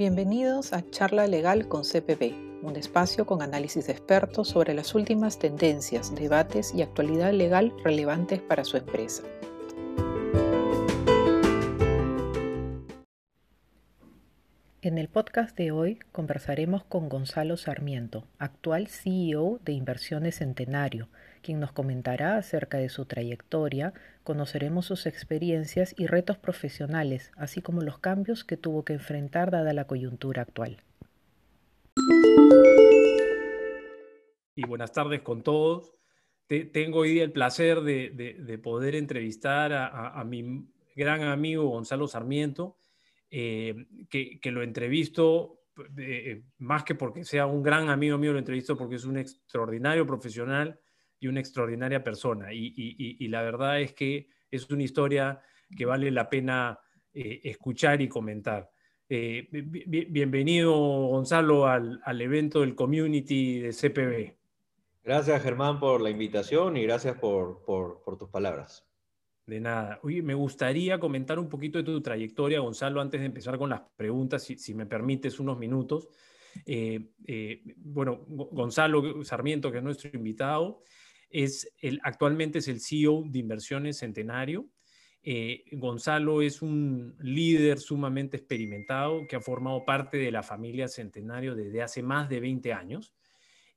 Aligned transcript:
Bienvenidos 0.00 0.72
a 0.72 0.82
Charla 0.88 1.26
Legal 1.26 1.68
con 1.68 1.82
CPB, 1.84 2.62
un 2.62 2.74
espacio 2.76 3.26
con 3.26 3.42
análisis 3.42 3.86
de 3.86 3.92
expertos 3.92 4.48
sobre 4.48 4.72
las 4.72 4.94
últimas 4.94 5.38
tendencias, 5.38 6.14
debates 6.14 6.72
y 6.74 6.80
actualidad 6.80 7.34
legal 7.34 7.74
relevantes 7.84 8.40
para 8.40 8.64
su 8.64 8.78
empresa. 8.78 9.24
En 14.80 14.96
el 14.96 15.08
podcast 15.08 15.54
de 15.54 15.70
hoy 15.70 15.98
conversaremos 16.12 16.82
con 16.84 17.10
Gonzalo 17.10 17.58
Sarmiento, 17.58 18.26
actual 18.38 18.88
CEO 18.88 19.60
de 19.66 19.72
Inversiones 19.72 20.36
Centenario, 20.36 21.10
quien 21.40 21.60
nos 21.60 21.72
comentará 21.72 22.36
acerca 22.36 22.78
de 22.78 22.88
su 22.88 23.06
trayectoria, 23.06 23.92
conoceremos 24.22 24.86
sus 24.86 25.06
experiencias 25.06 25.94
y 25.98 26.06
retos 26.06 26.38
profesionales, 26.38 27.32
así 27.36 27.62
como 27.62 27.82
los 27.82 27.98
cambios 27.98 28.44
que 28.44 28.56
tuvo 28.56 28.84
que 28.84 28.94
enfrentar 28.94 29.50
dada 29.50 29.72
la 29.72 29.86
coyuntura 29.86 30.42
actual. 30.42 30.82
Y 34.54 34.66
buenas 34.66 34.92
tardes 34.92 35.22
con 35.22 35.42
todos. 35.42 35.92
tengo 36.46 37.00
hoy 37.00 37.20
el 37.20 37.32
placer 37.32 37.80
de, 37.80 38.60
poder 38.62 38.94
entrevistar 38.94 39.72
a 39.72 40.22
mi 40.24 40.68
gran 40.94 41.22
amigo 41.22 41.68
Gonzalo 41.68 42.08
Sarmiento 42.08 42.76
eh, 43.32 43.86
que, 44.08 44.50
lo 44.50 44.62
entrevisto, 44.62 45.60
eh, 45.98 46.42
más 46.58 46.82
que 46.82 46.96
porque 46.96 47.24
sea 47.24 47.46
un 47.46 47.62
gran 47.62 47.88
amigo 47.88 48.18
mío, 48.18 48.32
lo 48.32 48.40
entrevisto 48.40 48.76
porque 48.76 48.96
es 48.96 49.04
un 49.04 49.18
extraordinario 49.18 50.04
profesional 50.04 50.80
y 51.20 51.28
una 51.28 51.40
extraordinaria 51.40 52.02
persona. 52.02 52.52
Y, 52.52 53.28
la 53.28 53.42
verdad 53.42 53.80
es 53.80 53.92
que 53.92 54.28
es 54.50 54.68
una 54.70 54.82
historia 54.82 55.40
que 55.76 55.84
vale 55.84 56.10
la 56.10 56.28
pena 56.28 56.80
eh, 57.12 57.40
escuchar 57.44 58.02
y 58.02 58.08
comentar. 58.08 58.70
bienvenido, 59.08 60.72
Gonzalo, 60.72 61.66
al, 61.66 62.20
evento 62.20 62.62
del 62.62 62.74
community 62.74 63.60
de 63.60 63.70
CPB. 63.70 64.36
Gracias, 65.04 65.42
Germán, 65.42 65.78
por 65.78 66.00
la 66.00 66.10
invitación 66.10 66.76
y 66.76 66.82
gracias 66.82 67.16
por 67.18 68.18
tus 68.18 68.28
palabras. 68.28 68.90
De 69.50 69.58
nada. 69.58 69.98
Oye, 70.04 70.22
me 70.22 70.34
gustaría 70.34 71.00
comentar 71.00 71.36
un 71.40 71.48
poquito 71.48 71.78
de 71.78 71.82
tu 71.82 72.00
trayectoria, 72.00 72.60
Gonzalo, 72.60 73.00
antes 73.00 73.18
de 73.18 73.26
empezar 73.26 73.58
con 73.58 73.70
las 73.70 73.82
preguntas, 73.96 74.44
si, 74.44 74.74
me 74.74 74.86
permites 74.86 75.40
unos 75.40 75.58
minutos. 75.58 76.06
Eh, 76.64 77.10
eh, 77.26 77.60
bueno, 77.78 78.24
Gonzalo 78.28 79.24
Sarmiento, 79.24 79.72
que 79.72 79.78
es 79.78 79.82
nuestro 79.82 80.08
invitado, 80.14 80.84
es 81.30 81.72
el, 81.78 82.00
actualmente 82.02 82.58
es 82.58 82.68
el 82.68 82.80
CEO 82.80 83.24
de 83.26 83.38
Inversiones 83.38 83.98
Centenario. 83.98 84.68
Eh, 85.22 85.64
Gonzalo 85.72 86.42
es 86.42 86.62
un 86.62 87.14
líder 87.20 87.78
sumamente 87.78 88.38
experimentado 88.38 89.26
que 89.26 89.36
ha 89.36 89.40
formado 89.40 89.84
parte 89.84 90.16
de 90.16 90.32
la 90.32 90.42
familia 90.42 90.88
Centenario 90.88 91.54
desde 91.54 91.82
hace 91.82 92.02
más 92.02 92.28
de 92.28 92.40
20 92.40 92.72
años 92.72 93.14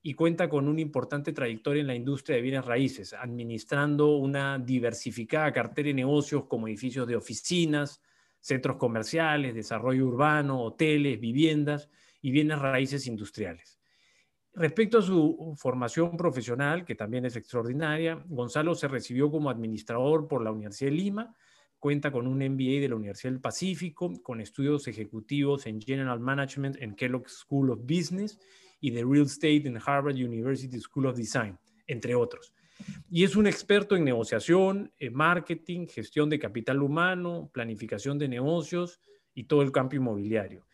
y 0.02 0.14
cuenta 0.16 0.50
con 0.50 0.68
una 0.68 0.82
importante 0.82 1.32
trayectoria 1.32 1.82
en 1.82 1.88
la 1.88 1.96
industria 1.96 2.36
de 2.36 2.42
bienes 2.42 2.66
raíces, 2.66 3.14
administrando 3.14 4.18
una 4.18 4.60
diversificada 4.60 5.52
cartera 5.54 5.88
de 5.88 5.94
negocios 5.94 6.46
como 6.46 6.68
edificios 6.68 7.08
de 7.08 7.16
oficinas, 7.16 8.02
centros 8.42 8.76
comerciales, 8.76 9.56
desarrollo 9.56 10.06
urbano, 10.06 10.62
hoteles, 10.62 11.22
viviendas 11.22 11.90
y 12.22 12.32
bienes 12.32 12.60
raíces 12.60 13.08
industriales. 13.08 13.80
Respecto 14.56 15.00
a 15.00 15.02
su 15.02 15.56
formación 15.58 16.16
profesional, 16.16 16.86
que 16.86 16.94
también 16.94 17.26
es 17.26 17.36
extraordinaria, 17.36 18.24
Gonzalo 18.28 18.76
se 18.76 18.88
recibió 18.88 19.32
como 19.32 19.50
administrador 19.50 20.28
por 20.28 20.44
la 20.44 20.52
Universidad 20.52 20.92
de 20.92 20.98
Lima, 20.98 21.36
cuenta 21.80 22.12
con 22.12 22.28
un 22.28 22.38
MBA 22.38 22.80
de 22.80 22.88
la 22.88 22.96
Universidad 22.96 23.32
del 23.32 23.42
Pacífico, 23.42 24.14
con 24.22 24.42
estudios 24.42 24.88
ejecutivos 24.88 25.66
en 25.66 25.82
General 25.82 26.20
Management 26.20 26.78
en 26.80 26.96
Kellogg 26.96 27.28
School 27.30 27.72
of 27.72 27.82
Business 27.82 28.40
y 28.80 28.92
de 28.92 29.04
Real 29.04 29.26
Estate 29.26 29.68
en 29.68 29.80
Harvard 29.84 30.16
University 30.16 30.80
School 30.80 31.08
of 31.08 31.18
Design, 31.18 31.58
entre 31.88 32.14
otros. 32.14 32.54
Y 33.10 33.24
es 33.24 33.36
un 33.36 33.48
experto 33.48 33.96
en 33.96 34.04
negociación, 34.04 34.94
en 35.00 35.14
marketing, 35.16 35.88
gestión 35.88 36.30
de 36.30 36.38
capital 36.38 36.84
humano, 36.84 37.50
planificación 37.52 38.20
de 38.20 38.28
negocios 38.28 39.00
y 39.34 39.46
todo 39.46 39.64
el 39.64 39.72
campo 39.72 39.96
inmobiliario. 39.96 40.68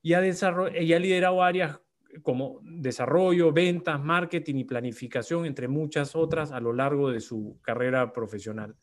Y 0.00 0.14
ha, 0.14 0.26
y 0.26 0.92
ha 0.92 0.98
liderado 0.98 1.42
áreas 1.42 1.78
como 2.22 2.60
desarrollo, 2.62 3.52
ventas, 3.52 4.02
marketing 4.02 4.56
y 4.56 4.64
planificación, 4.64 5.46
entre 5.46 5.68
muchas 5.68 6.16
otras, 6.16 6.52
a 6.52 6.60
lo 6.60 6.72
largo 6.72 7.10
de 7.10 7.20
su 7.20 7.58
carrera 7.62 8.12
profesional. 8.12 8.74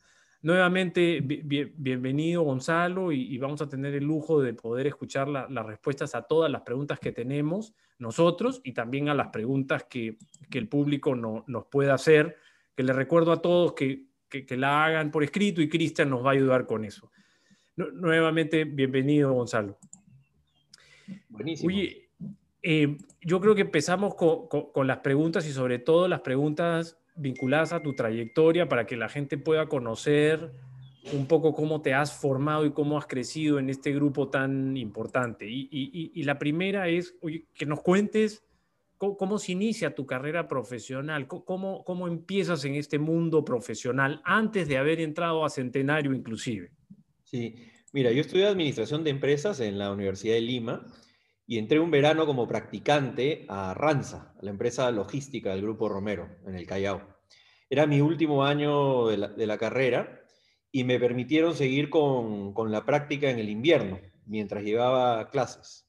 Nuevamente, 0.41 1.22
bienvenido 1.22 2.44
Gonzalo 2.44 3.12
y, 3.12 3.35
vamos 3.40 3.64
a 3.64 3.68
tener 3.68 3.96
el 3.96 4.03
lujo 4.03 4.41
de 4.44 4.53
poder 4.53 4.85
escuchar 4.85 5.28
las 5.28 5.66
respuestas 5.66 6.14
a 6.14 6.22
todas 6.22 6.52
las 6.52 6.62
preguntas 6.62 7.00
que 7.00 7.12
tenemos 7.12 7.74
nosotros 7.97 8.62
y 8.64 8.74
también 8.74 9.09
a 9.09 9.16
las 9.16 9.30
preguntas 9.30 9.85
que, 9.90 10.18
el 10.52 10.68
público 10.68 11.16
nos 11.16 11.66
pueda 11.72 11.96
hacer, 11.96 12.38
que 12.75 12.84
les 12.84 12.96
recuerdo 12.96 13.31
a 13.31 13.41
todos 13.41 13.74
que, 13.74 14.06
la 14.50 14.85
hagan 14.85 15.09
por 15.09 15.24
escrito 15.24 15.62
y 15.62 15.69
Cristian 15.69 16.12
nos 16.12 16.24
va 16.24 16.30
a 16.30 16.34
ayudar 16.34 16.68
con 16.68 16.85
eso. 16.85 17.12
nuevamente, 17.75 18.66
bienvenido 18.66 19.34
Gonzalo. 19.34 19.80
Buenísimo. 21.30 21.69
Oye, 21.69 22.04
eh, 22.68 22.98
yo 23.22 23.40
creo 23.40 23.53
que 23.53 23.62
empezamos 23.62 24.16
con 24.16 24.88
las 24.88 24.98
preguntas 24.98 25.48
y 25.48 25.52
sobre 25.52 25.78
todo 25.78 26.08
las 26.08 26.22
preguntas 26.22 26.98
vinculadas 27.16 27.74
a 27.74 27.84
tu 27.84 27.94
trayectoria 27.94 28.68
para 28.68 28.88
que 28.88 28.98
la 28.98 29.08
gente 29.08 29.38
pueda 29.38 29.68
conocer 29.68 30.52
un 31.14 31.28
poco 31.28 31.53
cómo 31.53 31.84
te 31.84 31.94
has 31.94 32.12
formado 32.12 32.66
y 32.66 32.72
cómo 32.72 32.98
has 32.98 33.06
crecido 33.06 33.59
en 33.59 33.70
este 33.70 33.94
grupo 33.94 34.30
tan 34.30 34.76
importante. 34.78 35.46
Y, 35.48 36.24
la 36.24 36.40
primera 36.40 36.88
es 36.88 37.16
que 37.53 37.68
nos 37.68 37.81
cuentes 37.84 38.44
cómo, 38.97 39.38
se 39.38 39.52
inicia 39.52 39.94
tu 39.94 40.08
carrera 40.08 40.47
profesional, 40.47 41.28
cómo, 41.28 41.84
cómo 41.84 42.08
empiezas 42.08 42.66
en 42.66 42.74
este 42.74 42.97
mundo 42.97 43.46
profesional 43.46 44.24
antes 44.26 44.68
de 44.68 44.80
haber 44.80 45.02
entrado 45.02 45.46
a 45.46 45.52
Centenario 45.52 46.16
inclusive. 46.16 46.72
Sí, 47.26 47.58
mira, 47.94 48.12
yo 48.12 48.22
estudié 48.22 48.47
Administración 48.47 49.03
de 49.03 49.12
Empresas 49.12 49.59
en 49.59 49.78
la 49.78 49.92
Universidad 49.92 50.34
de 50.34 50.42
Lima 50.42 50.84
y 51.47 51.59
entré 51.59 51.79
un 51.79 51.91
verano 51.91 52.25
como 52.25 52.47
practicante 52.47 53.45
a 53.50 53.73
Ranza, 53.73 54.33
la 54.41 54.50
empresa 54.50 54.89
logística 54.91 55.51
del 55.51 55.61
Grupo 55.61 55.89
Romero, 55.89 56.29
en 56.45 56.56
el 56.56 56.66
Callao. 56.66 57.01
Era 57.69 57.85
mi 57.85 58.01
último 58.01 58.44
año 58.44 59.07
de 59.07 59.47
la, 59.47 59.57
carrera 59.57 60.22
y 60.72 60.84
me 60.84 61.00
permitieron 61.00 61.55
seguir 61.55 61.89
con, 61.89 62.53
la 62.72 62.85
práctica 62.85 63.29
en 63.29 63.39
el 63.39 63.50
invierno, 63.50 64.00
mientras 64.25 64.63
llevaba 64.63 65.29
clases. 65.29 65.88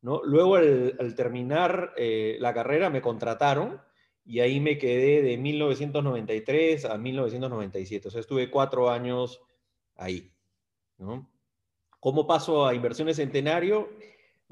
¿no? 0.00 0.22
Luego, 0.24 0.56
al, 0.56 1.14
terminar 1.16 1.92
eh, 1.96 2.36
la 2.40 2.54
carrera, 2.54 2.90
me 2.90 3.02
contrataron 3.02 3.80
y 4.24 4.40
ahí 4.40 4.60
me 4.60 4.78
quedé 4.78 5.22
de 5.22 5.36
1993 5.36 6.84
a 6.84 6.96
1997. 6.96 8.08
O 8.08 8.10
sea, 8.10 8.20
estuve 8.20 8.50
cuatro 8.50 8.90
años 8.90 9.40
ahí. 9.96 10.32
¿no? 10.98 11.28
¿Cómo 11.98 12.26
paso 12.26 12.66
a 12.66 12.74
Inversiones 12.74 13.16
Centenario? 13.16 13.90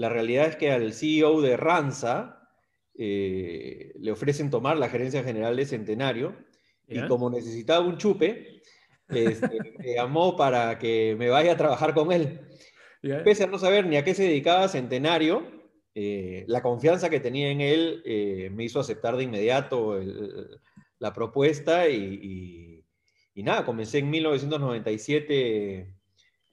La 0.00 0.08
realidad 0.08 0.46
es 0.46 0.56
que 0.56 0.72
al 0.72 0.94
CEO 0.94 1.42
de 1.42 1.58
Ranza 1.58 2.48
eh, 2.96 3.92
le 4.00 4.10
ofrecen 4.10 4.48
tomar 4.48 4.78
la 4.78 4.88
gerencia 4.88 5.22
general 5.22 5.56
de 5.56 5.66
Centenario 5.66 6.34
y 6.88 7.06
como 7.06 7.28
necesitaba 7.28 7.84
un 7.84 7.98
chupe, 7.98 8.62
este, 9.08 9.58
me 9.78 9.96
llamó 9.96 10.38
para 10.38 10.78
que 10.78 11.14
me 11.18 11.28
vaya 11.28 11.52
a 11.52 11.56
trabajar 11.58 11.92
con 11.92 12.12
él. 12.12 12.40
Pese 13.24 13.44
a 13.44 13.48
no 13.48 13.58
saber 13.58 13.84
ni 13.84 13.98
a 13.98 14.02
qué 14.02 14.14
se 14.14 14.22
dedicaba 14.22 14.68
Centenario, 14.68 15.46
eh, 15.94 16.46
la 16.48 16.62
confianza 16.62 17.10
que 17.10 17.20
tenía 17.20 17.50
en 17.50 17.60
él 17.60 18.02
eh, 18.06 18.48
me 18.54 18.64
hizo 18.64 18.80
aceptar 18.80 19.18
de 19.18 19.24
inmediato 19.24 20.00
la 20.98 21.12
propuesta 21.12 21.90
y, 21.90 22.86
nada, 23.34 23.66
comencé 23.66 23.98
en 23.98 24.08
1997 24.08 25.94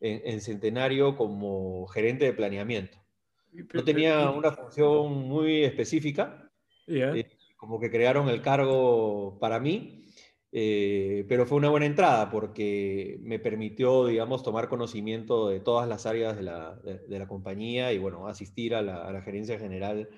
en 0.01 0.41
Centenario 0.41 1.15
como 1.15 1.87
gerente 1.87 2.25
de 2.25 2.33
planeamiento. 2.33 3.06
No 3.51 3.83
tenía 3.83 4.29
una 4.29 4.51
función 4.51 5.13
muy 5.13 5.63
específica, 5.63 6.51
eh, 6.87 7.27
como 7.55 7.79
que 7.79 7.89
crearon 7.89 8.29
el 8.29 8.41
cargo 8.41 9.37
para 9.39 9.59
mí, 9.59 10.05
eh, 10.51 11.25
pero 11.27 11.45
fue 11.45 11.57
una 11.57 11.69
buena 11.69 11.85
entrada 11.85 12.29
porque 12.29 13.19
me 13.21 13.39
permitió, 13.39 14.05
digamos, 14.07 14.43
tomar 14.43 14.69
conocimiento 14.69 15.49
de 15.49 15.59
todas 15.59 15.87
las 15.87 16.05
áreas 16.05 16.35
de 16.37 16.43
la, 16.43 16.75
de, 16.75 17.19
la 17.19 17.27
compañía 17.27 17.91
y, 17.91 17.97
bueno, 17.97 18.27
asistir 18.27 18.73
a 18.75 18.81
la, 18.81 19.03
a 19.03 19.11
la, 19.11 19.21
gerencia 19.21 19.59
general 19.59 20.09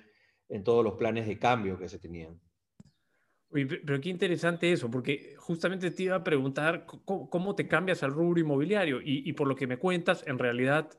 en 0.49 0.63
todos 0.63 0.83
los 0.83 0.93
planes 0.95 1.27
de 1.27 1.39
cambio 1.39 1.79
que 1.79 1.89
se 1.89 1.97
tenían. 1.97 2.39
pero 3.49 3.99
qué 4.01 4.09
interesante 4.09 4.71
eso, 4.71 4.91
porque 4.91 5.35
justamente 5.37 5.91
te 5.91 6.03
iba 6.03 6.17
a 6.17 6.23
preguntar 6.23 6.85
cómo, 6.85 7.55
te 7.55 7.67
cambias 7.67 8.03
al 8.03 8.11
rubro 8.11 8.39
inmobiliario 8.39 9.01
y, 9.01 9.27
y 9.27 9.33
por 9.33 9.47
lo 9.47 9.55
que 9.55 9.67
me 9.67 9.77
cuentas, 9.77 10.23
en 10.27 10.37
realidad 10.37 10.89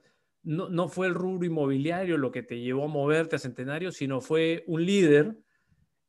no, 0.43 0.89
fue 0.89 1.07
el 1.07 1.15
rubro 1.15 1.47
inmobiliario 1.47 2.17
lo 2.17 2.33
que 2.33 2.43
te 2.43 2.61
llevó 2.61 2.85
a 2.85 2.89
moverte 2.89 3.37
a 3.37 3.39
Centenario, 3.39 3.93
sino 3.93 4.21
fue 4.21 4.65
un 4.67 4.85
líder 4.85 5.37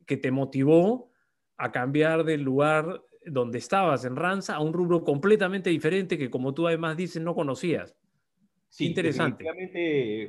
que 0.05 0.17
te 0.17 0.31
motivó 0.31 1.11
a 1.57 1.71
cambiar 1.71 2.23
del 2.23 2.41
lugar 2.41 3.01
donde 3.25 3.59
estabas 3.59 4.05
en 4.05 4.15
Ranza 4.15 4.55
a 4.55 4.61
un 4.61 4.73
rubro 4.73 5.03
completamente 5.03 5.69
diferente 5.69 6.17
que 6.17 6.29
como 6.29 6.53
tú 6.53 6.67
además 6.67 6.97
dices 6.97 7.21
no 7.21 7.35
conocías. 7.35 7.95
Sí, 8.69 8.87
interesante. 8.87 9.45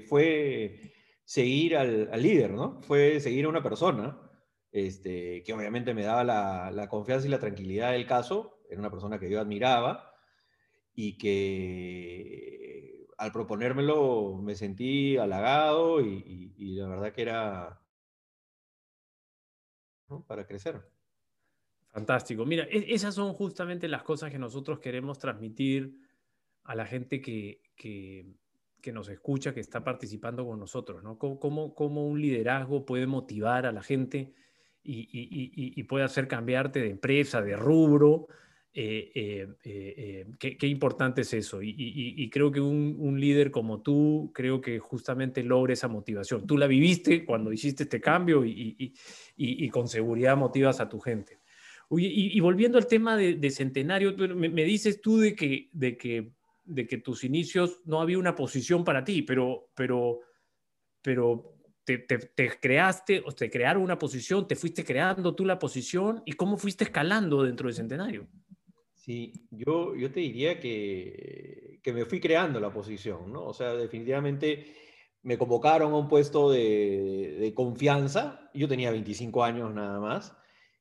Fue, 0.08 0.92
seguir 1.24 1.76
al, 1.76 2.10
líder, 2.20 2.50
¿no? 2.50 2.82
Fue 2.82 3.20
seguir 3.20 3.44
a 3.44 3.48
una 3.48 3.62
persona, 3.62 4.18
este, 4.72 5.42
que 5.44 5.52
obviamente 5.52 5.94
me 5.94 6.02
daba 6.02 6.24
la, 6.24 6.70
la, 6.72 6.88
confianza 6.88 7.26
y 7.26 7.30
la 7.30 7.38
tranquilidad 7.38 7.92
del 7.92 8.06
caso, 8.06 8.58
era 8.68 8.80
una 8.80 8.90
persona 8.90 9.18
que 9.20 9.30
yo 9.30 9.40
admiraba 9.40 10.12
y 10.94 11.16
que 11.16 12.61
al 13.22 13.30
proponérmelo 13.30 14.36
me 14.42 14.56
sentí 14.56 15.16
halagado 15.16 16.00
y, 16.00 16.52
la 16.58 16.88
verdad 16.88 17.12
que 17.12 17.22
era 17.22 17.80
para 20.26 20.44
crecer. 20.44 20.82
Fantástico. 21.92 22.44
Mira, 22.44 22.64
e, 22.64 22.92
esas 22.92 23.14
son 23.14 23.32
justamente 23.34 23.86
las 23.86 24.02
cosas 24.02 24.32
que 24.32 24.40
nosotros 24.40 24.80
queremos 24.80 25.20
transmitir 25.20 25.96
a 26.64 26.74
la 26.74 26.84
gente 26.84 27.20
que, 27.20 27.62
que, 27.76 28.92
nos 28.92 29.08
escucha, 29.08 29.54
que 29.54 29.60
está 29.60 29.84
participando 29.84 30.44
con 30.44 30.58
nosotros, 30.58 31.04
¿no? 31.04 31.16
¿Cómo, 31.16 31.74
cómo, 31.76 32.08
un 32.08 32.20
liderazgo 32.20 32.84
puede 32.84 33.06
motivar 33.06 33.66
a 33.66 33.72
la 33.72 33.84
gente 33.84 34.34
y, 34.82 35.08
y, 35.12 35.82
puede 35.84 36.04
hacer 36.04 36.26
cambiarte 36.26 36.80
de 36.80 36.90
empresa, 36.90 37.40
de 37.40 37.54
rubro? 37.54 38.26
Eh, 38.74 39.10
eh, 39.14 39.48
eh, 39.64 40.26
qué, 40.38 40.56
qué, 40.56 40.66
importante 40.66 41.22
es 41.22 41.34
eso. 41.34 41.60
Y, 41.62 42.28
creo 42.30 42.50
que 42.50 42.60
un, 42.60 42.96
un, 42.98 43.20
líder 43.20 43.50
como 43.50 43.82
tú, 43.82 44.30
creo 44.34 44.60
que 44.60 44.78
justamente 44.78 45.42
logra 45.42 45.74
esa 45.74 45.88
motivación. 45.88 46.46
Tú 46.46 46.56
la 46.56 46.66
viviste 46.66 47.24
cuando 47.24 47.52
hiciste 47.52 47.82
este 47.82 48.00
cambio 48.00 48.44
y, 48.44 49.68
con 49.70 49.88
seguridad 49.88 50.36
motivas 50.36 50.80
a 50.80 50.88
tu 50.88 51.00
gente. 51.00 51.38
y, 51.90 52.40
volviendo 52.40 52.78
al 52.78 52.86
tema 52.86 53.16
de, 53.16 53.50
Centenario, 53.50 54.16
me, 54.16 54.48
me, 54.48 54.64
dices 54.64 55.00
tú 55.00 55.18
de 55.18 55.34
que, 55.34 55.68
de 55.72 55.96
que 55.96 56.32
de 56.64 56.86
que 56.86 56.98
tus 56.98 57.24
inicios 57.24 57.80
no 57.84 58.00
había 58.00 58.18
una 58.18 58.34
posición 58.34 58.84
para 58.84 59.04
ti, 59.04 59.22
pero, 59.22 59.70
pero, 59.74 60.20
pero 61.00 61.56
te, 61.84 61.98
te, 61.98 62.60
creaste 62.60 63.22
o 63.24 63.32
te 63.32 63.50
crearon 63.50 63.82
una 63.82 63.98
posición, 63.98 64.46
te 64.46 64.56
fuiste 64.56 64.84
creando 64.84 65.34
tú 65.34 65.44
la 65.44 65.58
posición 65.58 66.22
y 66.24 66.32
cómo 66.32 66.56
fuiste 66.56 66.84
escalando 66.84 67.42
dentro 67.42 67.66
del 67.66 67.74
centenario. 67.74 68.28
Sí, 69.04 69.32
yo, 69.50 69.96
yo 69.96 70.12
te 70.12 70.20
diría 70.20 70.60
que, 70.60 71.80
que 71.82 71.92
me 71.92 72.04
fui 72.04 72.20
creando 72.20 72.60
la 72.60 72.72
posición, 72.72 73.32
¿no? 73.32 73.46
O 73.46 73.52
sea, 73.52 73.72
definitivamente 73.74 74.74
me 75.22 75.36
convocaron 75.36 75.92
a 75.92 75.96
un 75.96 76.08
puesto 76.08 76.50
de, 76.52 77.36
de 77.40 77.54
confianza, 77.54 78.48
yo 78.54 78.68
tenía 78.68 78.92
25 78.92 79.42
años 79.42 79.74
nada 79.74 79.98
más, 79.98 80.36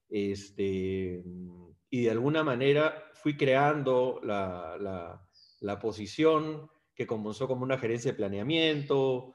este, 0.09 1.23
y 1.89 2.01
de 2.03 2.11
alguna 2.11 2.43
manera 2.43 3.05
fui 3.13 3.35
creando 3.37 4.19
la, 4.23 4.77
la 4.79 5.27
la 5.61 5.79
posición 5.79 6.69
que 6.95 7.07
comenzó 7.07 7.47
como 7.47 7.63
una 7.63 7.77
gerencia 7.77 8.11
de 8.11 8.17
planeamiento, 8.17 9.33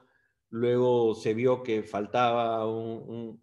luego 0.49 1.15
se 1.15 1.33
vio 1.33 1.63
que 1.63 1.83
faltaba 1.83 2.67
un, 2.69 3.39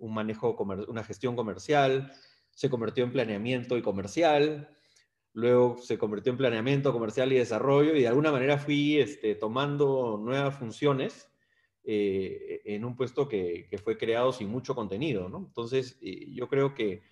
manejo, 0.00 0.56
una 0.88 1.04
gestión 1.04 1.36
comercial, 1.36 2.12
se 2.50 2.70
convirtió 2.70 3.04
en 3.04 3.12
planeamiento 3.12 3.76
y 3.76 3.82
comercial, 3.82 4.73
luego 5.34 5.76
se 5.78 5.98
convirtió 5.98 6.32
en 6.32 6.38
planeamiento 6.38 6.92
comercial 6.92 7.32
y 7.32 7.36
desarrollo, 7.36 7.94
y 7.94 8.00
de 8.00 8.08
alguna 8.08 8.32
manera 8.32 8.56
fui 8.56 8.98
este, 8.98 9.34
tomando 9.34 10.18
nuevas 10.22 10.58
funciones 10.58 11.30
eh, 11.84 12.62
en 12.64 12.84
un 12.84 12.96
puesto 12.96 13.28
que, 13.28 13.68
fue 13.84 13.98
creado 13.98 14.32
sin 14.32 14.48
mucho 14.48 14.74
contenido. 14.74 15.26
Entonces, 15.26 15.98
eh, 16.00 16.32
yo 16.32 16.48
creo 16.48 16.74
que 16.74 17.02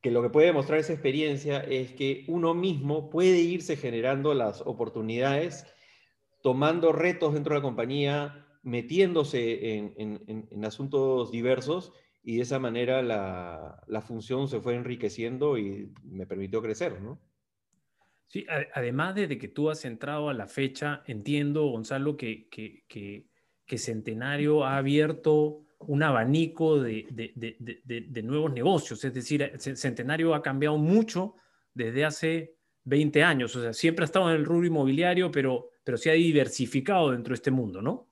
que 0.00 0.10
lo 0.10 0.22
que 0.22 0.30
puede 0.30 0.46
demostrar 0.46 0.78
esa 0.78 0.92
experiencia 0.92 1.60
es 1.60 1.92
que 1.92 2.24
uno 2.28 2.54
mismo 2.54 3.10
puede 3.10 3.40
irse 3.40 3.76
generando 3.76 4.32
las 4.34 4.62
oportunidades, 4.62 5.66
tomando 6.42 6.92
retos 6.92 7.34
dentro 7.34 7.54
de 7.54 7.60
la 7.60 7.64
compañía, 7.64 8.46
metiéndose 8.62 9.76
en, 9.76 10.64
asuntos 10.64 11.30
diversos 11.30 11.92
y 12.22 12.36
de 12.36 12.42
esa 12.42 12.58
manera 12.58 13.02
la, 13.02 14.02
función 14.02 14.48
se 14.48 14.60
fue 14.60 14.74
enriqueciendo 14.74 15.58
y 15.58 15.92
me 16.04 16.26
permitió 16.26 16.60
crecer, 16.62 17.00
¿no? 17.00 17.20
Sí, 18.26 18.46
además 18.74 19.16
de 19.16 19.38
que 19.38 19.48
tú 19.48 19.70
has 19.70 19.84
entrado 19.84 20.28
a 20.28 20.34
la 20.34 20.46
fecha, 20.46 21.02
entiendo, 21.06 21.66
Gonzalo, 21.66 22.16
que, 22.16 22.48
que, 22.48 22.84
que 23.66 23.78
Centenario 23.78 24.64
ha 24.64 24.76
abierto 24.76 25.64
un 25.80 26.02
abanico 26.02 26.80
de, 26.80 27.06
nuevos 28.22 28.52
negocios. 28.52 29.04
Es 29.04 29.14
decir, 29.14 29.52
Centenario 29.58 30.34
ha 30.34 30.42
cambiado 30.42 30.76
mucho 30.76 31.36
desde 31.72 32.04
hace 32.04 32.56
20 32.84 33.22
años. 33.22 33.56
O 33.56 33.62
sea, 33.62 33.72
siempre 33.72 34.04
ha 34.04 34.06
estado 34.06 34.30
en 34.30 34.36
el 34.36 34.44
rubro 34.44 34.66
inmobiliario, 34.66 35.30
pero, 35.30 35.70
pero 35.82 35.96
se 35.96 36.10
ha 36.10 36.14
diversificado 36.14 37.12
dentro 37.12 37.32
de 37.32 37.36
este 37.36 37.50
mundo, 37.50 37.80
¿no? 37.80 38.08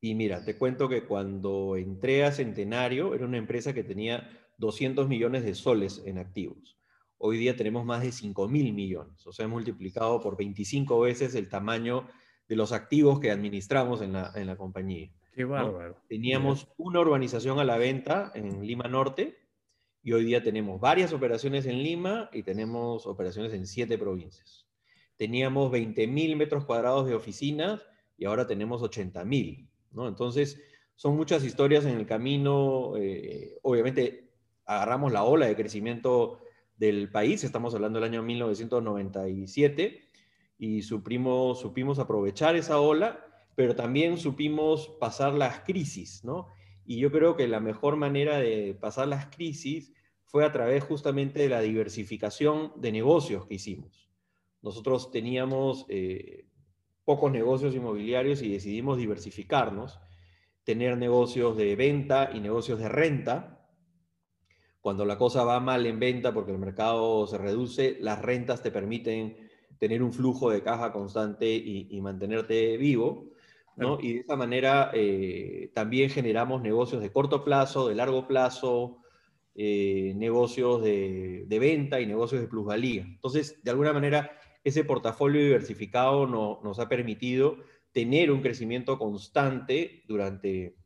Y 0.00 0.14
mira, 0.14 0.44
te 0.44 0.56
cuento 0.56 0.88
que 0.88 1.04
cuando 1.04 1.76
entré 1.76 2.24
a 2.24 2.32
Centenario 2.32 3.14
era 3.14 3.26
una 3.26 3.36
empresa 3.36 3.74
que 3.74 3.84
tenía 3.84 4.30
200 4.56 5.08
millones 5.08 5.44
de 5.44 5.54
soles 5.54 6.02
en 6.06 6.18
activos. 6.18 6.78
Hoy 7.18 7.36
día 7.36 7.54
tenemos 7.54 7.84
más 7.84 8.02
de 8.02 8.12
5 8.12 8.48
mil 8.48 8.72
millones, 8.72 9.26
o 9.26 9.32
sea, 9.32 9.46
multiplicado 9.46 10.20
por 10.20 10.38
25 10.38 11.00
veces 11.00 11.34
el 11.34 11.50
tamaño 11.50 12.08
de 12.48 12.56
los 12.56 12.72
activos 12.72 13.20
que 13.20 13.30
administramos 13.30 14.00
en 14.00 14.14
la, 14.14 14.32
en 14.34 14.46
la 14.46 14.56
compañía. 14.56 15.10
Qué 15.32 15.44
bárbaro. 15.44 16.02
Teníamos 16.08 16.66
una 16.78 17.00
urbanización 17.00 17.58
a 17.58 17.64
la 17.64 17.76
venta 17.76 18.32
en 18.34 18.66
Lima 18.66 18.88
Norte 18.88 19.38
y 20.02 20.12
hoy 20.12 20.24
día 20.24 20.42
tenemos 20.42 20.80
varias 20.80 21.12
operaciones 21.12 21.66
en 21.66 21.82
Lima 21.82 22.30
y 22.32 22.42
tenemos 22.42 23.06
operaciones 23.06 23.52
en 23.52 23.66
siete 23.66 23.98
provincias. 23.98 24.66
Teníamos 25.16 25.70
20.000 25.70 26.36
metros 26.36 26.64
cuadrados 26.64 27.06
de 27.06 27.14
oficinas 27.14 27.86
y 28.16 28.24
ahora 28.24 28.46
tenemos 28.46 28.82
80.000, 28.82 29.69
¿no? 29.90 30.08
Entonces, 30.08 30.60
son 30.94 31.16
muchas 31.16 31.44
historias 31.44 31.84
en 31.84 31.96
el 31.96 32.06
camino. 32.06 32.96
Eh, 32.96 33.58
obviamente, 33.62 34.30
agarramos 34.64 35.12
la 35.12 35.24
ola 35.24 35.46
de 35.46 35.56
crecimiento 35.56 36.40
del 36.76 37.10
país, 37.10 37.44
estamos 37.44 37.74
hablando 37.74 37.98
del 38.00 38.08
año 38.10 38.22
1997, 38.22 40.08
y 40.58 40.82
supimos, 40.82 41.60
supimos 41.60 41.98
aprovechar 41.98 42.56
esa 42.56 42.80
ola 42.80 43.26
pero 43.60 43.76
también 43.76 44.16
supimos 44.16 44.88
pasar 45.00 45.34
las 45.34 45.60
crisis, 45.60 46.24
¿no? 46.24 46.48
Y 46.86 46.98
yo 46.98 47.12
creo 47.12 47.36
que 47.36 47.46
la 47.46 47.60
mejor 47.60 47.96
manera 47.96 48.38
de 48.38 48.74
pasar 48.74 49.06
las 49.06 49.26
crisis 49.26 49.92
fue 50.24 50.46
a 50.46 50.50
través 50.50 50.82
justamente 50.82 51.40
de 51.40 51.50
la 51.50 51.60
diversificación 51.60 52.72
de 52.76 52.90
negocios 52.90 53.46
que 53.46 53.56
hicimos. 53.56 54.08
Nosotros 54.62 55.10
teníamos 55.10 55.84
eh, 55.90 56.46
pocos 57.04 57.32
negocios 57.32 57.74
inmobiliarios 57.74 58.42
y 58.42 58.52
decidimos 58.52 58.98
diversificarnos, 58.98 59.98
tener 60.64 60.96
negocios 60.96 61.56
de 61.56 61.76
venta 61.76 62.30
y 62.32 62.40
negocios 62.40 62.78
de 62.78 62.88
renta. 62.88 63.66
Cuando 64.80 65.04
la 65.04 65.18
cosa 65.18 65.44
va 65.44 65.60
mal 65.60 65.84
en 65.86 65.98
venta 65.98 66.32
porque 66.32 66.52
el 66.52 66.58
mercado 66.58 67.26
se 67.26 67.38
reduce, 67.38 67.98
las 68.00 68.20
rentas 68.20 68.62
te 68.62 68.70
permiten 68.70 69.36
tener 69.78 70.02
un 70.02 70.12
flujo 70.12 70.50
de 70.50 70.62
caja 70.62 70.92
constante 70.92 71.50
y, 71.50 71.88
y 71.90 72.00
mantenerte 72.00 72.76
vivo. 72.76 73.30
Y 74.00 74.14
de 74.14 74.20
esa 74.20 74.36
manera 74.36 74.90
eh, 74.92 75.70
también 75.74 76.10
generamos 76.10 76.60
negocios 76.60 77.00
de 77.00 77.10
corto 77.10 77.44
plazo, 77.44 77.88
de 77.88 77.94
largo 77.94 78.26
plazo, 78.26 78.98
eh, 79.54 80.12
negocios 80.16 80.82
de, 80.82 81.46
venta 81.48 82.00
y 82.00 82.06
negocios 82.06 82.42
de 82.42 82.48
plusvalía. 82.48 83.02
Entonces, 83.02 83.62
de 83.62 83.70
alguna 83.70 83.92
manera, 83.92 84.38
ese 84.62 84.84
portafolio 84.84 85.42
diversificado 85.42 86.26
nos 86.26 86.78
ha 86.78 86.88
permitido 86.88 87.58
tener 87.92 88.30
un 88.30 88.42
crecimiento 88.42 88.98
constante 88.98 90.02
durante 90.06 90.76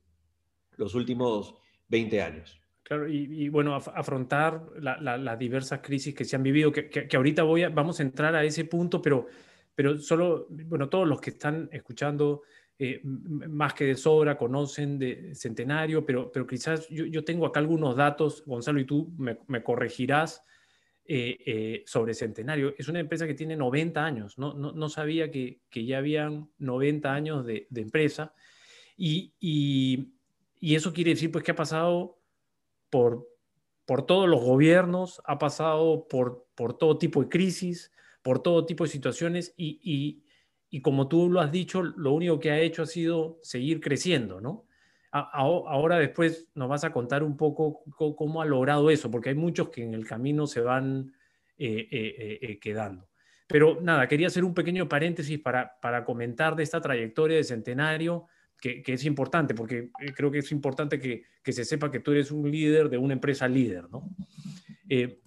los 0.76 0.94
últimos 0.94 1.54
20 1.88 2.22
años. 2.22 2.60
Claro, 2.82 3.08
y, 3.08 3.48
bueno, 3.48 3.74
afrontar 3.74 4.62
las 4.78 5.38
diversas 5.38 5.80
crisis 5.80 6.14
que 6.14 6.26
se 6.26 6.36
han 6.36 6.42
vivido, 6.42 6.70
que, 6.70 7.08
ahorita 7.14 7.42
voy 7.42 7.64
vamos 7.64 7.98
a 7.98 8.02
entrar 8.02 8.34
a 8.34 8.44
ese 8.44 8.66
punto, 8.66 9.00
pero, 9.00 9.26
pero 9.74 9.98
solo, 9.98 10.46
bueno, 10.50 10.90
todos 10.90 11.08
los 11.08 11.18
que 11.18 11.30
están 11.30 11.68
escuchando 11.72 12.42
eh, 12.78 13.00
más 13.04 13.72
que 13.72 13.86
de 13.86 13.94
sobra 13.94 14.36
conocen 14.36 14.98
de 14.98 15.34
Centenario, 15.34 16.04
pero, 16.04 16.30
pero 16.30 16.46
quizás 16.46 16.86
yo, 16.90 17.24
tengo 17.24 17.46
acá 17.46 17.60
algunos 17.60 17.96
datos, 17.96 18.44
Gonzalo, 18.44 18.80
y 18.80 18.84
tú 18.84 19.14
me, 19.16 19.62
corregirás 19.62 20.44
eh, 21.06 21.36
eh, 21.44 21.82
sobre 21.86 22.14
Centenario. 22.14 22.74
Es 22.78 22.88
una 22.88 23.00
empresa 23.00 23.26
que 23.26 23.34
tiene 23.34 23.56
90 23.56 24.04
años, 24.04 24.38
no, 24.38 24.54
no, 24.54 24.88
sabía 24.88 25.30
que, 25.30 25.60
que, 25.68 25.84
ya 25.84 25.98
habían 25.98 26.50
90 26.58 27.12
años 27.12 27.44
de, 27.44 27.66
de 27.68 27.80
empresa, 27.82 28.34
y, 28.96 29.34
y, 29.38 30.14
y, 30.60 30.74
eso 30.74 30.92
quiere 30.92 31.10
decir 31.10 31.30
pues 31.30 31.44
que 31.44 31.50
ha 31.50 31.56
pasado 31.56 32.20
por, 32.88 33.28
por 33.84 34.06
todos 34.06 34.28
los 34.28 34.40
gobiernos, 34.40 35.20
ha 35.26 35.38
pasado 35.38 36.08
por, 36.08 36.46
por 36.54 36.78
todo 36.78 36.96
tipo 36.96 37.22
de 37.22 37.28
crisis, 37.28 37.92
por 38.22 38.42
todo 38.42 38.64
tipo 38.64 38.84
de 38.84 38.90
situaciones, 38.90 39.52
y, 39.56 40.22
y 40.70 40.80
como 40.80 41.06
tú 41.06 41.28
lo 41.28 41.40
has 41.40 41.52
dicho, 41.52 41.82
lo 41.82 42.12
único 42.12 42.40
que 42.40 42.50
ha 42.50 42.60
hecho 42.60 42.82
ha 42.82 42.86
sido 42.86 43.38
seguir 43.42 43.80
creciendo, 43.80 44.40
¿no? 44.40 44.66
Ahora 45.16 45.98
después 45.98 46.48
nos 46.54 46.68
vas 46.68 46.84
a 46.84 46.92
contar 46.92 47.22
un 47.22 47.36
poco 47.36 47.82
cómo 48.16 48.42
ha 48.42 48.44
logrado 48.44 48.90
eso, 48.90 49.10
porque 49.10 49.30
hay 49.30 49.34
muchos 49.34 49.68
que 49.68 49.82
en 49.82 49.94
el 49.94 50.06
camino 50.06 50.46
se 50.46 50.60
van 50.60 51.12
eh, 51.56 51.88
eh, 51.90 52.38
eh, 52.42 52.58
quedando. 52.58 53.08
Pero 53.46 53.78
nada, 53.80 54.08
quería 54.08 54.26
hacer 54.26 54.44
un 54.44 54.54
pequeño 54.54 54.88
paréntesis 54.88 55.38
para, 55.38 55.78
para 55.80 56.04
comentar 56.04 56.56
de 56.56 56.62
esta 56.62 56.80
trayectoria 56.80 57.36
de 57.36 57.44
Centenario, 57.44 58.26
que, 58.60 58.82
es 58.86 59.04
importante, 59.04 59.54
porque 59.54 59.90
eh, 60.00 60.12
creo 60.14 60.30
que 60.30 60.38
es 60.38 60.50
importante 60.52 60.98
que, 60.98 61.52
se 61.52 61.64
sepa 61.64 61.90
que 61.90 62.00
tú 62.00 62.12
eres 62.12 62.30
un 62.30 62.50
líder 62.50 62.88
de 62.88 62.96
una 62.96 63.12
empresa 63.12 63.46
líder, 63.46 63.90
¿no? 63.90 64.08
Eh, 64.88 65.20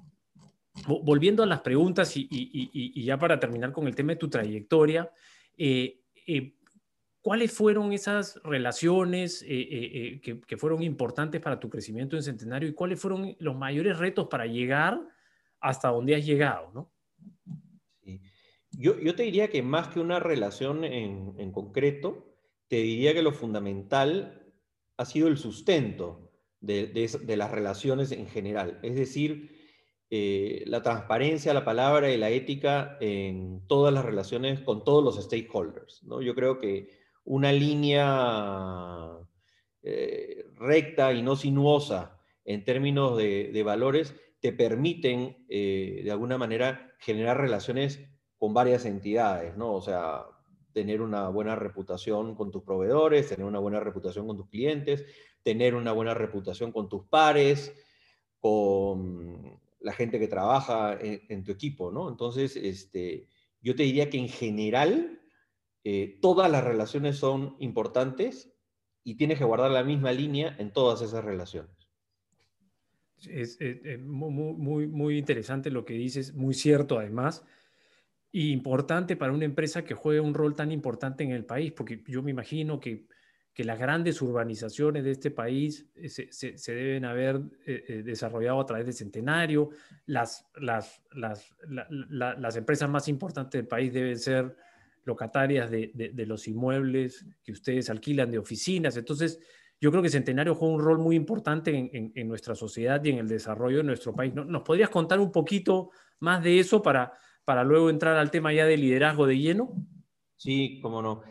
volviendo 0.86 1.44
a 1.44 1.46
las 1.46 1.62
preguntas 1.62 2.14
y, 2.16 3.04
ya 3.04 3.18
para 3.18 3.40
terminar 3.40 3.72
con 3.72 3.88
el 3.88 3.96
tema 3.96 4.14
de 4.14 4.18
tu 4.18 4.30
trayectoria, 4.30 5.12
eh, 5.58 6.02
¿cuáles 7.28 7.52
fueron 7.52 7.92
esas 7.92 8.42
relaciones 8.42 9.44
que, 9.44 10.40
que, 10.48 10.56
fueron 10.56 10.82
importantes 10.82 11.42
para 11.42 11.60
tu 11.60 11.70
crecimiento 11.70 12.16
en 12.16 12.24
Centenario 12.24 12.70
y 12.70 12.74
cuáles 12.74 13.02
fueron 13.02 13.36
los 13.40 13.54
mayores 13.54 13.98
retos 13.98 14.30
para 14.30 14.46
llegar 14.46 14.98
hasta 15.60 15.90
donde 15.90 16.16
has 16.16 16.26
llegado, 16.26 16.72
¿no? 16.74 16.90
Yo, 18.72 19.14
te 19.14 19.24
diría 19.24 19.50
que 19.50 19.62
más 19.62 19.90
que 19.90 20.00
una 20.00 20.22
relación 20.22 20.86
en, 20.86 21.52
concreto, 21.52 22.34
te 22.70 22.78
diría 22.78 23.14
que 23.14 23.22
lo 23.22 23.34
fundamental 23.34 24.50
ha 24.96 25.04
sido 25.04 25.28
el 25.28 25.38
sustento 25.38 26.32
de, 26.62 27.36
las 27.36 27.52
relaciones 27.52 28.14
en 28.14 28.28
general. 28.28 28.80
Es 28.84 28.96
decir, 28.96 29.54
eh, 30.10 30.64
la 30.66 30.82
transparencia, 30.82 31.54
la 31.54 31.66
palabra 31.66 32.10
y 32.10 32.16
la 32.16 32.30
ética 32.30 32.98
en 33.02 33.68
todas 33.68 33.94
las 33.94 34.06
relaciones 34.06 34.62
con 34.62 34.86
todos 34.86 35.04
los 35.04 35.22
stakeholders. 35.22 36.06
¿no? 36.06 36.22
Yo 36.22 36.34
creo 36.34 36.58
que 36.58 36.97
una 37.28 37.52
línea 37.52 39.20
eh, 39.84 40.46
recta 40.56 41.14
y 41.14 41.22
no 41.22 41.36
sinuosa 41.36 42.18
en 42.46 42.64
términos 42.64 43.18
de, 43.18 43.62
valores 43.64 44.16
te 44.40 44.54
permiten, 44.54 45.46
eh, 45.50 46.02
de 46.04 46.12
alguna 46.12 46.38
manera, 46.38 46.96
generar 47.00 47.38
relaciones 47.38 48.00
con 48.38 48.54
varias 48.54 48.86
entidades, 48.86 49.58
¿no? 49.58 49.74
O 49.74 49.82
sea, 49.82 50.26
tener 50.72 51.02
una 51.02 51.28
buena 51.28 51.56
reputación 51.56 52.36
con 52.36 52.50
tus 52.50 52.64
proveedores, 52.64 53.28
tener 53.28 53.46
una 53.46 53.60
buena 53.60 53.82
reputación 53.82 54.26
con 54.26 54.38
tus 54.38 54.48
clientes, 54.48 55.04
tener 55.44 55.76
una 55.76 55.92
buena 55.92 56.14
reputación 56.14 56.72
con 56.72 56.88
tus 56.88 57.08
pares, 57.08 57.74
con 58.40 59.60
la 59.82 59.92
gente 59.92 60.18
que 60.18 60.30
trabaja 60.30 60.98
en, 61.02 61.44
tu 61.44 61.52
equipo, 61.52 61.92
¿no? 61.92 62.08
Entonces, 62.10 62.56
este, 62.56 63.28
yo 63.62 63.76
te 63.76 63.84
diría 63.84 64.10
que 64.10 64.18
en 64.18 64.30
general 64.30 65.20
eh, 65.90 66.20
todas 66.22 66.52
las 66.52 66.66
relaciones 66.66 67.16
son 67.16 67.56
importantes 67.60 68.52
y 69.06 69.16
tienes 69.16 69.38
que 69.38 69.46
guardar 69.46 69.72
la 69.72 69.86
misma 69.86 70.12
línea 70.12 70.54
en 70.60 70.74
todas 70.74 71.02
esas 71.02 71.24
relaciones. 71.24 71.72
Es, 73.26 73.56
eh, 73.62 73.98
muy, 73.98 74.54
muy, 74.54 74.88
muy 74.88 75.18
interesante 75.18 75.72
lo 75.72 75.86
que 75.86 75.94
dices, 75.94 76.34
muy 76.34 76.54
cierto 76.54 77.00
además 77.00 77.46
importante 78.34 79.16
para 79.16 79.32
una 79.32 79.46
empresa 79.46 79.86
que 79.86 79.94
juegue 79.94 80.20
un 80.20 80.34
rol 80.34 80.58
tan 80.58 80.74
importante 80.74 81.24
en 81.24 81.32
el 81.32 81.46
país, 81.46 81.72
porque 81.72 82.04
yo 82.06 82.22
me 82.22 82.32
imagino 82.32 82.82
que, 82.82 83.08
que 83.54 83.64
las 83.64 83.80
grandes 83.80 84.22
urbanizaciones 84.22 85.06
de 85.06 85.12
este 85.12 85.32
país 85.32 85.90
eh, 85.96 86.10
se, 86.10 86.30
se, 86.34 86.76
deben 86.76 87.06
haber 87.06 87.40
desarrollado 88.04 88.60
a 88.60 88.66
través 88.66 88.86
de 88.88 88.92
Centenario, 88.92 89.70
las, 90.06 90.46
las, 90.58 91.02
las, 91.14 91.56
las, 91.66 92.56
empresas 92.58 92.90
más 92.90 93.08
importantes 93.08 93.58
del 93.58 93.70
país 93.70 93.94
deben 93.94 94.20
ser 94.20 94.67
locatarias 95.08 95.72
de, 95.72 96.26
los 96.28 96.48
inmuebles 96.48 97.26
que 97.44 97.54
ustedes 97.54 97.90
alquilan 97.90 98.30
de 98.30 98.38
oficinas, 98.38 98.98
entonces 98.98 99.40
yo 99.80 99.90
creo 99.90 100.04
que 100.04 100.10
Centenario 100.10 100.54
juega 100.54 100.76
un 100.76 100.82
rol 100.82 101.00
muy 101.00 101.16
importante 101.16 101.90
en, 102.14 102.28
nuestra 102.28 102.56
sociedad 102.56 103.04
y 103.04 103.12
en 103.12 103.20
el 103.20 103.28
desarrollo 103.28 103.78
de 103.78 103.84
nuestro 103.84 104.14
país. 104.14 104.34
¿Nos 104.34 104.64
podrías 104.64 104.90
contar 104.90 105.20
un 105.20 105.32
poquito 105.32 105.92
más 106.20 106.44
de 106.44 106.60
eso 106.60 106.82
para, 106.82 107.14
para 107.46 107.64
luego 107.64 107.90
entrar 107.90 108.18
al 108.18 108.32
tema 108.32 108.52
ya 108.52 108.66
de 108.66 108.76
liderazgo 108.76 109.28
de 109.28 109.38
lleno? 109.38 109.74
Sí, 110.36 110.80
cómo 110.82 111.02
no. 111.02 111.22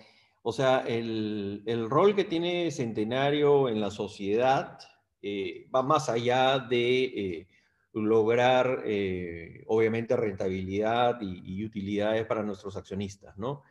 O 0.42 0.52
sea, 0.52 0.84
el, 0.86 1.86
rol 1.90 2.14
que 2.14 2.24
tiene 2.24 2.70
Centenario 2.70 3.68
en 3.68 3.80
la 3.80 3.90
sociedad 3.90 4.78
eh, 5.20 5.68
va 5.74 5.82
más 5.82 6.08
allá 6.08 6.60
de 6.60 7.04
eh, 7.04 7.48
lograr, 8.04 8.82
eh, 8.84 9.64
obviamente, 9.66 10.16
rentabilidad 10.16 11.20
y, 11.20 11.42
y, 11.44 11.64
utilidades 11.64 12.26
para 12.26 12.42
nuestros 12.42 12.76
accionistas, 12.76 13.36
¿no? 13.38 13.62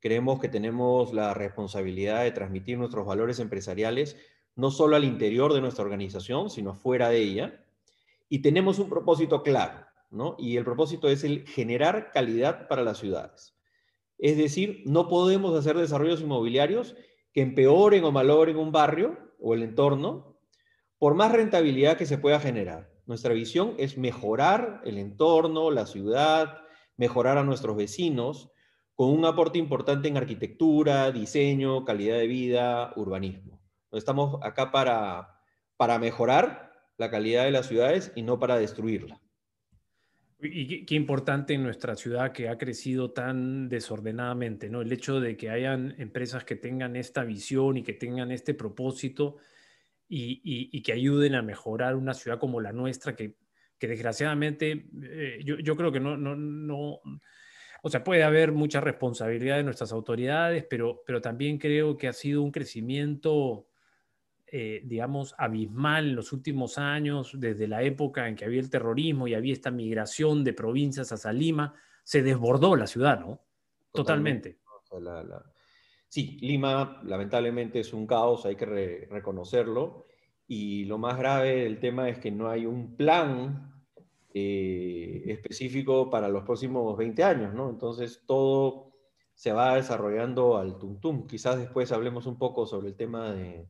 Creemos 0.00 0.40
que 0.40 0.48
tenemos 0.48 1.12
la 1.12 1.34
responsabilidad 1.34 2.24
de 2.24 2.32
transmitir 2.32 2.78
nuestros 2.78 3.06
valores 3.06 3.38
empresariales 3.40 4.16
no 4.56 4.70
solo 4.70 4.96
al 4.96 5.04
interior 5.04 5.52
de 5.52 5.60
nuestra 5.60 5.84
organización, 5.84 6.50
sino 6.50 6.74
fuera 6.74 7.08
de 7.08 7.18
ella. 7.18 7.64
Y 8.28 8.40
tenemos 8.40 8.78
un 8.78 8.88
propósito 8.88 9.42
claro, 9.42 9.84
y 10.38 10.56
el 10.56 10.64
propósito 10.64 11.08
es 11.08 11.24
el 11.24 11.46
generar 11.46 12.10
calidad 12.12 12.68
para 12.68 12.82
las 12.82 12.98
ciudades. 12.98 13.56
Es 14.18 14.36
decir, 14.36 14.82
no 14.86 15.08
podemos 15.08 15.58
hacer 15.58 15.76
desarrollos 15.76 16.20
inmobiliarios 16.20 16.94
que 17.32 17.42
empeoren 17.42 18.04
o 18.04 18.12
malogren 18.12 18.56
un 18.56 18.70
barrio 18.70 19.18
o 19.40 19.54
el 19.54 19.62
entorno 19.62 20.38
por 20.98 21.14
más 21.14 21.32
rentabilidad 21.32 21.96
que 21.96 22.06
se 22.06 22.18
pueda 22.18 22.38
generar. 22.38 22.93
Nuestra 23.06 23.34
visión 23.34 23.74
es 23.78 23.98
mejorar 23.98 24.80
el 24.84 24.98
entorno, 24.98 25.70
la 25.70 25.86
ciudad, 25.86 26.62
mejorar 26.96 27.38
a 27.38 27.44
nuestros 27.44 27.76
vecinos 27.76 28.50
con 28.94 29.10
un 29.10 29.24
aporte 29.24 29.58
importante 29.58 30.08
en 30.08 30.16
arquitectura, 30.16 31.10
diseño, 31.10 31.84
calidad 31.84 32.16
de 32.16 32.26
vida, 32.26 32.92
urbanismo. 32.96 33.60
Estamos 33.92 34.38
acá 34.42 34.70
para, 34.70 35.40
para 35.76 35.98
mejorar 35.98 36.72
la 36.96 37.10
calidad 37.10 37.44
de 37.44 37.50
las 37.50 37.66
ciudades 37.66 38.12
y 38.14 38.22
no 38.22 38.38
para 38.38 38.56
destruirla. 38.56 39.20
Y 40.40 40.84
qué, 40.84 40.94
importante 40.94 41.54
en 41.54 41.62
nuestra 41.62 41.96
ciudad 41.96 42.32
que 42.32 42.48
ha 42.48 42.58
crecido 42.58 43.12
tan 43.12 43.68
desordenadamente, 43.68 44.68
¿no? 44.68 44.82
El 44.82 44.92
hecho 44.92 45.18
de 45.18 45.36
que 45.36 45.48
hayan 45.48 45.94
empresas 45.98 46.44
que 46.44 46.56
tengan 46.56 46.96
esta 46.96 47.24
visión 47.24 47.76
y 47.78 47.82
que 47.82 47.94
tengan 47.94 48.30
este 48.30 48.52
propósito 48.52 49.36
y, 50.08 50.82
que 50.82 50.92
ayuden 50.92 51.34
a 51.34 51.42
mejorar 51.42 51.96
una 51.96 52.14
ciudad 52.14 52.38
como 52.38 52.60
la 52.60 52.72
nuestra, 52.72 53.16
que, 53.16 53.36
desgraciadamente 53.80 54.86
eh, 55.02 55.40
yo, 55.44 55.58
yo, 55.58 55.76
creo 55.76 55.92
que 55.92 56.00
no, 56.00 56.16
no, 56.16 56.34
no, 56.34 57.00
o 57.82 57.90
sea, 57.90 58.02
puede 58.02 58.22
haber 58.22 58.50
mucha 58.52 58.80
responsabilidad 58.80 59.58
de 59.58 59.62
nuestras 59.64 59.92
autoridades, 59.92 60.64
pero, 60.70 61.02
pero 61.06 61.20
también 61.20 61.58
creo 61.58 61.98
que 61.98 62.08
ha 62.08 62.14
sido 62.14 62.40
un 62.40 62.50
crecimiento 62.50 63.68
eh, 64.56 64.82
digamos, 64.84 65.34
abismal 65.36 66.10
en 66.10 66.14
los 66.14 66.32
últimos 66.32 66.78
años, 66.78 67.32
desde 67.36 67.66
la 67.66 67.82
época 67.82 68.28
en 68.28 68.36
que 68.36 68.44
había 68.44 68.60
el 68.60 68.70
terrorismo 68.70 69.26
y 69.26 69.34
había 69.34 69.52
esta 69.52 69.72
migración 69.72 70.44
de 70.44 70.52
provincias 70.52 71.10
hacia 71.10 71.32
Lima, 71.32 71.74
se 72.04 72.22
desbordó 72.22 72.76
la 72.76 72.86
ciudad, 72.86 73.18
¿no? 73.18 73.40
Totalmente. 73.92 74.58
Sí, 76.14 76.38
Lima 76.42 77.00
lamentablemente 77.02 77.80
es 77.80 77.92
un 77.92 78.06
caos, 78.06 78.46
hay 78.46 78.54
que 78.54 78.66
reconocerlo. 79.10 80.04
Y 80.46 80.84
lo 80.84 80.96
más 80.96 81.18
grave 81.18 81.64
del 81.64 81.80
tema 81.80 82.08
es 82.08 82.20
que 82.20 82.30
no 82.30 82.48
hay 82.48 82.66
un 82.66 82.96
plan 82.96 83.84
eh, 84.32 85.24
específico 85.26 86.10
para 86.10 86.28
los 86.28 86.44
próximos 86.44 86.96
20 86.96 87.24
años, 87.24 87.52
¿no? 87.52 87.68
Entonces 87.68 88.22
todo 88.28 88.92
se 89.34 89.52
va 89.52 89.74
desarrollando 89.74 90.56
al 90.56 90.78
tuntum. 90.78 91.26
Quizás 91.26 91.58
después 91.58 91.90
hablemos 91.90 92.26
un 92.26 92.38
poco 92.38 92.64
sobre 92.64 92.90
el 92.90 92.96
tema 92.96 93.32
de, 93.32 93.66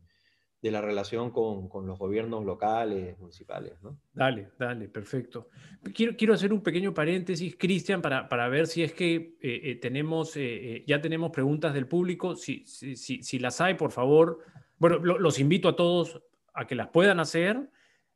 de 0.65 0.71
la 0.71 0.81
relación 0.81 1.31
con, 1.31 1.69
con, 1.69 1.87
los 1.87 1.99
gobiernos 1.99 2.43
locales, 2.43 3.19
municipales. 3.19 3.75
¿no? 3.83 3.99
Dale, 4.15 4.49
dale, 4.59 4.89
perfecto. 4.89 5.51
Quiero, 5.95 6.17
quiero 6.17 6.33
hacer 6.33 6.55
un 6.55 6.63
pequeño 6.63 6.95
paréntesis, 6.95 7.55
Cristian, 7.59 8.01
para, 8.01 8.31
para, 8.31 8.49
ver 8.49 8.67
si 8.67 8.83
es 8.83 8.95
que 8.95 9.37
eh, 9.43 9.61
eh, 9.63 9.75
tenemos, 9.75 10.35
eh, 10.37 10.83
ya 10.87 11.03
tenemos 11.03 11.33
preguntas 11.33 11.75
del 11.75 11.87
público. 11.87 12.35
Si, 12.35 12.65
si, 12.65 12.97
si, 12.97 13.39
las 13.39 13.61
hay, 13.61 13.75
por 13.75 13.93
favor, 13.93 14.39
bueno, 14.79 14.97
los 15.01 15.39
invito 15.39 15.69
a 15.69 15.77
todos 15.77 16.23
a 16.55 16.67
que 16.67 16.75
las 16.75 16.89
puedan 16.89 17.21
hacer. 17.21 17.69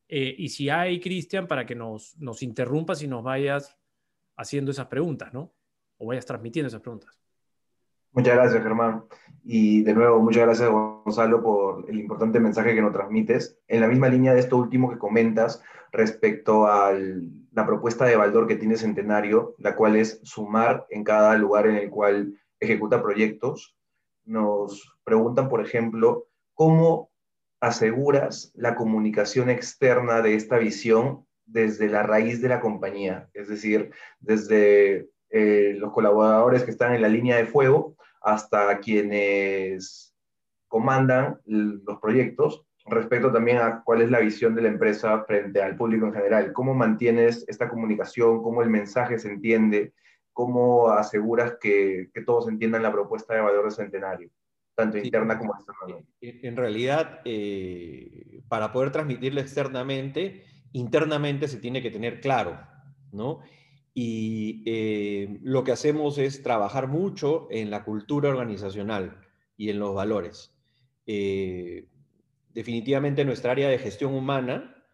y 0.08 0.48
si 0.48 0.70
hay, 0.70 1.00
Cristian, 1.00 1.48
para 1.48 1.66
que 1.66 1.74
nos, 1.74 2.16
nos 2.16 2.42
interrumpas 2.42 3.02
y 3.02 3.08
nos 3.08 3.22
vayas 3.22 3.76
haciendo 4.38 4.70
esas 4.70 4.86
preguntas, 4.86 5.34
¿no? 5.34 5.52
O 5.98 6.06
vayas 6.06 6.24
transmitiendo 6.24 6.68
esas 6.68 6.80
preguntas. 6.80 7.20
Muchas 8.18 8.34
gracias, 8.34 8.64
Germán. 8.64 9.04
Y 9.44 9.84
de 9.84 9.94
nuevo, 9.94 10.18
muchas 10.18 10.42
gracias, 10.42 10.68
Gonzalo, 10.68 11.40
por 11.40 11.88
el 11.88 12.00
importante 12.00 12.40
mensaje 12.40 12.74
que 12.74 12.82
nos 12.82 12.92
transmites. 12.92 13.56
En 13.68 13.80
la 13.80 13.86
misma 13.86 14.08
línea 14.08 14.34
de 14.34 14.40
esto 14.40 14.56
último 14.56 14.90
que 14.90 14.98
comentas 14.98 15.62
respecto 15.92 16.66
a 16.66 16.92
la 17.52 17.64
propuesta 17.64 18.06
de 18.06 18.16
Valdor 18.16 18.48
que 18.48 18.56
tiene 18.56 18.76
Centenario, 18.76 19.54
la 19.58 19.76
cual 19.76 19.94
es 19.94 20.20
sumar 20.24 20.84
en 20.90 21.04
cada 21.04 21.36
lugar 21.36 21.68
en 21.68 21.76
el 21.76 21.90
cual 21.90 22.34
ejecuta 22.58 23.00
proyectos, 23.00 23.76
nos 24.24 24.98
preguntan, 25.04 25.48
por 25.48 25.60
ejemplo, 25.60 26.26
¿cómo 26.54 27.12
aseguras 27.60 28.50
la 28.56 28.74
comunicación 28.74 29.48
externa 29.48 30.22
de 30.22 30.34
esta 30.34 30.58
visión 30.58 31.24
desde 31.46 31.86
la 31.86 32.02
raíz 32.02 32.42
de 32.42 32.48
la 32.48 32.60
compañía? 32.60 33.30
Es 33.32 33.46
decir, 33.46 33.92
desde 34.18 35.08
eh, 35.30 35.76
los 35.78 35.92
colaboradores 35.92 36.64
que 36.64 36.72
están 36.72 36.96
en 36.96 37.02
la 37.02 37.08
línea 37.08 37.36
de 37.36 37.46
fuego 37.46 37.94
hasta 38.22 38.78
quienes 38.80 40.14
comandan 40.66 41.40
los 41.44 41.98
proyectos, 42.00 42.64
respecto 42.86 43.32
también 43.32 43.58
a 43.58 43.82
cuál 43.84 44.02
es 44.02 44.10
la 44.10 44.20
visión 44.20 44.54
de 44.54 44.62
la 44.62 44.68
empresa 44.68 45.24
frente 45.24 45.62
al 45.62 45.76
público 45.76 46.06
en 46.06 46.14
general. 46.14 46.52
¿Cómo 46.52 46.74
mantienes 46.74 47.44
esta 47.48 47.68
comunicación? 47.68 48.42
¿Cómo 48.42 48.62
el 48.62 48.70
mensaje 48.70 49.18
se 49.18 49.28
entiende? 49.28 49.92
¿Cómo 50.32 50.88
aseguras 50.90 51.56
que, 51.60 52.10
que 52.14 52.22
todos 52.22 52.48
entiendan 52.48 52.82
la 52.82 52.92
propuesta 52.92 53.34
de 53.34 53.40
valor 53.40 53.64
de 53.64 53.70
centenario? 53.70 54.30
tanto 54.78 54.96
interna 54.96 55.36
como 55.36 55.54
externa. 55.54 56.06
En 56.20 56.56
realidad, 56.56 57.20
eh, 57.24 58.42
para 58.48 58.72
poder 58.72 58.92
transmitirlo 58.92 59.40
externamente, 59.40 60.44
internamente 60.70 61.48
se 61.48 61.58
tiene 61.58 61.82
que 61.82 61.90
tener 61.90 62.20
claro, 62.20 62.60
¿no? 63.10 63.40
Y 64.00 64.62
eh, 64.64 65.40
lo 65.42 65.64
que 65.64 65.72
hacemos 65.72 66.18
es 66.18 66.44
trabajar 66.44 66.86
mucho 66.86 67.48
en 67.50 67.68
la 67.68 67.82
cultura 67.82 68.28
organizacional 68.28 69.26
y 69.56 69.70
en 69.70 69.80
los 69.80 69.92
valores. 69.92 70.54
Eh, 71.04 71.88
definitivamente 72.54 73.24
nuestra 73.24 73.50
área 73.50 73.68
de 73.68 73.76
gestión 73.80 74.14
humana, 74.14 74.84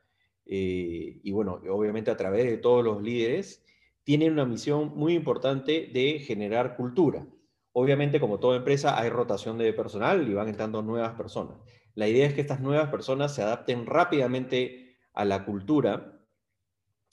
y 0.46 1.30
bueno, 1.32 1.60
obviamente 1.68 2.10
a 2.10 2.16
través 2.16 2.46
de 2.46 2.56
todos 2.56 2.82
los 2.82 3.02
líderes, 3.02 3.62
tiene 4.04 4.30
una 4.30 4.46
misión 4.46 4.96
muy 4.96 5.12
importante 5.12 5.90
de 5.92 6.20
generar 6.20 6.74
cultura. 6.74 7.26
Obviamente, 7.72 8.20
como 8.20 8.40
toda 8.40 8.56
empresa, 8.56 8.98
hay 8.98 9.10
rotación 9.10 9.58
de 9.58 9.74
personal 9.74 10.26
y 10.26 10.32
van 10.32 10.48
entrando 10.48 10.80
nuevas 10.80 11.12
personas. 11.12 11.58
La 11.94 12.08
idea 12.08 12.26
es 12.26 12.32
que 12.32 12.40
estas 12.40 12.60
nuevas 12.60 12.88
personas 12.88 13.34
se 13.34 13.42
adapten 13.42 13.84
rápidamente 13.84 14.96
a 15.12 15.26
la 15.26 15.44
cultura 15.44 16.23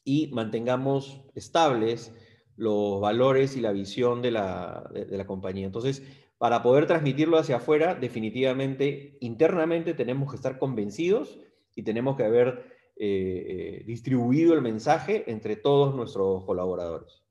y 0.04 0.28
mantengamos 0.28 1.22
estables 1.36 2.14
los 2.58 3.02
valores 3.02 3.56
y 3.56 3.62
la 3.62 3.72
visión 3.72 4.22
de 4.22 4.32
la, 4.32 5.26
compañía. 5.28 5.66
Entonces, 5.66 6.04
para 6.38 6.64
poder 6.64 6.88
transmitirlo 6.88 7.38
hacia 7.38 7.58
afuera, 7.58 7.96
definitivamente, 7.96 9.18
internamente 9.22 9.94
tenemos 9.94 10.30
que 10.30 10.36
estar 10.36 10.58
convencidos 10.58 11.40
y 11.76 11.84
tenemos 11.84 12.18
que 12.18 12.24
haber 12.24 12.66
eh, 12.98 13.46
eh, 13.48 13.84
distribuido 13.86 14.54
el 14.54 14.62
mensaje 14.62 15.24
entre 15.32 15.56
todos 15.56 15.96
nuestros 15.96 16.44
colaboradores 16.46 17.22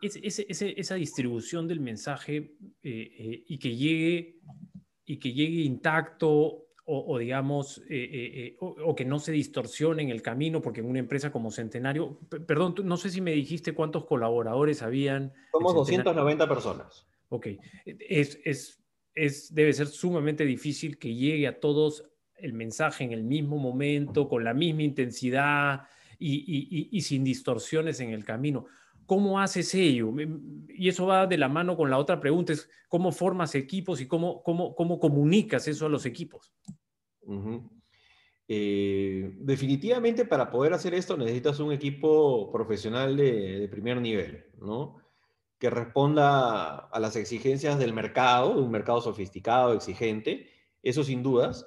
esa 0.00 0.94
distribución 0.94 1.66
del 1.66 1.80
mensaje 1.80 2.54
eh, 2.82 3.44
y, 3.46 3.58
que 3.58 3.76
llegue, 3.76 4.36
y 5.04 5.18
que 5.18 5.32
llegue 5.32 5.62
intacto 5.62 6.66
o, 6.94 7.18
digamos, 7.18 7.82
eh, 7.88 8.56
o, 8.60 8.94
que 8.94 9.04
no 9.04 9.18
se 9.18 9.32
distorsione 9.32 10.02
en 10.02 10.10
el 10.10 10.22
camino, 10.22 10.60
porque 10.60 10.80
en 10.80 10.86
una 10.86 10.98
empresa 10.98 11.32
como 11.32 11.50
Centenario, 11.50 12.18
perdón, 12.46 12.74
no 12.84 12.96
sé 12.96 13.10
si 13.10 13.20
me 13.20 13.32
dijiste 13.32 13.72
cuántos 13.72 14.04
colaboradores 14.04 14.82
habían. 14.82 15.32
Somos 15.52 15.74
290 15.74 16.48
personas. 16.48 17.06
Ok, 17.28 17.48
es, 17.84 18.38
es, 18.44 18.82
es, 19.14 19.54
debe 19.54 19.72
ser 19.72 19.86
sumamente 19.86 20.44
difícil 20.44 20.98
que 20.98 21.14
llegue 21.14 21.46
a 21.46 21.60
todos 21.60 22.04
el 22.36 22.52
mensaje 22.52 23.04
en 23.04 23.12
el 23.12 23.24
mismo 23.24 23.56
momento, 23.56 24.28
con 24.28 24.44
la 24.44 24.52
misma 24.52 24.82
intensidad 24.82 25.82
y, 26.18 26.44
y, 26.46 26.88
y 26.90 27.00
sin 27.00 27.24
distorsiones 27.24 28.00
en 28.00 28.10
el 28.10 28.24
camino. 28.24 28.66
¿Cómo 29.06 29.40
haces 29.40 29.74
ello? 29.74 30.12
Y 30.68 30.88
eso 30.88 31.06
va 31.06 31.26
de 31.26 31.36
la 31.36 31.48
mano 31.48 31.76
con 31.76 31.90
la 31.90 31.98
otra 31.98 32.20
pregunta, 32.20 32.52
es 32.52 32.68
cómo 32.88 33.12
formas 33.12 33.54
equipos 33.54 34.00
y 34.00 34.06
cómo, 34.06 34.42
cómo, 34.42 34.74
cómo 34.74 34.98
comunicas 34.98 35.68
eso 35.68 35.86
a 35.86 35.88
los 35.88 36.06
equipos. 36.06 36.52
Eh, 38.48 39.32
definitivamente 39.38 40.24
para 40.24 40.50
poder 40.50 40.74
hacer 40.74 40.94
esto 40.94 41.16
necesitas 41.16 41.60
un 41.60 41.72
equipo 41.72 42.50
profesional 42.52 43.16
de, 43.16 43.68
primer 43.70 44.00
nivel, 44.00 44.46
¿no? 44.60 44.98
Que 45.58 45.70
responda 45.70 46.76
a 46.76 47.00
las 47.00 47.16
exigencias 47.16 47.78
del 47.78 47.92
mercado, 47.92 48.50
un 48.50 48.70
mercado 48.70 49.00
sofisticado, 49.00 49.72
exigente, 49.72 50.50
eso 50.82 51.04
sin 51.04 51.22
dudas, 51.22 51.66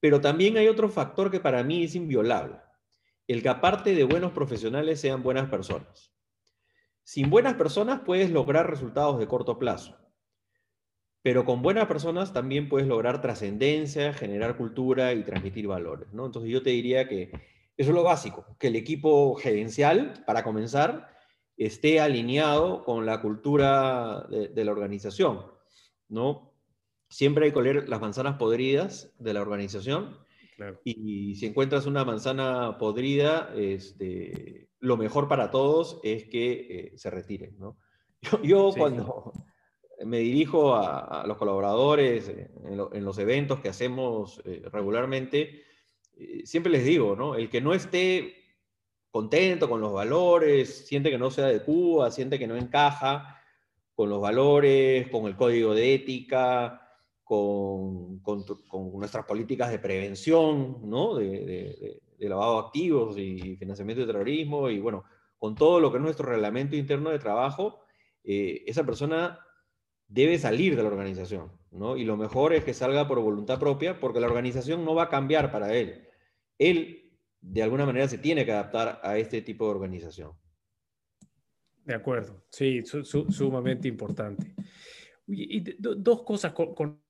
pero 0.00 0.20
también 0.20 0.56
hay 0.56 0.68
otro 0.68 0.88
factor 0.88 1.30
que 1.30 1.40
para 1.40 1.62
mí 1.62 1.84
es 1.84 1.94
inviolable, 1.94 2.56
el 3.28 3.42
que 3.42 3.48
aparte 3.48 3.94
de 3.94 4.04
buenos 4.04 4.32
profesionales 4.32 5.00
sean 5.00 5.22
buenas 5.22 5.48
personas. 5.48 6.12
Sin 7.04 7.30
buenas 7.30 7.54
personas 7.54 8.00
puedes 8.04 8.30
lograr 8.30 8.68
resultados 8.68 9.18
de 9.18 9.28
corto 9.28 9.58
plazo, 9.58 9.96
pero 11.26 11.44
con 11.44 11.60
buenas 11.60 11.88
personas 11.88 12.32
también 12.32 12.68
puedes 12.68 12.86
lograr 12.86 13.20
trascendencia, 13.20 14.12
generar 14.12 14.56
cultura 14.56 15.12
y 15.12 15.24
transmitir 15.24 15.66
valores. 15.66 16.12
¿no? 16.12 16.24
Entonces 16.24 16.52
yo 16.52 16.62
te 16.62 16.70
diría 16.70 17.08
que 17.08 17.32
eso 17.76 17.90
es 17.90 17.94
lo 17.96 18.04
básico, 18.04 18.46
que 18.60 18.68
el 18.68 18.76
equipo 18.76 19.34
gerencial, 19.34 20.22
para 20.24 20.44
comenzar, 20.44 21.08
esté 21.56 21.98
alineado 21.98 22.84
con 22.84 23.06
la 23.06 23.20
cultura 23.22 24.24
de, 24.30 24.64
la 24.64 24.70
organización. 24.70 25.46
¿no? 26.08 26.54
Siempre 27.08 27.46
hay 27.46 27.52
que 27.52 27.58
oler 27.58 27.88
las 27.88 28.00
manzanas 28.00 28.36
podridas 28.36 29.12
de 29.18 29.34
la 29.34 29.42
organización. 29.42 30.18
Y 30.84 31.34
si 31.34 31.46
encuentras 31.46 31.86
una 31.86 32.04
manzana 32.04 32.78
podrida, 32.78 33.52
este, 33.56 34.68
lo 34.78 34.96
mejor 34.96 35.26
para 35.26 35.50
todos 35.50 35.98
es 36.04 36.28
que 36.28 36.52
eh, 36.70 36.92
se 36.94 37.10
retiren. 37.10 37.58
¿no? 37.58 37.78
Yo, 38.44 38.70
cuando 38.78 39.32
me 40.04 40.18
dirijo 40.18 40.74
a, 40.74 41.24
los 41.26 41.36
colaboradores 41.36 42.28
eh, 42.28 42.50
en, 42.64 43.04
los 43.04 43.18
eventos 43.18 43.60
que 43.60 43.68
hacemos 43.68 44.42
eh, 44.44 44.62
regularmente, 44.72 45.64
siempre 46.44 46.72
les 46.72 46.84
digo, 46.84 47.14
¿no? 47.14 47.34
el 47.34 47.50
que 47.50 47.60
no 47.60 47.74
esté 47.74 48.34
contento 49.10 49.68
con 49.68 49.80
los 49.80 49.92
valores, 49.92 50.86
siente 50.86 51.10
que 51.10 51.18
no 51.18 51.30
se 51.30 51.42
adecua, 51.42 52.10
siente 52.10 52.38
que 52.38 52.46
no 52.46 52.56
encaja 52.56 53.38
con 53.94 54.08
los 54.08 54.20
valores, 54.20 55.08
con 55.08 55.26
el 55.26 55.36
código 55.36 55.74
de 55.74 55.94
ética, 55.94 56.82
con, 57.22 58.20
con, 58.20 58.44
nuestras 58.94 59.26
políticas 59.26 59.70
de 59.70 59.78
prevención, 59.78 60.88
¿no? 60.88 61.16
de, 61.16 62.00
de 62.18 62.28
lavado 62.28 62.60
de 62.60 62.66
activos 62.66 63.18
y 63.18 63.56
financiamiento 63.56 64.00
de 64.02 64.12
terrorismo, 64.12 64.70
y 64.70 64.78
bueno, 64.78 65.04
con 65.38 65.54
todo 65.54 65.80
lo 65.80 65.90
que 65.90 65.98
es 65.98 66.02
nuestro 66.02 66.28
reglamento 66.28 66.76
interno 66.76 67.10
de 67.10 67.18
trabajo, 67.18 67.80
eh, 68.24 68.64
esa 68.66 68.84
persona 68.84 69.38
debe 70.08 70.38
salir 70.38 70.76
de 70.76 70.82
la 70.82 70.88
organización, 70.88 71.50
¿no? 71.70 71.96
Y 71.96 72.04
lo 72.04 72.16
mejor 72.16 72.52
es 72.52 72.64
que 72.64 72.74
salga 72.74 73.08
por 73.08 73.20
voluntad 73.20 73.58
propia, 73.58 73.98
porque 74.00 74.20
la 74.20 74.26
organización 74.26 74.84
no 74.84 74.94
va 74.94 75.04
a 75.04 75.08
cambiar 75.08 75.50
para 75.50 75.74
él. 75.74 76.08
Él, 76.58 77.12
de 77.40 77.62
alguna 77.62 77.86
manera, 77.86 78.08
se 78.08 78.18
tiene 78.18 78.44
que 78.44 78.52
adaptar 78.52 79.00
a 79.02 79.18
este 79.18 79.42
tipo 79.42 79.64
de 79.64 79.70
organización. 79.72 80.32
De 81.84 81.94
acuerdo, 81.94 82.44
sí, 82.50 82.82
sumamente 82.84 83.86
importante. 83.86 84.54
Y, 85.28 85.76
dos 85.78 86.22
cosas 86.22 86.52
con 86.52 87.00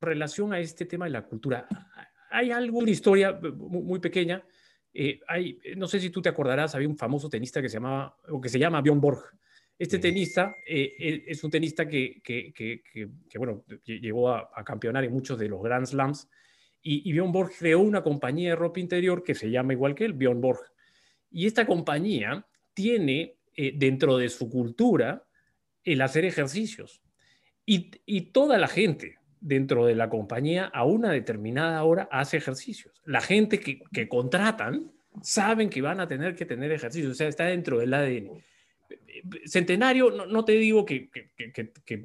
relación 0.00 0.52
a 0.52 0.60
este 0.60 0.86
tema 0.86 1.06
de 1.06 1.12
la 1.12 1.26
cultura, 1.26 1.66
hay 2.30 2.50
algo, 2.50 2.78
una 2.78 2.90
historia 2.90 3.32
muy, 3.32 3.98
pequeña. 3.98 4.44
Eh, 4.98 5.20
hay, 5.28 5.58
no 5.76 5.86
sé 5.86 6.00
si 6.00 6.08
tú 6.08 6.22
te 6.22 6.30
acordarás, 6.30 6.74
había 6.74 6.88
un 6.88 6.96
famoso 6.96 7.28
tenista 7.28 7.60
que 7.60 7.68
se 7.68 7.74
llamaba, 7.74 8.16
o 8.30 8.40
que 8.40 8.48
se 8.48 8.58
llama 8.58 8.80
Bjorn 8.80 8.98
Borg. 8.98 9.20
Este 9.78 9.98
tenista 9.98 10.56
eh, 10.66 10.94
eh, 10.98 11.24
es 11.26 11.44
un 11.44 11.50
tenista 11.50 11.86
que, 11.86 12.22
que, 12.24 12.50
que, 12.54 12.82
que 13.28 13.38
bueno, 13.38 13.62
llegó 13.84 14.30
a, 14.30 14.64
campeonar 14.64 15.04
en 15.04 15.12
muchos 15.12 15.38
de 15.38 15.48
los 15.50 15.62
Grand 15.62 15.84
Slams. 15.84 16.30
Y, 16.80 17.06
y, 17.10 17.12
Bjorn 17.12 17.30
Borg 17.30 17.50
creó 17.58 17.80
una 17.80 18.02
compañía 18.02 18.50
de 18.50 18.56
ropa 18.56 18.80
interior 18.80 19.22
que 19.22 19.34
se 19.34 19.50
llama 19.50 19.74
igual 19.74 19.94
que 19.94 20.06
él, 20.06 20.14
Bjorn 20.14 20.40
Borg. 20.40 20.60
Y 21.30 21.46
esta 21.46 21.66
compañía 21.66 22.46
tiene 22.72 23.36
dentro 23.74 24.16
de 24.16 24.30
su 24.30 24.48
cultura 24.48 25.26
el 25.84 26.00
hacer 26.00 26.24
ejercicios. 26.24 27.02
Y, 27.66 27.90
y 28.06 28.32
toda 28.32 28.56
la 28.56 28.68
gente, 28.68 29.18
dentro 29.40 29.86
de 29.86 29.94
la 29.94 30.08
compañía 30.08 30.66
a 30.66 30.84
una 30.84 31.10
determinada 31.10 31.82
hora 31.84 32.08
hace 32.10 32.36
ejercicios. 32.36 33.00
La 33.04 33.20
gente 33.20 33.60
que, 33.60 34.08
contratan 34.08 34.92
saben 35.22 35.70
que 35.70 35.82
van 35.82 36.00
a 36.00 36.08
tener 36.08 36.34
que 36.34 36.46
tener 36.46 36.72
ejercicios, 36.72 37.12
o 37.12 37.14
sea, 37.14 37.28
está 37.28 37.44
dentro 37.44 37.78
del 37.78 37.94
ADN. 37.94 38.42
Centenario, 39.46 40.10
no, 40.10 40.44
te 40.44 40.52
digo 40.52 40.84
que, 40.84 41.10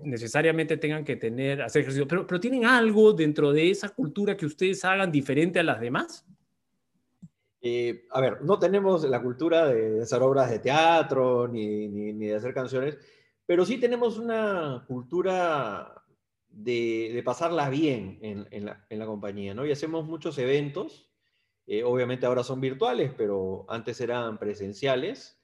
necesariamente 0.03 0.77
tengan 0.77 1.03
que 1.03 1.17
tener, 1.17 1.61
hacer 1.61 1.81
ejercicio, 1.81 2.07
pero, 2.07 2.25
pero 2.25 2.39
¿tienen 2.39 2.65
algo 2.65 3.13
dentro 3.13 3.51
de 3.51 3.69
esa 3.69 3.89
cultura 3.89 4.37
que 4.37 4.45
ustedes 4.45 4.83
hagan 4.85 5.11
diferente 5.11 5.59
a 5.59 5.63
las 5.63 5.79
demás? 5.79 6.25
Eh, 7.63 8.05
a 8.09 8.21
ver, 8.21 8.41
no 8.41 8.57
tenemos 8.57 9.03
la 9.03 9.21
cultura 9.21 9.67
de 9.67 10.01
hacer 10.01 10.21
obras 10.23 10.49
de 10.49 10.59
teatro 10.59 11.47
ni, 11.47 11.87
ni, 11.87 12.11
ni 12.11 12.25
de 12.27 12.35
hacer 12.35 12.55
canciones, 12.55 12.97
pero 13.45 13.65
sí 13.65 13.77
tenemos 13.77 14.17
una 14.17 14.83
cultura 14.87 16.00
de, 16.51 17.21
pasarla 17.25 17.69
bien 17.69 18.19
en, 18.21 18.65
la, 18.65 19.05
compañía, 19.05 19.53
¿no? 19.53 19.65
Y 19.65 19.71
hacemos 19.71 20.05
muchos 20.05 20.37
eventos, 20.37 21.09
eh, 21.67 21.83
obviamente 21.83 22.25
ahora 22.25 22.43
son 22.43 22.61
virtuales, 22.61 23.11
pero 23.17 23.65
antes 23.69 24.01
eran 24.01 24.37
presenciales, 24.37 25.41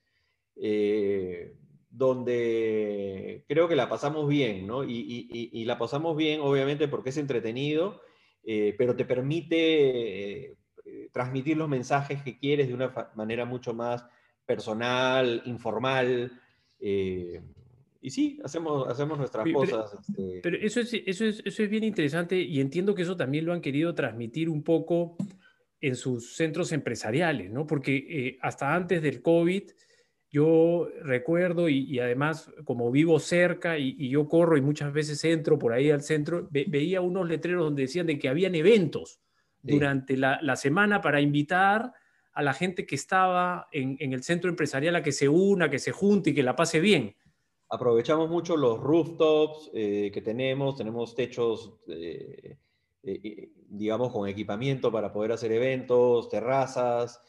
eh, 0.56 1.58
donde 1.90 3.46
creo 3.48 3.68
que 3.68 3.76
la 3.76 3.90
pasamos 3.90 4.28
bien, 4.28 4.68
¿no? 4.68 4.84
Y, 4.84 5.64
la 5.66 5.78
pasamos 5.78 6.16
bien, 6.18 6.42
obviamente, 6.42 6.88
porque 6.88 7.10
es 7.10 7.18
entretenido, 7.18 8.02
eh, 8.44 8.76
pero 8.78 8.96
te 8.96 9.06
permite 9.06 10.58
transmitir 11.12 11.58
los 11.58 11.68
mensajes 11.68 12.24
que 12.24 12.38
quieres 12.38 12.68
de 12.68 12.74
una 12.74 13.12
manera 13.16 13.46
mucho 13.46 13.74
más 13.74 14.06
personal, 14.46 15.42
informal. 15.46 16.32
Y 18.02 18.10
sí, 18.10 18.40
hacemos, 18.44 18.88
hacemos 18.88 19.18
nuestras 19.18 19.46
cosas. 19.52 19.94
Este 20.08 20.40
pero 20.44 20.58
eso 20.58 20.80
es, 20.80 20.94
eso, 20.94 21.26
es, 21.26 21.42
eso 21.46 21.64
es 21.64 21.70
bien 21.70 21.84
interesante 21.84 22.40
y 22.40 22.60
entiendo 22.60 22.96
que 22.96 23.02
eso 23.02 23.18
también 23.18 23.46
lo 23.46 23.54
han 23.54 23.62
querido 23.62 23.94
transmitir 23.96 24.50
un 24.50 24.64
poco 24.64 25.18
en 25.82 25.96
sus 25.96 26.36
centros 26.36 26.72
empresariales, 26.72 27.52
¿no? 27.52 27.68
Porque 27.68 27.96
eh, 27.96 28.38
hasta 28.42 28.74
antes 28.74 29.02
del 29.02 29.22
COVID, 29.22 29.64
yo 30.30 30.90
recuerdo 31.04 31.70
y, 31.70 32.00
además 32.00 32.52
como 32.66 32.92
vivo 32.92 33.20
cerca 33.20 33.78
y, 33.78 34.10
yo 34.10 34.28
corro 34.28 34.58
y 34.58 34.62
muchas 34.62 34.92
veces 34.92 35.24
entro 35.24 35.58
por 35.58 35.74
ahí 35.74 35.90
al 35.90 36.02
centro, 36.02 36.48
veía 36.52 37.02
unos 37.02 37.28
letreros 37.28 37.64
donde 37.64 37.84
decían 37.84 38.08
de 38.08 38.20
que 38.20 38.30
habían 38.30 38.56
eventos 38.56 39.22
durante 39.62 40.18
la, 40.18 40.56
semana 40.56 41.02
para 41.02 41.22
invitar 41.22 41.94
a 42.34 42.42
la 42.42 42.54
gente 42.54 42.86
que 42.86 42.96
estaba 42.96 43.68
en, 43.72 44.14
el 44.14 44.24
centro 44.24 44.50
empresarial 44.50 44.96
a 44.96 45.04
que 45.04 45.12
se 45.12 45.30
una, 45.30 45.70
que 45.70 45.80
se 45.80 45.92
junte 45.92 46.32
y 46.32 46.34
que 46.34 46.44
la 46.44 46.56
pase 46.56 46.80
bien. 46.80 47.16
Aprovechamos 47.70 48.30
mucho 48.30 48.56
los 48.56 48.80
rooftops 48.80 49.72
eh, 49.74 50.12
que 50.14 50.22
tenemos, 50.22 50.78
tenemos 50.78 51.16
techos, 51.16 51.74
eh, 51.88 52.58
eh, 53.04 53.52
digamos, 53.68 54.12
con 54.12 54.28
equipamiento 54.28 54.92
para 54.92 55.12
poder 55.12 55.34
hacer 55.34 55.52
eventos, 55.52 56.30
terrazas, 56.30 57.22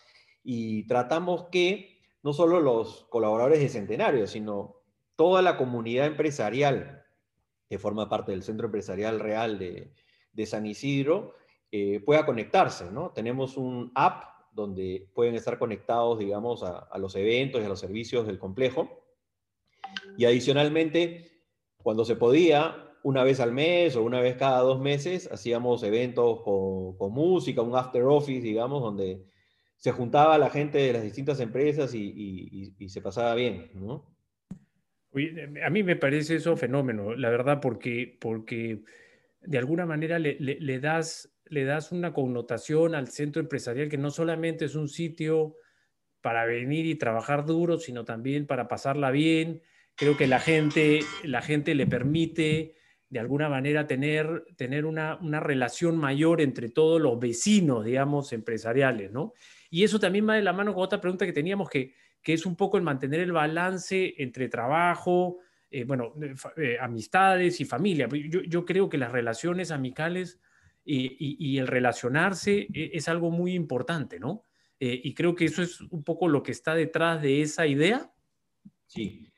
y 0.44 0.86
tratamos 0.86 1.46
que 1.50 1.98
no 2.22 2.32
solo 2.32 2.60
los 2.60 3.06
colaboradores 3.10 3.60
de 3.60 3.68
Centenario, 3.68 4.26
sino 4.26 4.76
toda 5.16 5.42
la 5.42 5.56
comunidad 5.56 6.06
empresarial 6.06 7.04
que 7.68 7.78
forma 7.78 8.08
parte 8.08 8.32
del 8.32 8.42
Centro 8.42 8.66
Empresarial 8.66 9.20
Real 9.20 9.58
de, 9.58 10.46
San 10.46 10.66
Isidro 10.66 11.34
eh, 11.70 12.00
pueda 12.00 12.24
conectarse, 12.24 12.90
¿no? 12.90 13.10
Tenemos 13.10 13.56
un 13.56 13.90
app 13.94 14.24
donde 14.52 15.10
pueden 15.14 15.34
estar 15.34 15.58
conectados, 15.58 16.18
digamos, 16.18 16.62
a, 16.62 16.96
los 16.98 17.14
eventos 17.16 17.60
y 17.60 17.64
a 17.64 17.68
los 17.68 17.80
servicios 17.80 18.26
del 18.26 18.38
complejo. 18.38 18.88
Y 20.16 20.24
adicionalmente, 20.24 21.30
cuando 21.76 22.04
se 22.04 22.16
podía, 22.16 22.88
una 23.02 23.22
vez 23.22 23.40
al 23.40 23.52
mes 23.52 23.96
o 23.96 24.02
una 24.02 24.20
vez 24.20 24.36
cada 24.36 24.60
dos 24.60 24.80
meses, 24.80 25.30
hacíamos 25.32 25.82
eventos 25.82 26.42
con, 26.42 27.12
música, 27.12 27.62
un 27.62 27.76
after 27.76 28.02
office, 28.02 28.42
digamos, 28.42 28.82
donde 28.82 29.24
se 29.76 29.92
juntaba 29.92 30.38
la 30.38 30.50
gente 30.50 30.78
de 30.78 30.92
las 30.92 31.02
distintas 31.02 31.40
empresas 31.40 31.94
y, 31.94 32.74
se 32.88 33.00
pasaba 33.00 33.34
bien, 33.34 33.70
¿no? 33.74 34.16
a 35.64 35.70
mí 35.70 35.82
me 35.82 35.96
parece 35.96 36.36
eso 36.36 36.56
fenómeno, 36.56 37.14
la 37.14 37.30
verdad, 37.30 37.60
porque, 37.60 38.18
porque 38.20 38.84
de 39.40 39.58
alguna 39.58 39.86
manera 39.86 40.18
le, 40.18 40.80
das, 40.80 41.32
le 41.46 41.64
das 41.64 41.92
una 41.92 42.12
connotación 42.12 42.94
al 42.94 43.08
centro 43.08 43.40
empresarial 43.40 43.88
que 43.88 43.98
no 43.98 44.10
solamente 44.10 44.66
es 44.66 44.74
un 44.74 44.88
sitio 44.88 45.56
para 46.20 46.44
venir 46.44 46.86
y 46.86 46.96
trabajar 46.96 47.46
duro, 47.46 47.78
sino 47.78 48.04
también 48.04 48.46
para 48.46 48.68
pasarla 48.68 49.10
bien. 49.10 49.62
Creo 49.98 50.16
que 50.16 50.28
la 50.28 50.38
gente, 50.38 51.00
la 51.24 51.42
gente 51.42 51.74
le 51.74 51.84
permite 51.88 52.76
de 53.10 53.18
alguna 53.18 53.48
manera 53.48 53.88
tener, 53.88 54.44
tener 54.56 54.86
una, 54.86 55.16
una 55.16 55.40
relación 55.40 55.98
mayor 55.98 56.40
entre 56.40 56.68
todos 56.68 57.00
los 57.00 57.18
vecinos, 57.18 57.84
digamos, 57.84 58.32
empresariales, 58.32 59.10
¿no? 59.10 59.32
Y 59.70 59.82
eso 59.82 59.98
también 59.98 60.28
va 60.28 60.36
de 60.36 60.42
la 60.42 60.52
mano 60.52 60.72
con 60.72 60.84
otra 60.84 61.00
pregunta 61.00 61.26
que 61.26 61.32
teníamos, 61.32 61.68
que, 61.68 61.94
que 62.22 62.32
es 62.32 62.46
un 62.46 62.54
poco 62.54 62.76
el 62.76 62.84
mantener 62.84 63.18
el 63.18 63.32
balance 63.32 64.14
entre 64.18 64.48
trabajo, 64.48 65.38
eh, 65.68 65.82
bueno, 65.82 66.14
eh, 66.56 66.76
amistades 66.80 67.60
y 67.60 67.64
familia. 67.64 68.08
Pues 68.08 68.22
yo, 68.28 68.42
yo, 68.42 68.64
creo 68.64 68.88
que 68.88 68.98
las 68.98 69.10
relaciones 69.10 69.72
amicales 69.72 70.38
y, 70.84 71.36
y, 71.38 71.58
el 71.58 71.66
relacionarse 71.66 72.68
e, 72.72 72.90
es, 72.94 73.08
algo 73.08 73.32
muy 73.32 73.52
importante, 73.52 74.20
¿no? 74.20 74.44
Eh, 74.78 75.00
y 75.02 75.12
creo 75.14 75.34
que 75.34 75.46
eso 75.46 75.60
es 75.60 75.80
un 75.80 76.04
poco 76.04 76.28
lo 76.28 76.44
que 76.44 76.52
está 76.52 76.76
detrás 76.76 77.20
de 77.20 77.42
esa 77.42 77.66
idea. 77.66 78.12
Sí, 78.86 79.28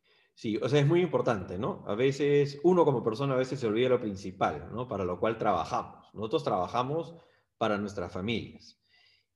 sí, 0.41 0.57
o 0.57 0.71
sea, 0.71 0.81
es 0.81 0.87
muy 0.87 1.03
importante, 1.03 1.59
¿no? 1.59 1.85
A 1.87 1.95
veces, 1.95 2.59
uno 2.65 2.87
como 2.87 3.05
persona 3.05 3.35
a 3.35 3.37
veces 3.37 3.61
se 3.61 3.67
olvida 3.67 3.91
lo 3.91 4.01
principal, 4.01 4.71
¿no? 4.73 4.89
Para 4.89 5.05
lo 5.05 5.21
cual 5.21 5.37
trabajamos. 5.37 6.09
Nosotros 6.15 6.45
trabajamos 6.45 7.15
para 7.59 7.77
nuestras 7.77 8.11
familias. 8.11 8.81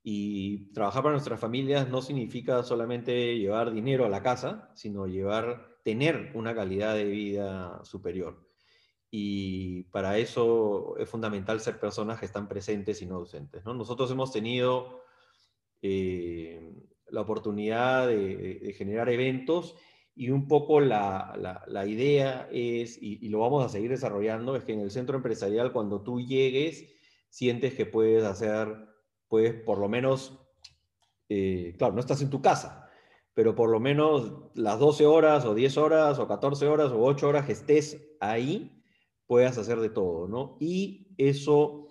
Y 0.02 0.72
trabajar 0.72 1.02
para 1.02 1.12
nuestras 1.12 1.38
familias 1.38 1.90
no 1.90 2.00
significa 2.00 2.62
solamente 2.62 3.36
llevar 3.36 3.74
dinero 3.74 4.06
a 4.06 4.08
la 4.08 4.22
casa, 4.22 4.70
sino 4.74 5.06
llevar, 5.06 5.76
tener 5.84 6.32
una 6.34 6.54
calidad 6.54 6.94
de 6.94 7.04
vida 7.04 7.84
superior. 7.84 8.42
Y 9.10 9.82
para 9.90 10.16
eso 10.16 10.96
es 10.96 11.06
fundamental 11.06 11.60
ser 11.60 11.78
personas 11.78 12.18
que 12.18 12.24
están 12.24 12.48
presentes 12.48 13.02
y 13.02 13.06
no 13.06 13.16
ausentes. 13.16 13.62
¿no? 13.66 13.74
Nosotros 13.74 14.10
hemos 14.10 14.32
tenido 14.32 15.02
eh, 15.82 16.72
la 17.08 17.20
oportunidad 17.20 18.08
de, 18.08 18.74
generar 18.74 19.10
eventos 19.10 19.76
y 20.16 20.30
un 20.30 20.46
poco 20.46 20.80
la, 20.80 21.62
la, 21.66 21.86
idea 21.86 22.48
es, 22.52 22.98
y, 23.00 23.28
lo 23.28 23.40
vamos 23.40 23.64
a 23.64 23.68
seguir 23.68 23.90
desarrollando, 23.90 24.54
es 24.54 24.64
que 24.64 24.72
en 24.72 24.80
el 24.80 24.90
centro 24.90 25.16
empresarial 25.16 25.72
cuando 25.72 26.02
tú 26.02 26.20
llegues, 26.20 26.84
sientes 27.28 27.74
que 27.74 27.86
puedes 27.86 28.24
hacer 28.24 28.68
pues 29.28 29.54
por 29.54 29.78
lo 29.78 29.88
menos, 29.88 30.38
eh, 31.28 31.74
claro, 31.78 31.94
no 31.94 32.00
estás 32.00 32.22
en 32.22 32.30
tu 32.30 32.40
casa, 32.40 32.88
pero 33.34 33.56
por 33.56 33.68
lo 33.68 33.80
menos 33.80 34.52
las 34.54 34.78
12 34.78 35.06
horas 35.06 35.44
o 35.44 35.54
10 35.54 35.76
horas 35.78 36.18
o 36.20 36.28
14 36.28 36.68
horas 36.68 36.92
o 36.92 37.02
8 37.02 37.28
horas 37.28 37.46
que 37.46 37.52
estés 37.52 38.16
ahí, 38.20 38.84
puedas 39.26 39.58
hacer 39.58 39.80
de 39.80 39.88
todo, 39.88 40.28
¿no? 40.28 40.56
Y 40.60 41.08
eso 41.18 41.88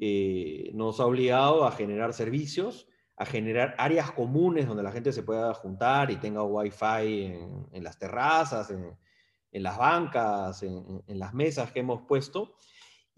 eh, 0.00 0.70
nos 0.74 1.00
ha 1.00 1.06
obligado 1.06 1.64
a 1.66 1.72
generar 1.72 2.14
servicios, 2.14 2.87
a 3.18 3.26
generar 3.26 3.74
áreas 3.78 4.12
comunes 4.12 4.66
donde 4.66 4.82
la 4.82 4.92
gente 4.92 5.12
se 5.12 5.22
pueda 5.22 5.52
juntar 5.54 6.10
y 6.10 6.16
tenga 6.16 6.42
wifi 6.42 7.24
en, 7.24 7.66
en 7.72 7.84
las 7.84 7.98
terrazas, 7.98 8.70
en, 8.70 9.62
las 9.62 9.76
bancas, 9.76 10.62
en, 10.62 11.02
en 11.06 11.18
las 11.18 11.34
mesas 11.34 11.72
que 11.72 11.80
hemos 11.80 12.02
puesto 12.02 12.54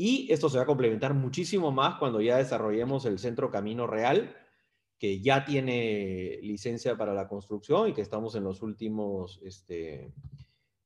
y 0.02 0.32
esto 0.32 0.48
se 0.48 0.56
va 0.56 0.62
a 0.62 0.66
complementar 0.66 1.12
muchísimo 1.12 1.72
más 1.72 1.96
cuando 1.98 2.22
ya 2.22 2.38
desarrollemos 2.38 3.04
el 3.04 3.18
Centro 3.18 3.50
Camino 3.50 3.86
Real, 3.86 4.34
que 4.98 5.20
ya 5.20 5.44
tiene 5.44 6.38
licencia 6.40 6.96
para 6.96 7.12
la 7.12 7.28
construcción 7.28 7.90
y 7.90 7.92
que 7.92 8.00
estamos 8.00 8.34
en 8.34 8.44
los 8.44 8.62
últimos 8.62 9.38
este, 9.44 10.14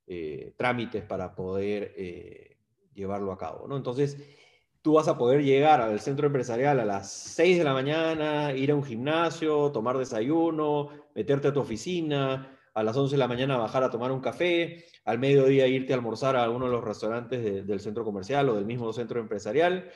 eh, 0.05 0.53
trámites 0.57 1.01
para 1.05 1.33
poder 1.33 1.93
eh, 1.95 2.57
llevarlo 2.93 3.31
a 3.31 3.37
cabo. 3.37 3.69
¿no? 3.69 3.77
Entonces, 3.77 4.17
tú 4.85 4.93
vas 4.93 5.07
a 5.07 5.17
poder 5.17 5.43
llegar 5.43 5.81
al 5.81 5.99
centro 5.99 6.27
empresarial 6.27 6.79
a 6.79 6.85
las 6.85 7.11
6 7.11 7.57
de 7.57 7.63
la 7.63 7.73
mañana, 7.73 8.53
ir 8.53 8.69
a 8.69 8.75
un 8.75 8.83
gimnasio, 8.83 9.71
tomar 9.71 9.97
desayuno, 9.97 10.89
meterte 11.15 11.47
a 11.47 11.53
tu 11.53 11.59
oficina, 11.59 12.55
a 12.71 12.83
las 12.83 12.95
11 12.95 13.15
de 13.15 13.17
la 13.17 13.27
mañana 13.27 13.57
bajar 13.57 13.83
a 13.83 13.89
tomar 13.89 14.11
un 14.11 14.19
café, 14.19 14.85
al 15.03 15.17
mediodía 15.17 15.65
irte 15.65 15.91
a 15.91 15.95
almorzar 15.95 16.35
a 16.35 16.51
uno 16.51 16.67
de 16.67 16.71
los 16.71 16.83
restaurantes 16.83 17.65
del 17.65 17.79
centro 17.79 18.03
comercial 18.03 18.47
o 18.47 18.53
del 18.53 18.65
mismo 18.65 18.93
centro 18.93 19.19
empresarial, 19.19 19.89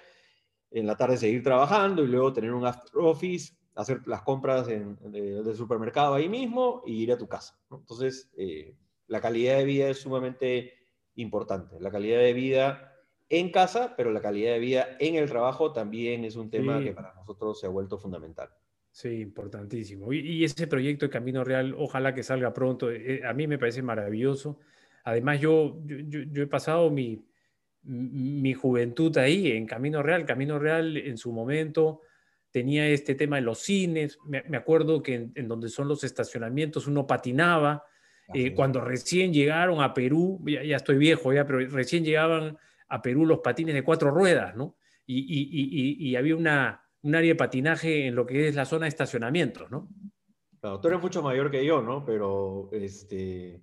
en 0.71 0.87
la 0.87 0.97
tarde 0.97 1.17
seguir 1.17 1.43
trabajando 1.43 2.03
y 2.03 2.07
luego 2.07 2.33
tener 2.33 2.51
un 2.51 2.65
after 2.65 2.99
office, 2.99 3.53
hacer 3.75 4.01
las 4.07 4.23
compras 4.23 4.65
del 4.65 5.55
supermercado 5.55 6.15
ahí 6.15 6.27
mismo 6.27 6.81
y 6.83 7.03
ir 7.03 7.11
a 7.11 7.17
tu 7.19 7.27
casa. 7.27 7.59
Entonces, 7.69 8.31
eh, 8.35 8.75
la 9.05 9.21
calidad 9.21 9.59
de 9.59 9.65
vida 9.65 9.87
es 9.87 9.99
sumamente 9.99 10.73
importante. 11.13 11.79
La 11.79 11.91
calidad 11.91 12.21
de 12.21 12.33
vida 12.33 12.88
en 13.29 13.51
casa, 13.51 13.93
pero 13.95 14.11
la 14.11 14.21
calidad 14.21 14.53
de 14.53 14.59
vida 14.59 14.87
en 14.99 15.15
el 15.15 15.29
trabajo 15.29 15.71
también 15.71 16.25
es 16.25 16.35
un 16.35 16.49
tema 16.49 16.81
que 16.81 16.93
para 16.93 17.13
nosotros 17.13 17.59
se 17.59 17.67
ha 17.67 17.69
vuelto 17.69 17.97
fundamental. 17.97 18.49
Sí, 18.91 19.21
importantísimo. 19.21 20.11
Y, 20.11 20.43
ese 20.43 20.67
proyecto 20.67 21.05
de 21.05 21.11
Camino 21.11 21.43
Real, 21.43 21.75
ojalá 21.77 22.13
que 22.13 22.23
salga 22.23 22.53
pronto. 22.53 22.91
Eh, 22.91 23.21
a 23.23 23.33
mí 23.33 23.47
me 23.47 23.59
parece 23.59 23.81
maravilloso. 23.83 24.59
Además, 25.03 25.39
yo, 25.39 25.79
yo, 25.85 26.43
he 26.43 26.47
pasado 26.47 26.89
mi, 26.89 27.23
mi 27.83 28.53
juventud 28.53 29.15
ahí, 29.17 29.51
en 29.51 29.67
Camino 29.67 30.01
Real. 30.01 30.25
Camino 30.25 30.57
Real 30.57 30.97
en 30.97 31.17
su 31.17 31.31
momento 31.31 32.01
tenía 32.51 32.87
este 32.89 33.15
tema 33.15 33.35
de 33.37 33.43
los 33.43 33.59
cines. 33.59 34.17
Me, 34.25 34.57
acuerdo 34.57 35.03
que 35.03 35.29
en, 35.33 35.47
donde 35.47 35.69
son 35.69 35.87
los 35.87 36.03
estacionamientos 36.03 36.87
uno 36.87 37.05
patinaba. 37.05 37.83
Eh, 38.33 38.53
cuando 38.53 38.81
recién 38.81 39.33
llegaron 39.33 39.81
a 39.81 39.93
Perú, 39.93 40.43
ya, 40.45 40.75
estoy 40.75 40.97
viejo 40.97 41.33
ya, 41.33 41.47
pero 41.47 41.59
recién 41.67 42.03
llegaban 42.03 42.57
a 42.89 43.01
Perú 43.01 43.25
los 43.25 43.39
patines 43.39 43.75
de 43.75 43.83
cuatro 43.83 44.11
ruedas, 44.11 44.55
¿no? 44.55 44.75
y, 45.05 45.17
y, 45.17 46.09
y 46.09 46.15
había 46.15 46.35
una, 46.35 46.83
un 47.01 47.15
área 47.15 47.29
de 47.29 47.35
patinaje 47.35 48.07
en 48.07 48.15
lo 48.15 48.25
que 48.25 48.47
es 48.47 48.55
la 48.55 48.65
zona 48.65 48.85
de 48.85 48.89
estacionamiento, 48.89 49.67
¿no? 49.69 49.89
Claro, 50.59 50.81
tú 50.81 50.89
eres 50.89 51.01
mucho 51.01 51.21
mayor 51.21 51.49
que 51.49 51.65
yo, 51.65 51.81
¿no? 51.81 52.03
Pero, 52.03 52.69
este, 52.73 53.61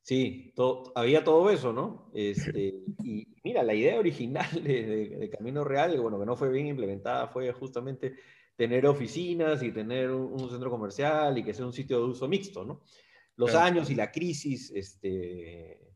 sí, 0.00 0.54
había 0.94 1.22
todo 1.22 1.50
eso, 1.50 1.72
¿no? 1.72 2.10
Este, 2.14 2.74
y 3.04 3.26
mira, 3.44 3.62
la 3.62 3.74
idea 3.74 3.98
original 3.98 4.46
de, 4.62 5.30
Camino 5.36 5.64
Real, 5.64 6.00
bueno, 6.00 6.18
que 6.18 6.26
no 6.26 6.36
fue 6.36 6.48
bien 6.50 6.66
implementada, 6.66 7.28
fue 7.28 7.52
justamente 7.52 8.14
tener 8.56 8.86
oficinas 8.86 9.62
y 9.62 9.70
tener 9.70 10.10
un, 10.10 10.48
centro 10.48 10.70
comercial 10.70 11.36
y 11.38 11.44
que 11.44 11.54
sea 11.54 11.66
un 11.66 11.72
sitio 11.72 11.98
de 11.98 12.04
uso 12.04 12.26
mixto, 12.26 12.64
¿no? 12.64 12.82
Los 13.36 13.54
años 13.54 13.88
y 13.90 13.94
la 13.94 14.10
crisis, 14.10 14.72
este, 14.74 15.87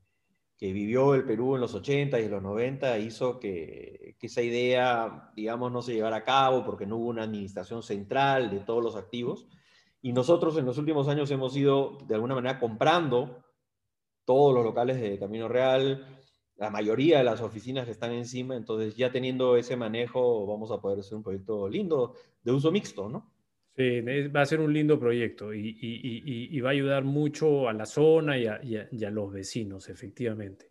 que 0.63 0.73
vivió 0.73 1.17
el 1.17 1.25
Perú 1.25 1.57
en 1.57 1.61
los 1.61 1.75
80 1.75 2.21
y 2.21 2.29
los 2.29 2.41
90 2.41 2.97
hizo 3.01 3.41
que, 3.41 4.15
que, 4.17 4.29
esa 4.29 4.43
idea, 4.43 5.33
digamos, 5.35 5.73
no 5.73 5.83
se 5.83 5.93
llevara 5.93 6.19
a 6.19 6.23
cabo 6.23 6.65
porque 6.65 6.87
no 6.87 6.99
hubo 6.99 7.09
una 7.09 7.25
administración 7.25 7.83
central 7.83 8.49
de 8.49 8.61
todos 8.61 8.81
los 8.81 8.95
activos. 8.95 9.49
Y 10.03 10.13
nosotros 10.13 10.57
en 10.57 10.65
los 10.65 10.79
últimos 10.79 11.09
años 11.09 11.33
hemos 11.33 11.57
ido, 11.57 11.99
de 12.07 12.15
alguna 12.15 12.37
manera, 12.37 12.61
comprando 12.61 13.43
todos 14.25 14.55
los 14.55 14.63
locales 14.63 15.01
de 15.01 15.19
Camino 15.19 15.49
Real, 15.49 16.07
la 16.55 16.71
mayoría 16.71 17.19
de 17.19 17.25
las 17.25 17.41
oficinas 17.41 17.85
que 17.85 17.91
están 17.91 18.13
encima, 18.13 18.55
entonces 18.55 18.95
ya 18.95 19.11
teniendo 19.11 19.57
ese 19.57 19.75
manejo 19.75 20.47
vamos 20.47 20.71
a 20.71 20.81
poder 20.81 21.01
hacer 21.01 21.17
un 21.17 21.25
proyecto 21.25 21.69
lindo 21.69 22.15
de 22.41 22.53
uso 22.53 22.71
mixto, 22.71 23.09
¿no? 23.09 23.32
Sí, 23.75 24.03
va 24.03 24.43
a 24.43 24.47
ser 24.47 24.61
un 24.61 24.73
lindo 24.73 25.01
proyecto 25.01 25.55
y, 25.55 26.61
va 26.61 26.69
a 26.69 26.73
ayudar 26.73 27.05
mucho 27.05 27.69
a 27.69 27.73
la 27.73 27.87
zona 27.87 28.37
y 28.37 28.47
a, 28.47 29.11
los 29.11 29.33
vecinos, 29.33 29.89
efectivamente. 29.89 30.71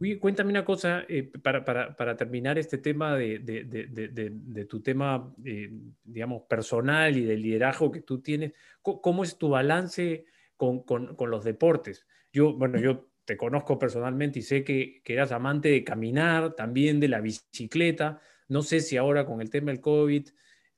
Oye, 0.00 0.18
cuéntame 0.18 0.50
una 0.50 0.64
cosa 0.64 1.04
eh, 1.08 1.30
para, 1.40 2.16
terminar 2.16 2.58
este 2.58 2.78
tema 2.78 3.16
de, 3.16 4.66
tu 4.68 4.80
tema, 4.80 5.32
eh, 5.44 5.70
digamos, 6.02 6.42
personal 6.48 7.16
y 7.16 7.24
de 7.24 7.36
liderazgo 7.36 7.92
que 7.92 8.00
tú 8.00 8.20
tienes. 8.20 8.52
¿Cómo, 8.82 9.22
es 9.22 9.38
tu 9.38 9.50
balance 9.50 10.24
con, 10.56 10.82
con, 10.82 11.30
los 11.30 11.44
deportes? 11.44 12.04
Yo, 12.32 12.52
bueno, 12.54 12.80
yo 12.80 13.06
te 13.24 13.36
conozco 13.36 13.78
personalmente 13.78 14.40
y 14.40 14.42
sé 14.42 14.64
que, 14.64 15.00
que 15.04 15.12
eras 15.12 15.30
amante 15.30 15.68
de 15.68 15.84
caminar, 15.84 16.56
también 16.56 16.98
de 16.98 17.06
la 17.06 17.20
bicicleta. 17.20 18.20
No 18.48 18.62
sé 18.62 18.80
si 18.80 18.96
ahora 18.96 19.24
con 19.24 19.40
el 19.40 19.50
tema 19.50 19.70
del 19.70 19.80
COVID 19.80 20.26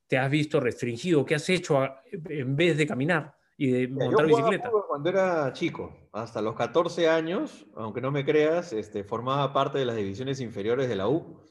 te 0.07 0.17
has 0.17 0.31
visto 0.31 0.59
restringido? 0.59 1.25
¿Qué 1.25 1.35
has 1.35 1.49
hecho 1.49 1.79
en 2.11 2.55
vez 2.55 2.77
de 2.77 2.87
caminar 2.87 3.35
y 3.57 3.71
de 3.71 3.87
montar 3.87 4.25
bicicleta? 4.25 4.71
Cuando 4.87 5.09
era 5.09 5.51
chico, 5.53 6.09
hasta 6.13 6.41
los 6.41 6.55
14 6.55 7.09
años, 7.09 7.67
aunque 7.75 8.01
no 8.01 8.11
me 8.11 8.25
creas, 8.25 8.73
este, 8.73 9.03
formaba 9.03 9.53
parte 9.53 9.79
de 9.79 9.85
las 9.85 9.97
divisiones 9.97 10.39
inferiores 10.39 10.87
de 10.87 10.95
la 10.95 11.09
U. 11.09 11.41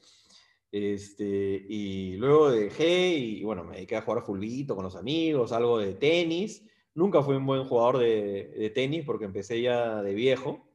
Este, 0.71 1.65
y 1.69 2.17
luego 2.17 2.51
dejé 2.51 3.09
y 3.09 3.43
bueno, 3.43 3.63
me 3.63 3.75
dediqué 3.75 3.95
a 3.95 4.01
jugar 4.01 4.23
fulbito 4.23 4.75
con 4.75 4.83
los 4.83 4.95
amigos, 4.95 5.51
algo 5.51 5.79
de 5.79 5.93
tenis. 5.93 6.65
Nunca 6.93 7.21
fui 7.21 7.35
un 7.35 7.45
buen 7.45 7.63
jugador 7.63 7.99
de, 7.99 8.71
tenis 8.73 9.05
porque 9.05 9.25
empecé 9.25 9.61
ya 9.61 10.01
de 10.01 10.13
viejo. 10.13 10.67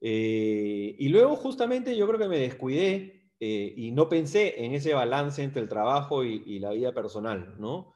Eh, 0.00 0.96
y 0.98 1.08
luego 1.08 1.36
justamente 1.36 1.96
yo 1.96 2.06
creo 2.06 2.18
que 2.18 2.28
me 2.28 2.38
descuidé 2.38 3.19
eh, 3.42 3.72
y 3.74 3.90
no 3.92 4.06
pensé 4.10 4.62
en 4.64 4.74
ese 4.74 4.92
balance 4.92 5.42
entre 5.42 5.62
el 5.62 5.68
trabajo 5.68 6.24
y, 6.24 6.58
la 6.58 6.72
vida 6.72 6.92
personal, 6.92 7.54
¿no? 7.58 7.94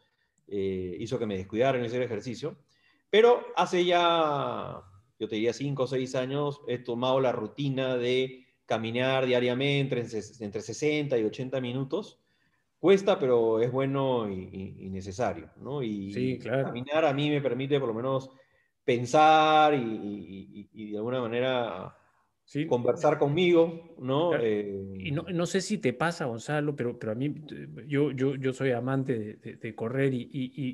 Eh, 0.48 0.96
hizo 0.98 1.18
que 1.18 1.26
me 1.26 1.36
descuidara 1.36 1.78
en 1.78 1.84
ese 1.84 2.02
ejercicio. 2.02 2.56
Pero 3.10 3.44
hace 3.54 3.84
ya, 3.84 4.82
yo 5.18 5.28
te 5.28 5.34
diría, 5.34 5.52
cinco 5.52 5.82
o 5.82 5.86
seis 5.86 6.14
años, 6.14 6.62
he 6.66 6.78
tomado 6.78 7.20
la 7.20 7.30
rutina 7.30 7.96
de 7.98 8.46
caminar 8.64 9.26
diariamente 9.26 10.00
entre, 10.40 10.62
60 10.62 11.18
y 11.18 11.24
80 11.24 11.60
minutos. 11.60 12.18
Cuesta, 12.78 13.18
pero 13.18 13.60
es 13.60 13.70
bueno 13.70 14.30
y, 14.30 14.88
necesario, 14.90 15.50
¿no? 15.56 15.82
Y 15.82 16.12
sí, 16.14 16.38
claro. 16.38 16.64
caminar 16.64 17.04
a 17.04 17.12
mí 17.12 17.28
me 17.28 17.42
permite 17.42 17.78
por 17.78 17.88
lo 17.88 17.94
menos 17.94 18.30
pensar 18.82 19.74
y 19.74 20.90
de 20.90 20.96
alguna 20.96 21.20
manera 21.20 21.94
conversar 22.68 23.18
conmigo, 23.18 23.96
¿no? 23.98 24.32
y 24.44 25.10
no, 25.10 25.22
no, 25.22 25.46
sé 25.46 25.60
si 25.60 25.78
te 25.78 25.92
pasa, 25.92 26.26
Gonzalo, 26.26 26.76
pero, 26.76 26.98
pero 26.98 27.12
a 27.12 27.14
mí, 27.14 27.34
yo, 27.86 28.12
yo, 28.12 28.36
yo 28.36 28.52
soy 28.52 28.72
amante 28.72 29.38
de, 29.42 29.74
correr 29.74 30.12
y, 30.14 30.28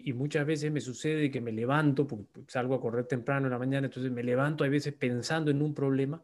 y, 0.05 0.13
muchas 0.13 0.45
veces 0.45 0.71
me 0.73 0.81
sucede 0.81 1.31
que 1.31 1.41
me 1.41 1.53
levanto, 1.53 2.07
porque 2.07 2.27
salgo 2.49 2.75
a 2.75 2.81
correr 2.81 3.07
temprano 3.07 3.47
en 3.47 3.53
la 3.53 3.59
mañana, 3.59 3.87
entonces 3.87 4.13
me 4.13 4.23
levanto 4.23 4.65
a 4.65 4.69
veces 4.69 4.95
pensando 4.95 5.51
en 5.51 5.63
un 5.63 5.73
problema, 5.73 6.23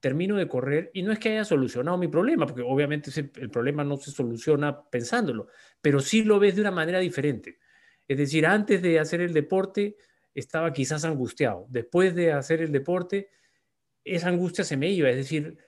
termino 0.00 0.36
de 0.36 0.46
correr 0.46 0.90
y 0.94 1.02
no 1.02 1.12
es 1.12 1.18
que 1.18 1.30
haya 1.30 1.44
solucionado 1.44 1.98
mi 1.98 2.08
problema, 2.08 2.46
porque 2.46 2.62
obviamente 2.62 3.10
el 3.36 3.50
problema 3.50 3.82
no 3.84 3.96
se 3.96 4.10
soluciona 4.10 4.88
pensándolo, 4.90 5.48
pero 5.80 6.00
sí 6.00 6.22
lo 6.22 6.38
ves 6.38 6.54
de 6.54 6.60
una 6.60 6.70
manera 6.70 6.98
diferente. 7.00 7.58
Es 8.06 8.16
decir, 8.18 8.46
antes 8.46 8.80
de 8.80 9.00
hacer 9.00 9.20
el 9.20 9.32
deporte 9.32 9.96
estaba 10.34 10.72
quizás 10.72 11.04
angustiado, 11.04 11.66
después 11.68 12.14
de 12.14 12.32
hacer 12.32 12.62
el 12.62 12.70
deporte 12.70 13.30
esa 14.14 14.28
angustia 14.28 14.64
se 14.64 14.76
me 14.76 14.90
iba, 14.90 15.08
es 15.10 15.16
decir, 15.16 15.58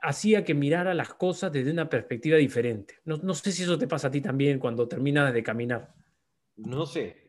hacía 0.00 0.44
que 0.44 0.54
mirara 0.54 0.94
las 0.94 1.14
cosas 1.14 1.52
desde 1.52 1.70
una 1.70 1.88
perspectiva 1.88 2.36
diferente. 2.36 2.94
No, 3.04 3.34
sé 3.34 3.52
si 3.52 3.64
eso 3.64 3.78
te 3.78 3.88
pasa 3.88 4.08
a 4.08 4.10
ti 4.10 4.20
también 4.20 4.58
cuando 4.58 4.88
terminas 4.88 5.32
de 5.32 5.42
caminar. 5.42 5.94
No 6.56 6.86
sé, 6.86 7.24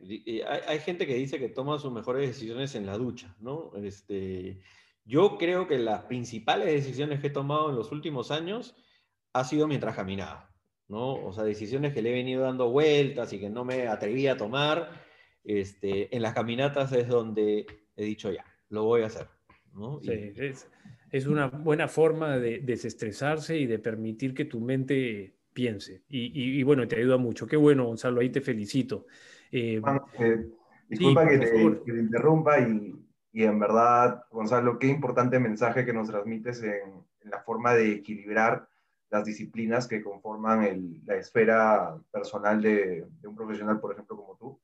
hay, 0.66 0.80
gente 0.80 1.06
que 1.06 1.14
dice 1.14 1.38
que 1.38 1.48
toma 1.48 1.78
sus 1.78 1.92
mejores 1.92 2.26
decisiones 2.26 2.74
en 2.74 2.86
la 2.86 2.98
ducha, 2.98 3.36
¿no? 3.38 3.72
Este, 3.76 4.60
yo 5.04 5.38
creo 5.38 5.68
que 5.68 5.78
las 5.78 6.02
principales 6.04 6.66
decisiones 6.66 7.20
que 7.20 7.28
he 7.28 7.30
tomado 7.30 7.70
en 7.70 7.76
los 7.76 7.92
últimos 7.92 8.32
años 8.32 8.74
ha 9.32 9.44
sido 9.44 9.68
mientras 9.68 9.94
caminaba, 9.94 10.52
¿no? 10.88 11.14
O 11.14 11.32
sea, 11.32 11.44
decisiones 11.44 11.94
que 11.94 12.02
le 12.02 12.10
he 12.10 12.14
venido 12.14 12.42
dando 12.42 12.70
vueltas 12.70 13.32
y 13.32 13.38
que 13.38 13.50
no 13.50 13.64
me 13.64 13.86
atreví 13.86 14.26
a 14.26 14.36
tomar, 14.36 14.90
este, 15.44 16.14
en 16.14 16.22
las 16.22 16.34
caminatas 16.34 16.92
es 16.92 17.06
donde 17.06 17.66
he 17.94 18.04
dicho 18.04 18.32
ya, 18.32 18.44
lo 18.68 18.82
voy 18.82 19.02
a 19.02 19.06
hacer. 19.06 19.28
Sí, 20.02 20.32
es, 21.10 21.26
una 21.26 21.48
buena 21.48 21.88
forma 21.88 22.38
de 22.38 22.60
desestresarse 22.60 23.56
y 23.56 23.66
de 23.66 23.78
permitir 23.78 24.34
que 24.34 24.44
tu 24.44 24.60
mente 24.60 25.34
piense. 25.52 26.02
Y, 26.08 26.62
bueno, 26.62 26.86
te 26.86 26.96
ayuda 26.96 27.16
mucho. 27.16 27.46
Qué 27.46 27.56
bueno, 27.56 27.86
Gonzalo, 27.86 28.20
ahí 28.20 28.30
te 28.30 28.40
felicito. 28.40 29.06
Eh, 29.50 29.80
eh, 30.18 30.48
disculpa 30.88 31.28
que, 31.28 31.38
te, 31.38 31.62
interrumpa 31.62 32.60
y, 32.60 32.94
en 33.32 33.58
verdad, 33.58 34.24
Gonzalo, 34.30 34.78
qué 34.78 34.86
importante 34.86 35.38
mensaje 35.38 35.84
que 35.84 35.92
nos 35.92 36.08
transmites 36.08 36.62
en, 36.62 37.08
la 37.24 37.40
forma 37.40 37.74
de 37.74 37.92
equilibrar 37.92 38.66
las 39.10 39.24
disciplinas 39.26 39.86
que 39.86 40.02
conforman 40.02 41.02
la 41.04 41.16
esfera 41.16 41.96
personal 42.10 42.62
de, 42.62 43.04
un 43.24 43.34
profesional, 43.34 43.78
por 43.78 43.92
ejemplo, 43.92 44.16
como 44.16 44.36
tú, 44.36 44.60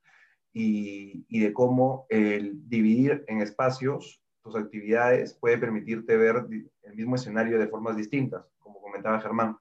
y, 0.53 1.27
y 1.29 1.41
de 1.41 1.53
cómo 1.53 2.07
el 2.09 2.67
dividir 2.69 3.25
en 3.29 3.43
espacios 3.43 4.23
tus 4.47 4.57
actividades 4.57 5.35
puede 5.35 5.59
permitirte 5.59 6.17
ver 6.17 6.47
el 6.83 6.95
mismo 6.95 7.17
escenario 7.17 7.59
de 7.59 7.67
formas 7.67 7.97
distintas, 7.97 8.47
como 8.59 8.81
comentaba 8.81 9.21
Germán. 9.21 9.57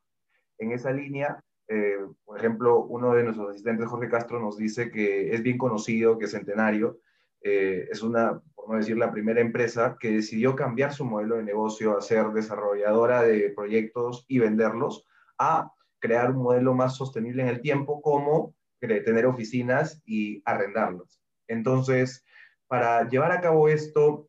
En 0.60 0.72
esa 0.72 0.92
línea, 0.92 1.44
eh, 1.68 1.98
por 2.24 2.38
ejemplo, 2.38 2.84
uno 2.84 3.16
de 3.16 3.24
nuestros 3.24 3.50
asistentes, 3.50 3.88
Jorge 3.88 4.10
Castro, 4.10 4.40
nos 4.40 4.58
dice 4.58 4.92
que 4.92 5.34
es 5.34 5.42
bien 5.42 5.58
conocido 5.58 6.20
que 6.20 6.28
Centenario 6.28 7.00
eh, 7.42 7.88
es 7.92 8.04
una, 8.04 8.40
por 8.54 8.70
no 8.70 8.78
decir 8.78 8.98
la 8.98 9.12
primera 9.12 9.42
empresa, 9.42 9.98
que 10.00 10.12
decidió 10.12 10.56
cambiar 10.56 10.94
su 10.94 11.04
modelo 11.04 11.38
de 11.38 11.44
negocio 11.44 11.98
a 11.98 12.02
ser 12.02 12.28
desarrolladora 12.28 13.24
de 13.24 13.50
proyectos 13.50 14.26
y 14.28 14.40
venderlos, 14.40 15.06
a 15.40 15.72
crear 16.00 16.32
un 16.32 16.44
modelo 16.44 16.76
más 16.76 16.96
sostenible 16.96 17.42
en 17.42 17.50
el 17.50 17.62
tiempo, 17.62 18.02
como 18.02 18.54
tener 18.80 19.26
oficinas 19.26 20.00
y 20.06 20.44
arrendarlos. 20.46 21.20
Entonces, 21.48 22.24
para 22.68 23.08
llevar 23.10 23.32
a 23.32 23.42
cabo 23.42 23.68
esto, 23.68 24.28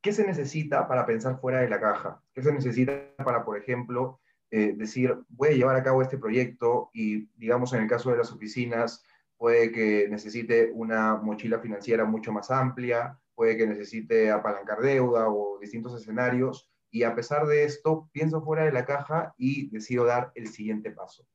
¿qué 0.00 0.12
se 0.12 0.26
necesita 0.26 0.86
para 0.88 1.06
pensar 1.06 1.40
fuera 1.40 1.60
de 1.60 1.68
la 1.68 1.80
caja? 1.80 2.22
¿Qué 2.34 2.42
se 2.42 2.52
necesita 2.52 3.14
para, 3.16 3.44
por 3.44 3.56
ejemplo, 3.56 4.20
eh, 4.50 4.72
decir, 4.76 5.14
voy 5.28 5.48
a 5.48 5.52
llevar 5.52 5.76
a 5.76 5.82
cabo 5.82 6.02
este 6.02 6.18
proyecto 6.18 6.90
y, 6.92 7.26
digamos, 7.36 7.72
en 7.72 7.82
el 7.82 7.88
caso 7.88 8.10
de 8.10 8.18
las 8.18 8.32
oficinas, 8.32 9.04
puede 9.36 9.70
que 9.70 10.08
necesite 10.08 10.70
una 10.72 11.16
mochila 11.16 11.58
financiera 11.58 12.04
mucho 12.04 12.32
más 12.32 12.50
amplia, 12.50 13.18
puede 13.34 13.56
que 13.56 13.66
necesite 13.66 14.30
apalancar 14.30 14.80
deuda 14.80 15.28
o 15.28 15.58
distintos 15.60 16.00
escenarios, 16.00 16.70
y 16.90 17.02
a 17.02 17.14
pesar 17.14 17.46
de 17.46 17.64
esto, 17.64 18.08
pienso 18.12 18.42
fuera 18.42 18.64
de 18.64 18.72
la 18.72 18.84
caja 18.84 19.34
y 19.36 19.68
decido 19.68 20.04
dar 20.04 20.32
el 20.34 20.48
siguiente 20.48 20.90
paso. 20.90 21.26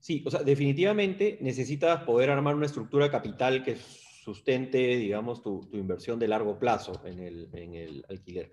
Sí, 0.00 0.24
o 0.26 0.30
sea, 0.30 0.42
definitivamente 0.42 1.38
necesitas 1.40 2.02
poder 2.04 2.30
armar 2.30 2.56
una 2.56 2.66
estructura 2.66 3.10
capital 3.10 3.62
que 3.62 3.76
sustente, 4.22 4.78
digamos, 4.96 5.42
tu, 5.42 5.68
inversión 5.72 6.18
de 6.18 6.28
largo 6.28 6.58
plazo 6.58 7.00
en 7.04 7.18
el, 7.20 8.04
alquiler. 8.08 8.52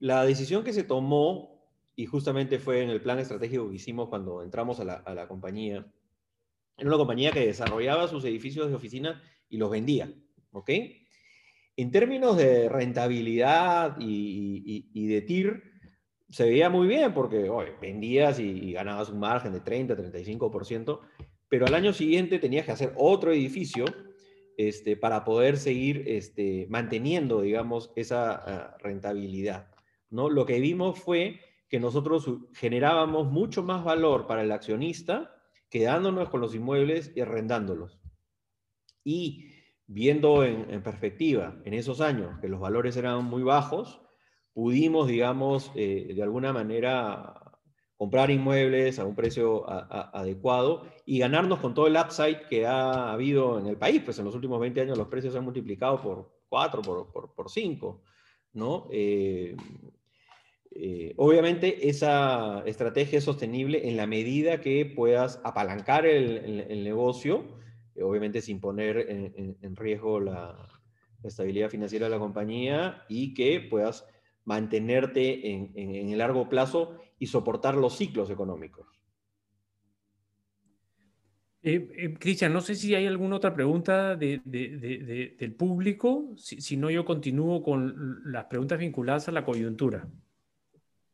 La 0.00 0.24
decisión 0.24 0.64
que 0.64 0.72
se 0.72 0.82
tomó, 0.82 1.64
y 1.94 2.06
justamente 2.06 2.58
fue 2.58 2.82
en 2.82 2.90
el 2.90 3.00
plan 3.00 3.20
estratégico 3.20 3.68
que 3.68 3.76
hicimos 3.76 4.08
cuando 4.08 4.42
entramos 4.42 4.80
a 4.80 4.84
la, 4.84 5.28
compañía, 5.28 5.86
era 6.76 6.88
una 6.88 6.96
compañía 6.96 7.30
que 7.30 7.46
desarrollaba 7.46 8.08
sus 8.08 8.24
edificios 8.24 8.68
de 8.68 8.74
oficina 8.74 9.22
y 9.48 9.56
los 9.56 9.70
vendía, 9.70 10.12
¿ok? 10.50 10.70
En 11.76 11.90
términos 11.92 12.36
de 12.36 12.68
rentabilidad 12.68 13.96
y, 14.00 15.06
de 15.06 15.22
TIR, 15.22 15.62
se 16.28 16.44
veía 16.44 16.68
muy 16.70 16.88
bien 16.88 17.14
porque 17.14 17.48
vendías 17.80 18.40
y, 18.40 18.48
y, 18.48 18.72
ganabas 18.72 19.10
un 19.10 19.20
margen 19.20 19.52
de 19.52 19.60
30, 19.60 19.96
35%, 19.96 21.00
pero 21.48 21.66
al 21.66 21.74
año 21.74 21.92
siguiente 21.92 22.40
tenías 22.40 22.66
que 22.66 22.72
hacer 22.72 22.92
otro 22.96 23.30
edificio 23.32 23.84
este, 24.56 24.96
para 24.96 25.24
poder 25.24 25.56
seguir 25.56 26.04
este, 26.06 26.66
manteniendo, 26.68 27.42
digamos, 27.42 27.92
esa 27.96 28.32
ah, 28.34 28.76
rentabilidad. 28.80 29.68
¿no? 30.10 30.30
Lo 30.30 30.46
que 30.46 30.60
vimos 30.60 30.98
fue 30.98 31.40
que 31.68 31.80
nosotros 31.80 32.28
generábamos 32.54 33.30
mucho 33.30 33.62
más 33.62 33.84
valor 33.84 34.26
para 34.26 34.42
el 34.42 34.52
accionista 34.52 35.34
quedándonos 35.68 36.28
con 36.28 36.40
los 36.40 36.54
inmuebles 36.54 37.12
y 37.16 37.20
arrendándolos. 37.20 37.98
Y 39.02 39.50
viendo 39.86 40.44
en, 40.44 40.82
perspectiva 40.84 41.60
en 41.64 41.74
esos 41.74 42.00
años 42.00 42.38
que 42.40 42.48
los 42.48 42.60
valores 42.60 42.96
eran 42.96 43.24
muy 43.24 43.42
bajos, 43.42 44.00
pudimos, 44.52 45.08
digamos, 45.08 45.72
eh, 45.74 46.12
de 46.14 46.22
alguna 46.22 46.52
manera 46.52 47.43
comprar 47.96 48.30
inmuebles 48.30 48.98
a 48.98 49.04
un 49.04 49.14
precio 49.14 49.64
adecuado 49.68 50.86
y 51.06 51.18
ganarnos 51.18 51.60
con 51.60 51.74
todo 51.74 51.86
el 51.86 51.96
upside 51.96 52.46
que 52.48 52.66
ha 52.66 53.12
habido 53.12 53.58
en 53.58 53.66
el 53.66 53.76
país. 53.76 54.02
Pues 54.04 54.18
en 54.18 54.24
los 54.24 54.34
últimos 54.34 54.60
20 54.60 54.80
años 54.80 54.98
los 54.98 55.08
precios 55.08 55.32
se 55.32 55.38
han 55.38 55.44
multiplicado 55.44 56.00
por 56.00 56.30
4, 56.48 56.82
por, 56.82 57.34
por, 57.34 57.50
5, 57.50 58.02
¿no? 58.54 58.88
Eh, 58.92 59.56
eh, 60.76 61.14
obviamente 61.18 61.88
esa 61.88 62.64
estrategia 62.66 63.18
es 63.18 63.24
sostenible 63.24 63.88
en 63.88 63.96
la 63.96 64.08
medida 64.08 64.60
que 64.60 64.84
puedas 64.86 65.40
apalancar 65.44 66.04
el, 66.04 66.82
negocio 66.82 67.44
obviamente 68.02 68.40
sin 68.40 68.60
poner 68.60 69.06
en, 69.08 69.76
riesgo 69.76 70.18
la, 70.18 70.68
estabilidad 71.22 71.70
financiera 71.70 72.06
de 72.06 72.10
la 72.10 72.18
compañía 72.18 73.04
y 73.08 73.32
que 73.34 73.60
puedas 73.60 74.06
mantenerte 74.44 75.52
en, 75.52 75.72
el 75.76 76.18
largo 76.18 76.48
plazo 76.48 76.98
y 77.24 77.26
soportar 77.26 77.74
los 77.74 77.96
ciclos 77.96 78.28
económicos. 78.28 78.86
Eh, 81.62 81.88
eh, 81.96 82.14
Cristian, 82.18 82.52
no 82.52 82.60
sé 82.60 82.74
si 82.74 82.94
hay 82.94 83.06
alguna 83.06 83.36
otra 83.36 83.54
pregunta 83.54 84.14
del 84.14 85.56
público, 85.58 86.34
si, 86.36 86.76
no 86.76 86.90
yo 86.90 87.06
continúo 87.06 87.62
con 87.62 88.20
las 88.30 88.44
preguntas 88.44 88.78
vinculadas 88.78 89.26
a 89.28 89.32
la 89.32 89.42
coyuntura. 89.42 90.06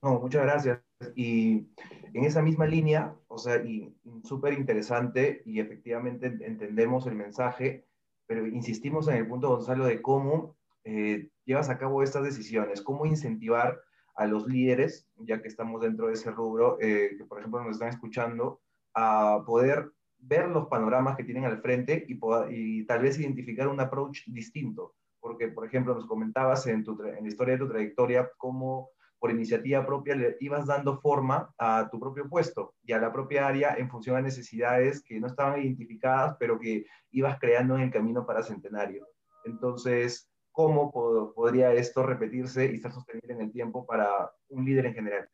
No, 0.03 0.19
muchas 0.19 0.43
gracias. 0.43 0.81
Y 1.15 1.69
en 2.13 2.25
esa 2.25 2.43
misma 2.43 2.67
línea, 2.67 3.15
o 3.29 3.39
sea, 3.39 3.65
y 3.65 3.95
súper 4.25 4.55
interesante 4.55 5.43
y 5.47 5.61
efectivamente 5.61 6.27
entendemos 6.41 7.07
el 7.07 7.15
mensaje, 7.15 7.87
pero 8.27 8.49
insistimos 8.49 9.07
en 9.07 9.15
el 9.15 9.29
punto, 9.29 9.51
Gonzalo, 9.51 9.85
de 9.85 10.03
cómo 10.03 10.57
eh, 10.83 11.29
llevas 11.45 11.69
a 11.69 11.79
cabo 11.79 12.03
estas 12.03 12.25
decisiones, 12.25 12.83
cómo 12.83 13.07
incentivar 13.07 13.81
a 14.21 14.27
los 14.27 14.47
líderes, 14.47 15.09
ya 15.17 15.41
que 15.41 15.49
estamos 15.49 15.81
dentro 15.81 16.09
de 16.09 16.13
ese 16.13 16.31
rubro, 16.31 16.77
que 16.79 17.25
por 17.27 17.39
ejemplo 17.39 17.63
nos 17.63 17.73
están 17.73 17.89
escuchando, 17.89 18.61
a 18.95 19.43
poder 19.47 19.93
ver 20.19 20.51
los 20.51 20.69
panoramas 20.69 21.17
que 21.17 21.25
tienen 21.25 21.47
al 21.47 21.63
frente 21.63 22.05
y, 22.07 22.21
y 22.51 22.85
tal 22.85 23.01
vez 23.01 23.19
identificar 23.19 23.67
un 23.67 23.81
approach 23.81 24.27
distinto. 24.27 24.95
Porque, 25.21 25.49
por 25.49 25.67
ejemplo, 25.67 25.95
nos 25.95 26.07
comentabas 26.07 26.67
en 26.67 26.85
la 26.87 27.29
historia 27.29 27.55
de 27.55 27.61
tu 27.61 27.69
trayectoria 27.69 28.31
cómo 28.37 28.91
por 29.19 29.31
iniciativa 29.31 29.87
propia 29.87 30.15
le 30.15 30.37
ibas 30.41 30.67
dando 30.67 31.01
forma 31.01 31.55
a 31.57 31.89
tu 31.91 31.99
propio 31.99 32.29
puesto 32.29 32.75
y 32.83 32.93
a 32.93 32.99
la 32.99 33.11
propia 33.13 33.47
área 33.47 33.75
en 33.77 33.89
función 33.89 34.17
a 34.17 34.23
necesidades 34.23 35.03
que 35.03 35.19
no 35.19 35.29
estaban 35.29 35.63
identificadas, 35.63 36.37
pero 36.39 36.59
que 36.59 36.85
ibas 37.11 37.39
creando 37.39 37.75
en 37.77 37.83
el 37.83 37.91
camino 37.91 38.27
para 38.27 38.43
Centenario. 38.43 39.07
Entonces, 39.47 40.30
¿cómo 40.67 41.33
podría 41.35 41.73
esto 41.73 42.03
repetirse 42.03 42.67
y 42.67 42.77
estar 42.77 42.93
sostenible 42.93 43.35
en 43.35 43.41
el 43.43 43.53
tiempo 43.53 43.87
para 43.87 44.33
un 44.49 44.65
líder 44.65 44.87
en 44.87 44.95
general? 44.95 45.29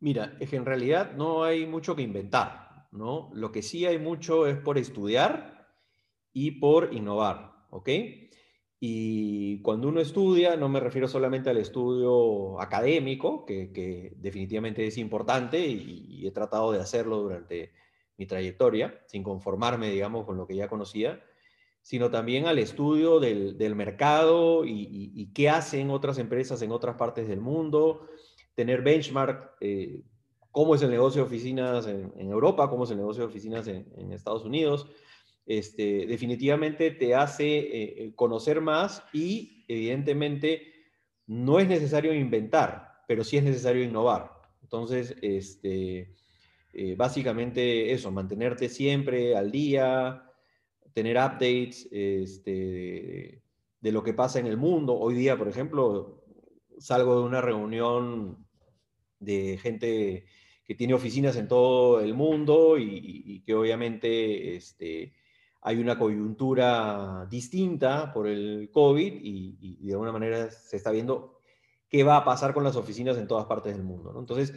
Mira, 0.00 0.36
es 0.40 0.50
que 0.50 0.56
en 0.56 0.66
realidad 0.66 1.12
no 1.12 1.44
hay 1.44 1.66
mucho 1.66 1.94
que 1.94 2.02
inventar. 2.02 2.72
¿no? 2.92 3.30
Lo 3.32 3.50
que 3.50 3.62
sí 3.62 3.86
hay 3.86 3.98
mucho 3.98 4.46
es 4.46 4.56
por 4.58 4.78
estudiar 4.78 5.66
y 6.32 6.52
por 6.52 6.94
innovar, 6.94 7.52
¿ok? 7.70 7.88
Y 8.78 9.62
cuando 9.62 9.88
uno 9.88 10.00
estudia, 10.00 10.56
no 10.56 10.68
me 10.68 10.80
refiero 10.80 11.08
solamente 11.08 11.50
al 11.50 11.56
estudio 11.56 12.60
académico, 12.60 13.46
que, 13.46 14.12
definitivamente 14.16 14.86
es 14.86 14.98
importante 14.98 15.58
y, 15.58 16.26
he 16.26 16.30
tratado 16.30 16.72
de 16.72 16.80
hacerlo 16.80 17.18
durante 17.18 17.72
mi 18.16 18.26
trayectoria, 18.26 19.02
sin 19.06 19.22
conformarme, 19.22 19.90
digamos, 19.90 20.26
con 20.26 20.36
lo 20.36 20.46
que 20.46 20.56
ya 20.56 20.68
conocía, 20.68 21.22
sino 21.82 22.10
también 22.10 22.46
al 22.46 22.58
estudio 22.58 23.20
del, 23.20 23.74
mercado 23.74 24.64
y, 24.64 25.30
qué 25.34 25.50
hacen 25.50 25.90
otras 25.90 26.18
empresas 26.18 26.62
en 26.62 26.72
otras 26.72 26.96
partes 26.96 27.28
del 27.28 27.40
mundo, 27.40 28.08
tener 28.54 28.82
benchmark 28.82 29.56
eh, 29.60 30.02
cómo 30.52 30.74
es 30.74 30.82
el 30.82 30.90
negocio 30.90 31.22
de 31.22 31.26
oficinas 31.26 31.86
en, 31.86 32.12
Europa, 32.30 32.70
cómo 32.70 32.84
es 32.84 32.90
el 32.90 32.98
negocio 32.98 33.22
de 33.22 33.28
oficinas 33.28 33.66
en, 33.66 34.12
Estados 34.12 34.44
Unidos. 34.44 34.86
Este, 35.44 36.06
definitivamente 36.06 36.92
te 36.92 37.16
hace 37.16 37.58
eh, 37.58 37.94
eh, 37.96 38.12
conocer 38.14 38.60
más 38.60 39.02
y 39.12 39.64
evidentemente 39.66 40.62
no 41.26 41.58
es 41.58 41.66
necesario 41.66 42.14
inventar, 42.14 43.02
pero 43.08 43.24
sí 43.24 43.38
es 43.38 43.42
necesario 43.42 43.82
innovar. 43.82 44.30
Entonces, 44.62 45.16
este, 45.22 46.14
eh, 46.72 46.94
básicamente 46.96 47.92
eso, 47.92 48.10
mantenerte 48.10 48.68
siempre 48.68 49.36
al 49.36 49.50
día, 49.50 50.22
tener 50.94 51.16
updates 51.16 51.88
este, 51.90 53.42
de 53.80 53.92
lo 53.92 54.02
que 54.02 54.14
pasa 54.14 54.38
en 54.38 54.46
el 54.46 54.56
mundo. 54.56 54.98
Hoy 54.98 55.14
día, 55.14 55.36
por 55.36 55.48
ejemplo, 55.48 56.22
salgo 56.78 57.20
de 57.20 57.26
una 57.26 57.40
reunión 57.40 58.46
de 59.18 59.58
gente 59.58 60.24
que 60.64 60.74
tiene 60.74 60.94
oficinas 60.94 61.36
en 61.36 61.48
todo 61.48 62.00
el 62.00 62.14
mundo 62.14 62.78
y, 62.78 63.42
que 63.44 63.54
obviamente 63.54 64.56
este, 64.56 65.12
hay 65.60 65.78
una 65.78 65.98
coyuntura 65.98 67.26
distinta 67.28 68.12
por 68.12 68.28
el 68.28 68.70
COVID 68.72 69.12
y, 69.20 69.86
de 69.86 69.92
alguna 69.92 70.12
manera 70.12 70.50
se 70.50 70.76
está 70.76 70.90
viendo 70.90 71.40
qué 71.88 72.04
va 72.04 72.18
a 72.18 72.24
pasar 72.24 72.54
con 72.54 72.64
las 72.64 72.76
oficinas 72.76 73.18
en 73.18 73.26
todas 73.26 73.46
partes 73.46 73.74
del 73.74 73.84
mundo. 73.84 74.14
Entonces, 74.18 74.54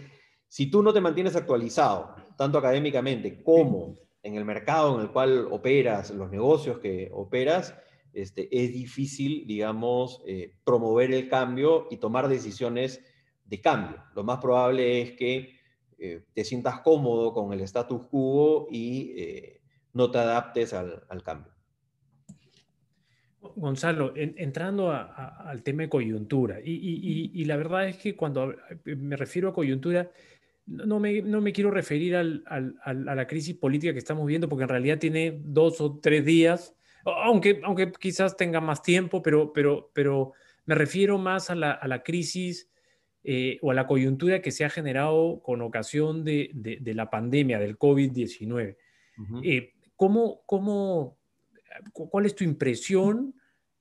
si 0.47 0.67
tú 0.69 0.83
no 0.83 0.93
te 0.93 1.01
mantienes 1.01 1.35
actualizado, 1.35 2.15
tanto 2.37 2.57
académicamente 2.57 3.43
como 3.43 3.95
en 4.25 4.35
el 4.35 4.43
mercado 4.43 4.95
en 4.95 5.01
el 5.01 5.11
cual 5.11 5.47
operas, 5.51 6.09
los 6.09 6.31
negocios 6.31 6.79
que 6.79 7.09
operas, 7.13 7.75
este, 8.11 8.47
es 8.51 8.73
difícil, 8.73 9.45
digamos, 9.45 10.23
eh, 10.25 10.55
promover 10.63 11.13
el 11.13 11.29
cambio 11.29 11.87
y 11.91 11.97
tomar 11.97 12.27
decisiones 12.27 13.05
de 13.43 13.61
cambio. 13.61 14.03
Lo 14.15 14.23
más 14.23 14.39
probable 14.39 15.01
es 15.03 15.11
que 15.11 15.59
eh, 15.99 16.23
te 16.33 16.43
sientas 16.43 16.79
cómodo 16.79 17.33
con 17.33 17.53
el 17.53 17.61
status 17.61 18.07
quo 18.07 18.67
y 18.71 19.13
eh, 19.15 19.61
no 19.93 20.09
te 20.09 20.17
adaptes 20.17 20.73
al, 20.73 21.23
cambio. 21.23 21.53
Gonzalo, 23.55 24.11
entrando 24.15 24.91
al 24.91 25.61
tema 25.61 25.83
de 25.83 25.89
coyuntura, 25.89 26.59
y, 26.63 27.45
la 27.45 27.57
verdad 27.57 27.87
es 27.87 27.97
que 27.97 28.15
cuando 28.15 28.55
me 28.85 29.15
refiero 29.15 29.49
a 29.49 29.53
coyuntura, 29.53 30.09
no 30.65 30.99
me, 30.99 31.21
no 31.21 31.41
me 31.41 31.53
quiero 31.53 31.71
referir 31.71 32.15
al, 32.15 32.43
a 32.47 32.93
la 32.93 33.27
crisis 33.27 33.55
política 33.55 33.93
que 33.93 33.99
estamos 33.99 34.25
viendo, 34.25 34.49
porque 34.49 34.63
en 34.63 34.69
realidad 34.69 34.97
tiene 34.97 35.39
dos 35.43 35.79
o 35.81 35.99
tres 35.99 36.25
días, 36.25 36.75
aunque, 37.05 37.61
aunque 37.63 37.91
quizás 37.91 38.35
tenga 38.35 38.61
más 38.61 38.81
tiempo, 38.81 39.21
pero, 39.21 39.53
pero, 39.53 39.91
pero 39.93 40.33
me 40.65 40.75
refiero 40.75 41.17
más 41.17 41.49
a 41.49 41.55
la, 41.55 41.71
a 41.71 41.87
la 41.87 42.01
crisis 42.01 42.69
eh, 43.23 43.57
o 43.63 43.71
a 43.71 43.73
la 43.73 43.87
coyuntura 43.87 44.39
que 44.39 44.51
se 44.51 44.65
ha 44.65 44.69
generado 44.69 45.41
con 45.41 45.61
ocasión 45.63 46.23
de, 46.23 46.51
la 46.85 47.09
pandemia 47.09 47.59
del 47.59 47.75
COVID-19. 47.77 48.77
Eh, 49.43 49.73
¿cómo, 49.95 50.43
cuál 51.91 52.25
es 52.25 52.35
tu 52.35 52.43
impresión 52.43 53.33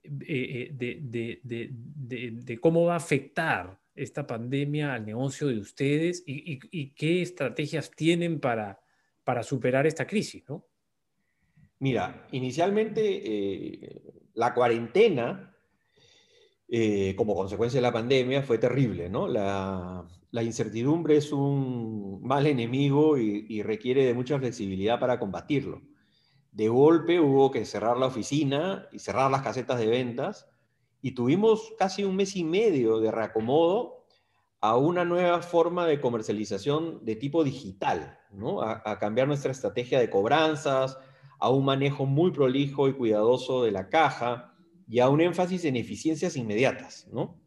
eh, 0.03 0.71
de, 0.73 2.59
cómo 2.59 2.85
va 2.87 2.95
a 2.95 2.97
afectar 2.97 3.79
esta 3.95 4.27
pandemia 4.27 4.95
al 4.95 5.07
negocio 5.07 5.49
de 5.49 5.59
ustedes 5.59 6.23
y, 6.27 6.91
qué 6.95 7.23
estrategias 7.23 7.91
tienen 7.91 8.41
para, 8.41 8.81
superar 9.43 9.87
esta 9.87 10.07
crisis? 10.07 10.45
Mira, 11.79 12.27
inicialmente 12.33 14.03
la 14.35 14.55
cuarentena 14.55 15.55
eh, 16.69 17.15
como 17.17 17.35
consecuencia 17.35 17.79
de 17.79 17.83
la 17.83 17.93
pandemia 17.93 18.43
fue 18.43 18.59
terrible, 18.59 19.09
¿no? 19.09 19.29
La, 19.29 20.05
incertidumbre 20.43 21.17
es 21.17 21.31
un 21.31 22.21
mal 22.23 22.47
enemigo 22.47 23.17
y, 23.17 23.63
requiere 23.63 24.05
de 24.05 24.15
mucha 24.15 24.39
flexibilidad 24.39 24.99
para 24.99 25.21
combatirlo. 25.21 25.83
De 26.51 26.69
golpe 26.69 27.21
hubo 27.21 27.51
que 27.53 27.65
cerrar 27.65 27.97
la 27.99 28.07
oficina 28.07 28.89
y 28.93 28.99
cerrar 28.99 29.31
las 29.31 29.43
casetas 29.43 29.79
de 29.79 29.87
ventas 29.87 30.49
y 31.05 31.13
tuvimos 31.13 31.75
casi 31.79 32.03
un 32.03 32.17
mes 32.17 32.35
y 32.35 32.45
medio 32.45 32.99
de 32.99 33.11
reacomodo 33.11 34.07
a 34.61 34.77
una 34.79 35.05
nueva 35.05 35.43
forma 35.43 35.87
de 35.87 36.01
comercialización 36.01 37.05
de 37.05 37.15
tipo 37.15 37.45
digital, 37.45 38.19
¿no? 38.33 38.63
a 38.63 38.99
cambiar 38.99 39.29
nuestra 39.29 39.53
estrategia 39.53 40.01
de 40.01 40.09
cobranzas, 40.09 40.99
a 41.39 41.51
un 41.51 41.67
manejo 41.67 42.07
muy 42.07 42.31
prolijo 42.31 42.89
y 42.89 42.95
cuidadoso 42.95 43.65
de 43.65 43.73
la 43.73 43.91
caja, 43.91 44.55
y 44.89 45.01
a 45.01 45.09
un 45.09 45.21
énfasis 45.21 45.65
en 45.65 45.77
eficiencias 45.77 46.37
inmediatas, 46.37 47.09
¿no? 47.13 47.41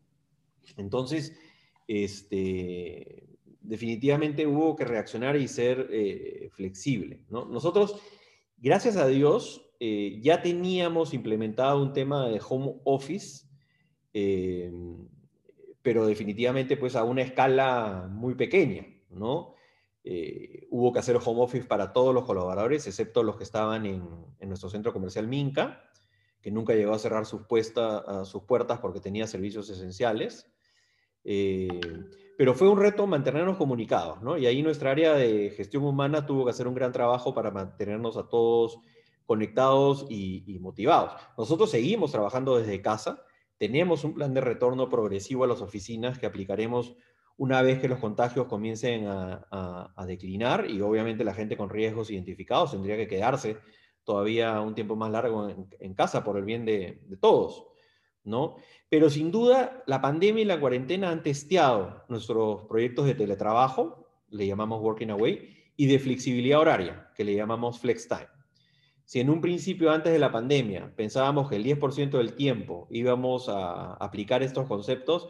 Entonces, 0.75 1.37
este, 1.87 3.39
definitivamente 3.61 4.47
hubo 4.47 4.75
que 4.75 4.85
reaccionar 4.85 5.35
y 5.35 5.47
ser 5.47 5.87
eh, 5.91 6.49
flexible, 6.53 7.25
¿no? 7.29 7.45
Nosotros, 7.45 7.95
gracias 8.57 8.97
a 8.97 9.07
Dios, 9.07 9.71
eh, 9.79 10.19
ya 10.21 10.41
teníamos 10.41 11.13
implementado 11.13 11.81
un 11.81 11.93
tema 11.93 12.27
de 12.27 12.41
home 12.47 12.75
office, 12.83 13.46
eh, 14.19 14.71
pero 15.81 16.05
definitivamente 16.07 16.77
pues 16.77 16.95
a 16.95 17.03
una 17.03 17.21
escala 17.21 18.07
muy 18.11 18.35
pequeña, 18.35 18.85
¿no? 19.09 19.55
hubo 20.69 20.93
que 20.93 20.99
hacer 20.99 21.17
home 21.17 21.41
office 21.41 21.65
para 21.65 21.91
todos 21.91 22.13
los 22.13 22.23
colaboradores, 22.23 22.87
excepto 22.87 23.23
los 23.23 23.35
que 23.35 23.43
estaban 23.43 23.85
en, 23.85 24.07
en 24.39 24.47
nuestro 24.47 24.69
centro 24.69 24.93
comercial 24.93 25.27
Minca, 25.27 25.83
que 26.41 26.51
nunca 26.51 26.73
llegó 26.73 26.93
a 26.93 26.99
cerrar 26.99 27.25
sus, 27.25 27.41
sus 28.23 28.43
puertas 28.43 28.79
porque 28.79 29.01
tenía 29.01 29.27
servicios 29.27 29.69
esenciales. 29.69 30.49
Eh, 31.25 31.67
pero 32.37 32.53
fue 32.53 32.69
un 32.69 32.79
reto 32.79 33.05
mantenernos 33.05 33.57
comunicados, 33.57 34.21
¿no? 34.21 34.37
Y 34.37 34.45
ahí 34.45 34.61
nuestra 34.61 34.91
área 34.91 35.13
de 35.13 35.49
gestión 35.49 35.83
humana 35.83 36.25
tuvo 36.25 36.45
que 36.45 36.51
hacer 36.51 36.67
un 36.67 36.75
gran 36.75 36.93
trabajo 36.93 37.33
para 37.33 37.51
mantenernos 37.51 38.15
a 38.15 38.29
todos 38.29 38.79
conectados 39.25 40.05
y, 40.09 40.57
motivados. 40.61 41.19
Nosotros 41.37 41.69
seguimos 41.69 42.11
trabajando 42.11 42.57
desde 42.57 42.81
casa, 42.81 43.21
tenemos 43.57 44.03
un 44.03 44.13
plan 44.13 44.33
de 44.33 44.41
retorno 44.41 44.89
progresivo 44.89 45.43
a 45.43 45.47
las 45.47 45.61
oficinas 45.61 46.19
que 46.19 46.25
aplicaremos 46.25 46.95
una 47.37 47.61
vez 47.61 47.79
que 47.79 47.87
los 47.87 47.99
contagios 47.99 48.47
comiencen 48.47 49.05
a, 49.07 50.05
declinar 50.07 50.69
y 50.69 50.81
obviamente 50.81 51.23
la 51.23 51.33
gente 51.33 51.57
con 51.57 51.69
riesgos 51.69 52.09
identificados 52.09 52.71
tendría 52.71 52.95
que 52.95 53.07
quedarse 53.07 53.57
todavía 54.03 54.61
un 54.61 54.73
tiempo 54.73 54.95
más 54.95 55.11
largo 55.11 55.49
en, 55.49 55.93
casa 55.93 56.23
por 56.23 56.37
el 56.37 56.45
bien 56.45 56.65
de, 56.65 57.01
de, 57.05 57.17
todos, 57.17 57.67
¿no? 58.23 58.55
Pero 58.89 59.09
sin 59.09 59.31
duda, 59.31 59.83
la 59.85 60.01
pandemia 60.01 60.43
y 60.43 60.45
la 60.45 60.59
cuarentena 60.59 61.09
han 61.11 61.23
testeado 61.23 62.05
nuestros 62.07 62.63
proyectos 62.65 63.05
de 63.05 63.15
teletrabajo, 63.15 64.07
le 64.29 64.47
llamamos 64.47 64.81
Working 64.81 65.11
Away, 65.11 65.57
y 65.75 65.87
de 65.87 65.99
flexibilidad 65.99 66.59
horaria, 66.59 67.11
que 67.15 67.25
le 67.25 67.35
llamamos 67.35 67.79
Flex 67.79 68.07
Time. 68.07 68.36
Si 69.07 69.21
en 69.21 69.29
un 69.29 69.39
principio, 69.39 69.89
antes 69.91 70.11
de 70.11 70.19
la 70.19 70.33
pandemia, 70.33 70.91
pensábamos 70.93 71.49
que 71.49 71.55
el 71.55 71.63
10% 71.63 72.17
del 72.17 72.33
tiempo 72.33 72.89
íbamos 72.91 73.47
a 73.47 73.93
aplicar 73.93 74.43
estos 74.43 74.67
conceptos, 74.67 75.29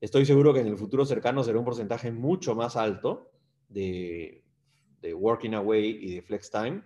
estoy 0.00 0.24
seguro 0.24 0.54
que 0.54 0.60
en 0.60 0.66
el 0.66 0.78
futuro 0.78 1.04
cercano 1.04 1.44
será 1.44 1.58
un 1.58 1.64
porcentaje 1.66 2.10
mucho 2.10 2.54
más 2.54 2.74
alto 2.74 3.30
de, 3.68 4.44
Working 5.14 5.56
Away 5.56 5.98
y 6.00 6.14
de 6.14 6.22
Flex 6.22 6.50
Time. 6.50 6.80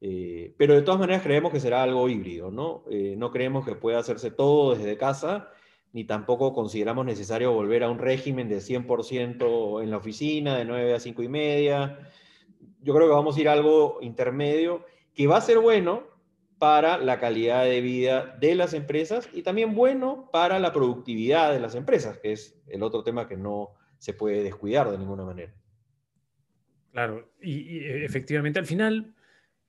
Eh, 0.00 0.54
pero 0.56 0.74
de 0.74 0.82
todas 0.82 1.00
maneras 1.00 1.24
creemos 1.24 1.50
que 1.50 1.58
será 1.58 1.82
algo 1.82 2.08
híbrido, 2.08 2.52
¿no? 2.52 2.84
Eh, 2.88 3.16
no 3.18 3.32
creemos 3.32 3.66
que 3.66 3.74
pueda 3.74 3.98
hacerse 3.98 4.30
todo 4.30 4.76
desde 4.76 4.96
casa, 4.96 5.50
ni 5.92 6.04
tampoco 6.04 6.52
consideramos 6.52 7.04
necesario 7.04 7.52
volver 7.52 7.82
a 7.82 7.90
un 7.90 7.98
régimen 7.98 8.48
de 8.48 8.58
100% 8.58 9.82
en 9.82 9.90
la 9.90 9.96
oficina, 9.96 10.56
de 10.56 10.64
9 10.64 10.94
a 10.94 11.00
5 11.00 11.24
y 11.24 11.28
media. 11.28 12.08
Yo 12.82 12.94
creo 12.94 13.08
que 13.08 13.14
vamos 13.14 13.36
a 13.36 13.40
ir 13.40 13.48
a 13.48 13.52
algo 13.54 13.98
intermedio 14.00 14.84
que 15.16 15.26
va 15.26 15.38
a 15.38 15.40
ser 15.40 15.58
bueno 15.58 16.04
para 16.58 16.98
la 16.98 17.18
calidad 17.18 17.64
de 17.64 17.80
vida 17.80 18.36
de 18.38 18.54
las 18.54 18.74
empresas 18.74 19.28
y 19.32 19.42
también 19.42 19.74
bueno 19.74 20.28
para 20.30 20.58
la 20.58 20.72
productividad 20.72 21.52
de 21.52 21.60
las 21.60 21.74
empresas, 21.74 22.18
que 22.18 22.32
es 22.32 22.62
el 22.68 22.82
otro 22.82 23.02
tema 23.02 23.26
que 23.26 23.36
no 23.36 23.70
se 23.98 24.12
puede 24.12 24.42
descuidar 24.42 24.90
de 24.90 24.98
ninguna 24.98 25.24
manera. 25.24 25.54
Claro, 26.92 27.30
y, 27.40 27.78
efectivamente 27.84 28.58
al 28.58 28.66
final, 28.66 29.14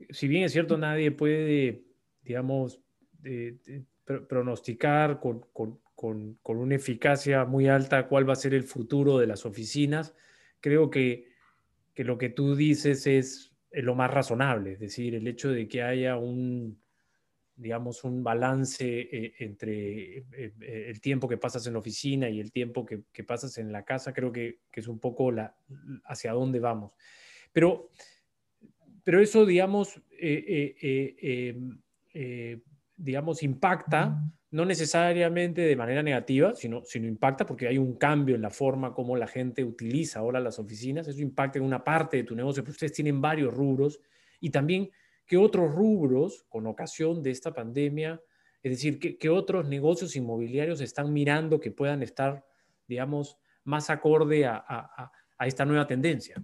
si 0.09 0.27
bien 0.27 0.43
es 0.43 0.51
cierto, 0.51 0.77
nadie 0.77 1.11
puede, 1.11 1.83
digamos, 2.23 2.81
pronosticar 4.29 5.19
con, 5.19 5.45
con, 5.53 5.79
con, 5.95 6.35
con, 6.41 6.57
una 6.57 6.75
eficacia 6.75 7.45
muy 7.45 7.67
alta 7.67 8.07
cuál 8.07 8.27
va 8.27 8.33
a 8.33 8.37
ser 8.37 8.53
el 8.53 8.63
futuro 8.63 9.17
de 9.17 9.27
las 9.27 9.45
oficinas, 9.45 10.13
creo 10.61 10.89
que, 10.89 11.29
que 11.93 12.03
lo 12.03 12.17
que 12.17 12.29
tú 12.29 12.55
dices 12.55 13.07
es 13.07 13.46
lo 13.71 13.95
más 13.95 14.11
razonable, 14.11 14.73
es 14.73 14.79
decir, 14.79 15.15
el 15.15 15.27
hecho 15.27 15.49
de 15.49 15.67
que 15.67 15.83
haya 15.83 16.17
un, 16.17 16.79
digamos, 17.57 18.03
un 18.03 18.23
balance 18.23 18.85
eh, 18.85 19.33
entre 19.39 20.19
eh, 20.19 20.25
eh, 20.31 20.85
el 20.89 21.01
tiempo 21.01 21.27
que 21.27 21.37
pasas 21.37 21.65
en 21.65 21.73
la 21.73 21.79
oficina 21.79 22.29
y 22.29 22.39
el 22.39 22.51
tiempo 22.51 22.85
que, 22.85 23.23
pasas 23.23 23.57
en 23.57 23.71
la 23.71 23.83
casa, 23.83 24.13
creo 24.13 24.31
que, 24.31 24.59
es 24.71 24.87
un 24.87 24.99
poco 24.99 25.31
la, 25.31 25.55
hacia 26.05 26.33
dónde 26.33 26.59
vamos. 26.59 26.91
Pero, 27.51 27.89
pero 29.03 29.19
eso, 29.19 29.43
digamos, 29.45 29.99
digamos, 32.95 33.43
impacta, 33.43 34.21
no 34.51 34.65
necesariamente 34.65 35.61
de 35.61 35.75
manera 35.75 36.01
negativa, 36.01 36.55
sino, 36.55 36.83
sino 36.85 37.07
impacta 37.07 37.45
porque 37.45 37.67
hay 37.67 37.77
un 37.77 37.95
cambio 37.95 38.35
en 38.35 38.41
la 38.41 38.49
forma 38.49 38.93
como 38.93 39.17
la 39.17 39.27
gente 39.27 39.63
utiliza 39.63 40.19
ahora 40.19 40.39
las 40.39 40.57
oficinas, 40.57 41.07
eso 41.07 41.21
impacta 41.21 41.59
en 41.59 41.65
una 41.65 41.83
parte 41.83 42.17
de 42.17 42.23
tu 42.23 42.35
negocio, 42.35 42.63
ustedes 42.65 42.93
tienen 42.93 43.19
varios 43.19 43.53
rubros. 43.53 43.99
Y 44.39 44.49
también 44.49 44.89
qué 45.25 45.37
otros 45.37 45.73
rubros 45.73 46.45
con 46.47 46.65
ocasión 46.65 47.21
de 47.21 47.31
esta 47.31 47.53
pandemia, 47.53 48.21
es 48.63 48.71
decir, 48.71 48.99
qué, 48.99 49.29
otros 49.29 49.67
negocios 49.67 50.15
inmobiliarios 50.15 50.79
están 50.81 51.11
mirando 51.11 51.59
que 51.59 51.71
puedan 51.71 52.01
estar, 52.01 52.45
digamos, 52.87 53.37
más 53.65 53.89
acorde 53.89 54.45
a, 54.45 55.11
esta 55.39 55.65
nueva 55.65 55.85
tendencia. 55.85 56.41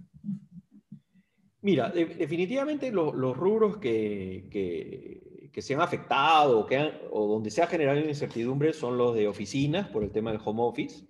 Mira, 1.62 1.90
definitivamente 1.90 2.92
los 2.92 3.36
rubros 3.36 3.78
que, 3.78 4.46
que, 4.50 5.33
se 5.62 5.74
han 5.74 5.80
afectado 5.80 6.60
o, 6.60 6.66
que 6.66 6.92
o 7.10 7.26
donde 7.26 7.50
se 7.50 7.62
ha 7.62 7.66
generado 7.66 8.00
incertidumbre 8.00 8.72
son 8.72 8.98
los 8.98 9.14
de 9.14 9.28
oficinas 9.28 9.88
por 9.88 10.02
el 10.02 10.10
tema 10.10 10.32
del 10.32 10.40
home 10.44 10.62
office 10.62 11.06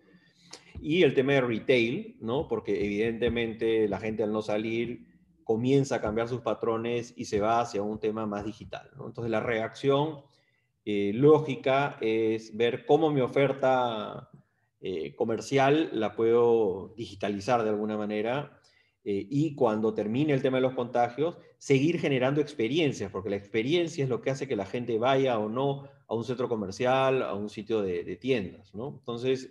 y 0.80 1.02
el 1.02 1.14
tema 1.14 1.32
de 1.32 1.40
retail, 1.40 2.16
¿no? 2.20 2.46
Porque 2.48 2.84
evidentemente 2.84 3.88
la 3.88 3.98
gente 3.98 4.22
al 4.22 4.32
no 4.32 4.42
salir 4.42 5.06
comienza 5.44 5.96
a 5.96 6.00
cambiar 6.00 6.28
sus 6.28 6.40
patrones 6.40 7.12
y 7.16 7.26
se 7.26 7.40
va 7.40 7.60
hacia 7.60 7.82
un 7.82 8.00
tema 8.00 8.26
más 8.26 8.44
digital. 8.44 8.90
Entonces 8.92 9.30
la 9.30 9.40
reacción 9.40 10.22
eh, 10.84 11.12
lógica 11.14 11.96
es 12.00 12.56
ver 12.56 12.84
cómo 12.86 13.10
mi 13.10 13.20
oferta 13.20 14.30
eh, 14.80 15.14
comercial 15.14 15.88
la 15.92 16.14
puedo 16.14 16.92
digitalizar 16.96 17.62
de 17.62 17.70
alguna 17.70 17.96
manera 17.96 18.60
eh, 19.04 19.26
y 19.30 19.54
cuando 19.54 19.94
termine 19.94 20.32
el 20.32 20.42
tema 20.42 20.58
de 20.58 20.62
los 20.62 20.74
contagios, 20.74 21.38
seguir 21.64 21.98
generando 21.98 22.42
experiencias, 22.42 23.10
porque 23.10 23.30
la 23.30 23.36
experiencia 23.36 24.04
es 24.04 24.10
lo 24.10 24.20
que 24.20 24.30
hace 24.30 24.46
que 24.46 24.54
la 24.54 24.66
gente 24.66 24.98
vaya 24.98 25.38
o 25.38 25.48
no 25.48 25.88
a 26.06 26.14
un 26.14 26.22
centro 26.22 26.46
comercial, 26.46 27.22
a 27.22 27.32
un 27.32 27.48
sitio 27.48 27.80
de, 27.80 28.16
tiendas. 28.16 28.70
Entonces, 28.74 29.48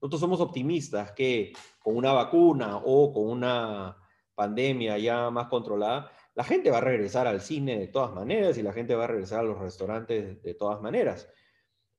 nosotros 0.00 0.18
somos 0.18 0.40
optimistas 0.40 1.12
que 1.12 1.52
con 1.78 1.94
una 1.96 2.12
vacuna 2.12 2.78
o 2.78 3.12
con 3.12 3.28
una 3.28 3.98
pandemia 4.34 4.96
ya 4.96 5.28
más 5.28 5.48
controlada, 5.48 6.10
la 6.34 6.44
gente 6.44 6.70
va 6.70 6.78
a 6.78 6.80
regresar 6.80 7.26
al 7.26 7.42
cine 7.42 7.78
de 7.78 7.88
todas 7.88 8.14
maneras 8.14 8.56
y 8.56 8.62
la 8.62 8.72
gente 8.72 8.94
va 8.94 9.04
a 9.04 9.08
regresar 9.08 9.40
a 9.40 9.44
los 9.44 9.58
restaurantes 9.58 10.42
de 10.42 10.54
todas 10.54 10.80
maneras. 10.80 11.28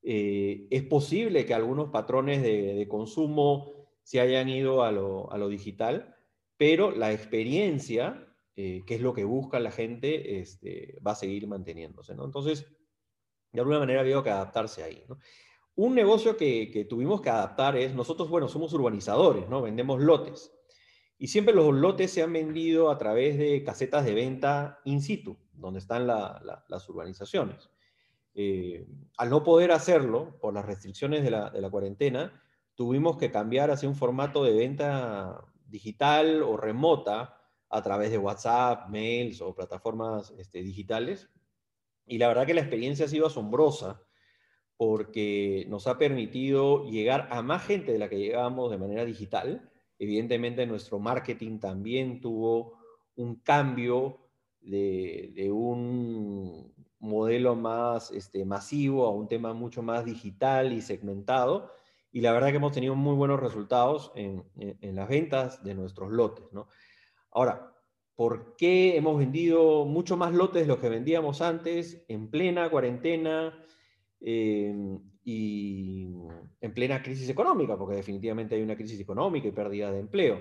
Eh, 0.02 0.66
es 0.70 0.82
posible 0.82 1.46
que 1.46 1.54
algunos 1.54 1.90
patrones 1.90 2.42
de, 2.42 2.86
consumo 2.88 3.72
se 4.02 4.20
hayan 4.20 4.48
ido 4.48 4.82
a 4.82 4.92
lo, 4.92 5.48
digital, 5.48 6.16
pero 6.56 6.90
la 6.90 7.12
experiencia, 7.12 8.25
eh, 8.56 8.82
que 8.86 8.94
es 8.94 9.00
lo 9.02 9.12
que 9.12 9.24
busca 9.24 9.60
la 9.60 9.70
gente, 9.70 10.40
este, 10.40 10.98
va 11.06 11.12
a 11.12 11.16
seguir 11.16 11.46
manteniéndose. 11.46 12.12
Entonces, 12.12 12.66
de 13.52 13.60
alguna 13.60 13.78
manera 13.78 14.00
había 14.00 14.22
que 14.22 14.30
adaptarse 14.30 14.82
ahí. 14.82 15.04
Un 15.74 15.94
negocio 15.94 16.36
que, 16.36 16.86
tuvimos 16.88 17.20
que 17.20 17.30
adaptar 17.30 17.76
es, 17.76 17.94
nosotros, 17.94 18.30
bueno, 18.30 18.48
somos 18.48 18.72
urbanizadores, 18.72 19.48
¿no? 19.48 19.62
vendemos 19.62 20.00
lotes. 20.00 20.52
Y 21.18 21.28
siempre 21.28 21.54
los 21.54 21.74
lotes 21.74 22.10
se 22.10 22.22
han 22.22 22.32
vendido 22.32 22.90
a 22.90 22.98
través 22.98 23.38
de 23.38 23.62
casetas 23.62 24.04
de 24.04 24.14
venta 24.14 24.80
in 24.84 25.00
situ, 25.00 25.38
donde 25.52 25.78
están 25.78 26.06
las 26.06 26.88
urbanizaciones. 26.88 27.70
Eh, 28.38 28.86
al 29.16 29.30
no 29.30 29.42
poder 29.42 29.72
hacerlo 29.72 30.38
por 30.40 30.52
las 30.52 30.66
restricciones 30.66 31.24
de 31.24 31.30
la, 31.30 31.70
cuarentena, 31.70 32.42
tuvimos 32.74 33.16
que 33.16 33.30
cambiar 33.30 33.70
hacia 33.70 33.88
un 33.88 33.94
formato 33.94 34.44
de 34.44 34.52
venta 34.52 35.42
digital 35.66 36.42
o 36.42 36.58
remota 36.58 37.35
a 37.76 37.82
través 37.82 38.10
de 38.10 38.18
WhatsApp, 38.18 38.88
mails 38.88 39.40
o 39.40 39.54
plataformas 39.54 40.32
este, 40.38 40.62
digitales. 40.62 41.28
Y 42.06 42.18
la 42.18 42.28
verdad 42.28 42.46
que 42.46 42.54
la 42.54 42.60
experiencia 42.60 43.06
ha 43.06 43.08
sido 43.08 43.26
asombrosa 43.26 44.02
porque 44.76 45.64
nos 45.68 45.86
ha 45.86 45.98
permitido 45.98 46.84
llegar 46.84 47.28
a 47.30 47.42
más 47.42 47.64
gente 47.66 47.92
de 47.92 47.98
la 47.98 48.08
que 48.08 48.18
llegábamos 48.18 48.70
de 48.70 48.78
manera 48.78 49.04
digital 49.04 49.70
Evidentemente 49.98 50.66
nuestro 50.66 50.98
marketing 50.98 51.58
también 51.58 52.20
tuvo 52.20 52.78
un 53.16 53.36
cambio 53.36 54.18
de, 54.60 55.50
un 55.52 56.74
modelo 56.98 57.54
más 57.54 58.10
este, 58.10 58.44
masivo 58.44 59.06
a 59.06 59.10
un 59.10 59.28
tema 59.28 59.54
mucho 59.54 59.82
más 59.82 60.04
digital 60.04 60.72
y 60.72 60.82
segmentado. 60.82 61.72
Y 62.12 62.20
la 62.20 62.32
verdad 62.32 62.50
que 62.50 62.56
hemos 62.56 62.72
tenido 62.72 62.94
muy 62.94 63.14
buenos 63.14 63.40
resultados 63.40 64.12
en, 64.14 64.44
las 64.94 65.08
ventas 65.08 65.62
de 65.64 65.74
nuestros 65.74 66.10
lotes. 66.10 66.44
¿no? 66.52 66.68
Ahora, 67.36 67.70
¿por 68.14 68.56
qué 68.56 68.96
hemos 68.96 69.18
vendido 69.18 69.84
mucho 69.84 70.16
más 70.16 70.32
lotes 70.32 70.62
de 70.62 70.68
los 70.68 70.78
que 70.78 70.88
vendíamos 70.88 71.42
antes 71.42 72.02
en 72.08 72.30
plena 72.30 72.70
cuarentena? 72.70 73.62
Eh, 74.22 74.74
y 75.22 76.14
en 76.62 76.72
plena 76.72 77.02
crisis 77.02 77.28
económica, 77.28 77.76
porque 77.76 77.96
definitivamente 77.96 78.54
hay 78.54 78.62
una 78.62 78.74
crisis 78.74 78.98
económica 79.00 79.48
y 79.48 79.52
pérdida 79.52 79.92
de 79.92 79.98
empleo. 79.98 80.40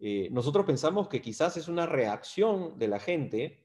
Eh, 0.00 0.28
nosotros 0.32 0.66
pensamos 0.66 1.06
que 1.06 1.20
quizás 1.20 1.56
es 1.56 1.68
una 1.68 1.86
reacción 1.86 2.76
de 2.80 2.88
la 2.88 2.98
gente 2.98 3.64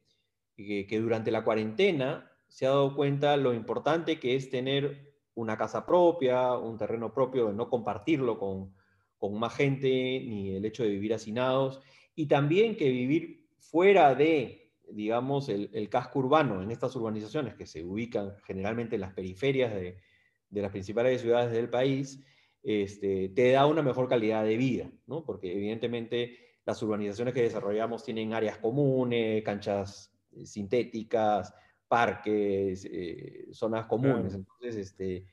que, 0.56 1.00
durante 1.02 1.32
la 1.32 1.44
cuarentena 1.44 2.32
se 2.50 2.68
ha 2.68 2.70
dado 2.70 2.96
cuenta 2.96 3.36
lo 3.36 3.52
importante 3.56 4.20
que 4.20 4.36
es 4.36 4.52
tener 4.52 5.16
una 5.34 5.58
casa 5.58 5.88
propia, 5.88 6.54
un 6.54 6.78
terreno 6.78 7.12
propio, 7.14 7.52
no 7.52 7.68
compartirlo 7.68 8.38
con, 8.38 8.76
con 9.18 9.40
más 9.40 9.56
gente, 9.56 9.88
ni 9.88 10.56
el 10.56 10.66
hecho 10.66 10.84
de 10.84 10.90
vivir 10.90 11.16
hacinados, 11.16 11.82
y 12.20 12.26
también 12.26 12.76
que 12.76 12.90
vivir 12.90 13.48
fuera 13.60 14.14
de, 14.14 14.74
digamos, 14.92 15.48
el, 15.48 15.70
el 15.72 15.88
casco 15.88 16.20
urbano, 16.20 16.62
en 16.62 16.70
estas 16.70 16.94
urbanizaciones 16.98 17.56
que 17.56 17.66
se 17.66 17.82
ubican 17.82 18.36
generalmente 18.44 18.96
en 18.96 19.02
las 19.02 19.14
periferias 19.14 19.74
de, 19.74 20.02
de 20.50 20.62
las 20.62 20.70
principales 20.70 21.22
ciudades 21.22 21.54
del 21.54 21.70
país, 21.70 22.22
este, 22.62 23.30
te 23.30 23.52
da 23.52 23.66
una 23.68 23.82
mejor 23.82 24.10
calidad 24.10 24.44
de 24.44 24.58
vida, 24.58 24.92
¿no? 25.08 25.24
Porque 25.24 25.54
evidentemente 25.54 26.38
las 26.66 26.84
urbanizaciones 26.84 27.34
que 27.34 27.44
desarrollamos 27.44 28.04
tienen 28.04 28.34
áreas 28.34 28.58
comunes, 28.58 29.42
canchas 29.42 30.14
eh, 30.34 30.46
sintéticas, 30.46 31.54
parques, 31.88 32.84
eh, 32.84 33.48
zonas 33.54 33.86
comunes. 33.86 34.34
Entonces, 34.34 34.76
este, 34.76 35.26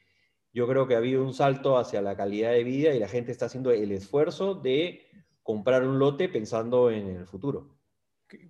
yo 0.53 0.69
creo 0.69 0.87
que 0.87 0.95
ha 0.95 0.99
habido 0.99 1.25
un 1.25 1.35
salto 1.35 1.79
hacia 1.79 2.01
la 2.01 2.17
calidad 2.17 2.53
de 2.53 2.63
vida 2.63 2.95
y 2.95 3.01
la 3.01 3.09
gente 3.09 3.33
está 3.33 3.47
haciendo 3.47 3.73
el 3.73 3.91
esfuerzo 3.91 4.55
de 4.55 5.03
comprar 5.47 5.87
un 5.87 6.01
lote 6.01 6.29
pensando 6.29 6.91
en 6.91 7.07
el 7.07 7.27
futuro. 7.27 7.69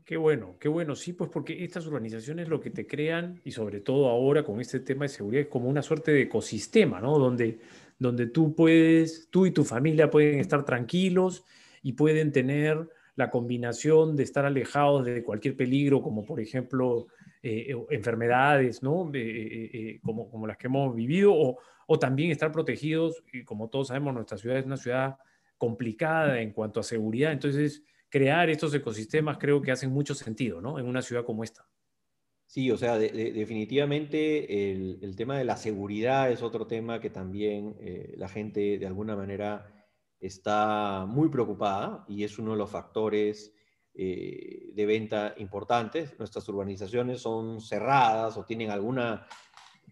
Qué, 0.07 0.17
bueno, 0.17 0.57
qué 0.59 0.69
bueno. 0.69 0.97
Sí, 0.97 1.13
pues 1.13 1.29
porque 1.29 1.63
estas 1.63 1.87
urbanizaciones 1.87 2.49
lo 2.49 2.59
que 2.59 2.71
te 2.71 2.87
crean, 2.87 3.43
y 3.45 3.51
sobre 3.51 3.81
todo 3.81 4.09
ahora 4.09 4.43
con 4.43 4.59
este 4.63 4.81
tema 4.81 5.05
de 5.05 5.11
seguridad, 5.11 5.43
es 5.43 5.49
como 5.49 5.69
una 5.69 5.83
suerte 5.83 6.13
de 6.13 6.23
ecosistema, 6.23 6.99
¿no? 6.99 7.19
Donde, 7.19 7.61
donde 7.99 8.29
tú 8.29 8.55
puedes, 8.55 9.29
tú 9.31 9.45
y 9.45 9.51
tu 9.51 9.65
familia 9.65 10.11
pueden 10.11 10.39
estar 10.41 10.65
tranquilos 10.65 11.45
y 11.83 11.93
pueden 11.93 12.33
tener 12.33 12.89
la 13.17 13.29
combinación 13.29 14.17
de 14.17 14.23
estar 14.23 14.47
alejados 14.47 15.05
de 15.05 15.23
cualquier 15.23 15.55
peligro, 15.55 16.01
como 16.01 16.25
por 16.25 16.41
ejemplo 16.41 17.09
eh, 17.43 17.77
enfermedades, 17.91 18.83
¿no? 18.83 19.11
Eh, 19.13 19.71
eh, 19.73 20.01
como, 20.03 20.31
como 20.31 20.47
las 20.47 20.57
que 20.57 20.69
hemos 20.69 20.95
vivido, 20.95 21.35
o, 21.35 21.59
o 21.87 21.99
también 21.99 22.31
estar 22.31 22.51
protegidos, 22.51 23.23
y 23.31 23.45
como 23.45 23.69
todos 23.69 23.89
sabemos, 23.89 24.15
nuestra 24.15 24.39
ciudad 24.39 24.57
es 24.57 24.65
una 24.65 24.79
ciudad 24.79 25.19
complicada 25.59 26.41
en 26.41 26.53
cuanto 26.53 26.81
a 26.81 26.83
seguridad, 26.83 27.33
entonces 27.33 27.83
crear 28.09 28.49
estos 28.51 28.73
ecosistemas 28.75 29.39
creo 29.39 29.61
que 29.61 29.73
hacen 29.73 29.91
mucho 29.91 30.15
sentido, 30.15 30.61
¿no? 30.61 30.79
En 30.79 30.87
una 30.87 31.03
ciudad 31.03 31.25
como 31.25 31.45
esta. 31.45 31.67
Sí, 32.47 32.71
o 32.71 32.77
sea, 32.77 32.97
definitivamente 32.97 34.71
el, 34.73 35.17
tema 35.17 35.37
de 35.37 35.45
la 35.45 35.57
seguridad 35.57 36.31
es 36.31 36.43
otro 36.43 36.67
tema 36.67 37.01
que 37.01 37.11
también 37.11 37.77
eh, 37.81 38.15
la 38.17 38.29
gente 38.29 38.79
de 38.79 38.87
alguna 38.87 39.17
manera 39.17 39.89
está 40.21 41.07
muy 41.09 41.29
preocupada 41.29 42.05
y 42.09 42.23
es 42.23 42.39
uno 42.39 42.53
de 42.53 42.59
los 42.59 42.71
factores 42.71 43.53
eh, 43.95 44.71
de 44.73 44.87
venta 44.87 45.35
importantes. 45.39 46.17
Nuestras 46.19 46.49
urbanizaciones 46.49 47.21
son 47.21 47.61
cerradas 47.61 48.37
o 48.37 48.45
tienen 48.45 48.71
alguna 48.71 49.27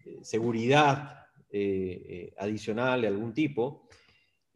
eh, 0.05 0.19
seguridad 0.23 1.21
adicional 2.37 2.99
de 2.99 3.07
algún 3.07 3.33
tipo 3.33 3.87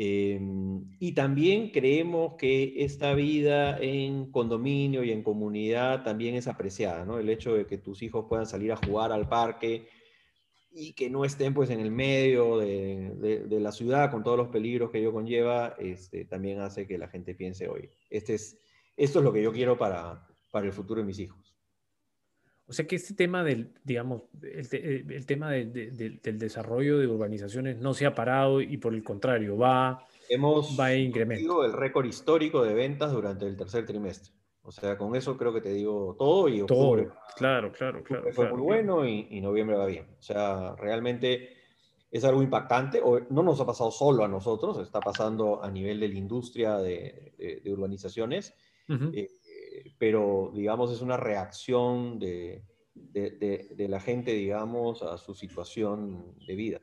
Em, 0.02 0.96
y 1.02 1.12
también 1.12 1.72
creemos 1.72 2.36
que 2.38 2.86
esta 2.86 3.14
vida 3.14 3.78
en 3.80 4.32
condominio 4.32 5.04
y 5.04 5.12
en 5.12 5.24
comunidad 5.24 6.04
también 6.04 6.36
es 6.36 6.48
apreciada, 6.48 7.04
¿no? 7.04 7.20
El 7.20 7.30
hecho 7.30 7.54
de 7.54 7.66
que 7.66 7.78
tus 7.78 8.02
hijos 8.02 8.26
puedan 8.30 8.46
salir 8.46 8.72
a 8.72 8.78
jugar 8.78 9.12
al 9.12 9.28
parque 9.28 9.90
y 10.72 10.94
que 10.94 11.10
no 11.10 11.26
estén 11.26 11.54
pues 11.54 11.70
en 11.70 11.82
el 11.82 11.92
medio 11.92 12.60
de, 12.60 13.46
la 13.50 13.74
ciudad 13.74 14.10
con 14.10 14.24
todos 14.24 14.38
los 14.38 14.48
peligros 14.48 14.90
que 14.90 15.00
ello 15.00 15.12
conlleva, 15.12 15.76
este, 15.78 16.24
también 16.24 16.62
hace 16.62 16.88
que 16.88 16.98
la 16.98 17.10
gente 17.10 17.36
piense, 17.36 17.68
hoy 17.68 17.90
este 18.10 18.36
es, 18.36 18.58
esto 18.96 19.20
es 19.20 19.26
lo 19.26 19.34
que 19.34 19.44
yo 19.44 19.52
quiero 19.52 19.78
para, 19.78 20.26
para 20.50 20.66
el 20.66 20.72
futuro 20.72 21.02
de 21.02 21.08
mis 21.08 21.20
hijos. 21.20 21.49
O 22.70 22.74
sea 22.74 22.86
que 22.86 22.98
este 22.98 23.16
tema 23.16 23.44
del, 23.44 23.72
digamos, 23.84 24.22
el, 24.44 25.26
tema 25.26 25.50
del 25.52 26.20
desarrollo 26.38 27.00
de 27.00 27.08
urbanizaciones 27.08 27.78
no 27.80 27.96
se 27.96 28.06
ha 28.06 28.14
parado 28.14 28.62
y 28.62 28.78
por 28.78 28.94
el 28.94 29.04
contrario 29.04 29.58
va, 29.58 30.06
Hemos 30.30 30.80
va 30.80 30.86
a 30.86 30.96
incremento. 30.96 31.66
el 31.66 31.74
récord 31.74 32.06
histórico 32.06 32.64
de 32.64 32.76
ventas 32.76 33.12
durante 33.12 33.48
el 33.48 33.58
tercer 33.58 33.88
trimestre. 33.88 34.32
O 34.62 34.72
sea, 34.72 34.96
con 35.00 35.16
eso 35.16 35.36
creo 35.36 35.52
que 35.52 35.62
te 35.62 35.74
digo 35.74 36.16
todo 36.20 36.48
y 36.48 36.62
octubre. 36.62 37.06
Todo, 37.06 37.16
claro, 37.36 37.72
claro, 37.72 38.04
claro. 38.04 38.32
Fue 38.32 38.48
muy 38.52 38.62
bueno 38.62 39.08
y, 39.08 39.42
noviembre 39.42 39.76
va 39.76 39.88
bien. 39.88 40.06
O 40.20 40.22
sea, 40.22 40.76
realmente 40.76 41.58
es 42.12 42.24
algo 42.24 42.44
impactante. 42.44 43.02
O, 43.04 43.20
no 43.32 43.42
nos 43.42 43.60
ha 43.60 43.66
pasado 43.66 43.90
solo 43.90 44.24
a 44.24 44.28
nosotros, 44.28 44.78
está 44.78 45.00
pasando 45.00 45.64
a 45.64 45.72
nivel 45.72 46.00
de 46.00 46.10
la 46.10 46.16
industria 46.16 46.78
de, 46.78 47.64
urbanizaciones 47.66 48.54
pero 49.98 50.52
digamos 50.54 50.92
es 50.92 51.02
una 51.02 51.18
reacción 51.18 52.20
de, 52.20 52.64
de, 53.12 53.88
la 53.88 54.00
gente, 54.00 54.32
digamos, 54.34 55.02
a 55.02 55.18
su 55.18 55.34
situación 55.34 56.36
de 56.46 56.56
vida. 56.56 56.82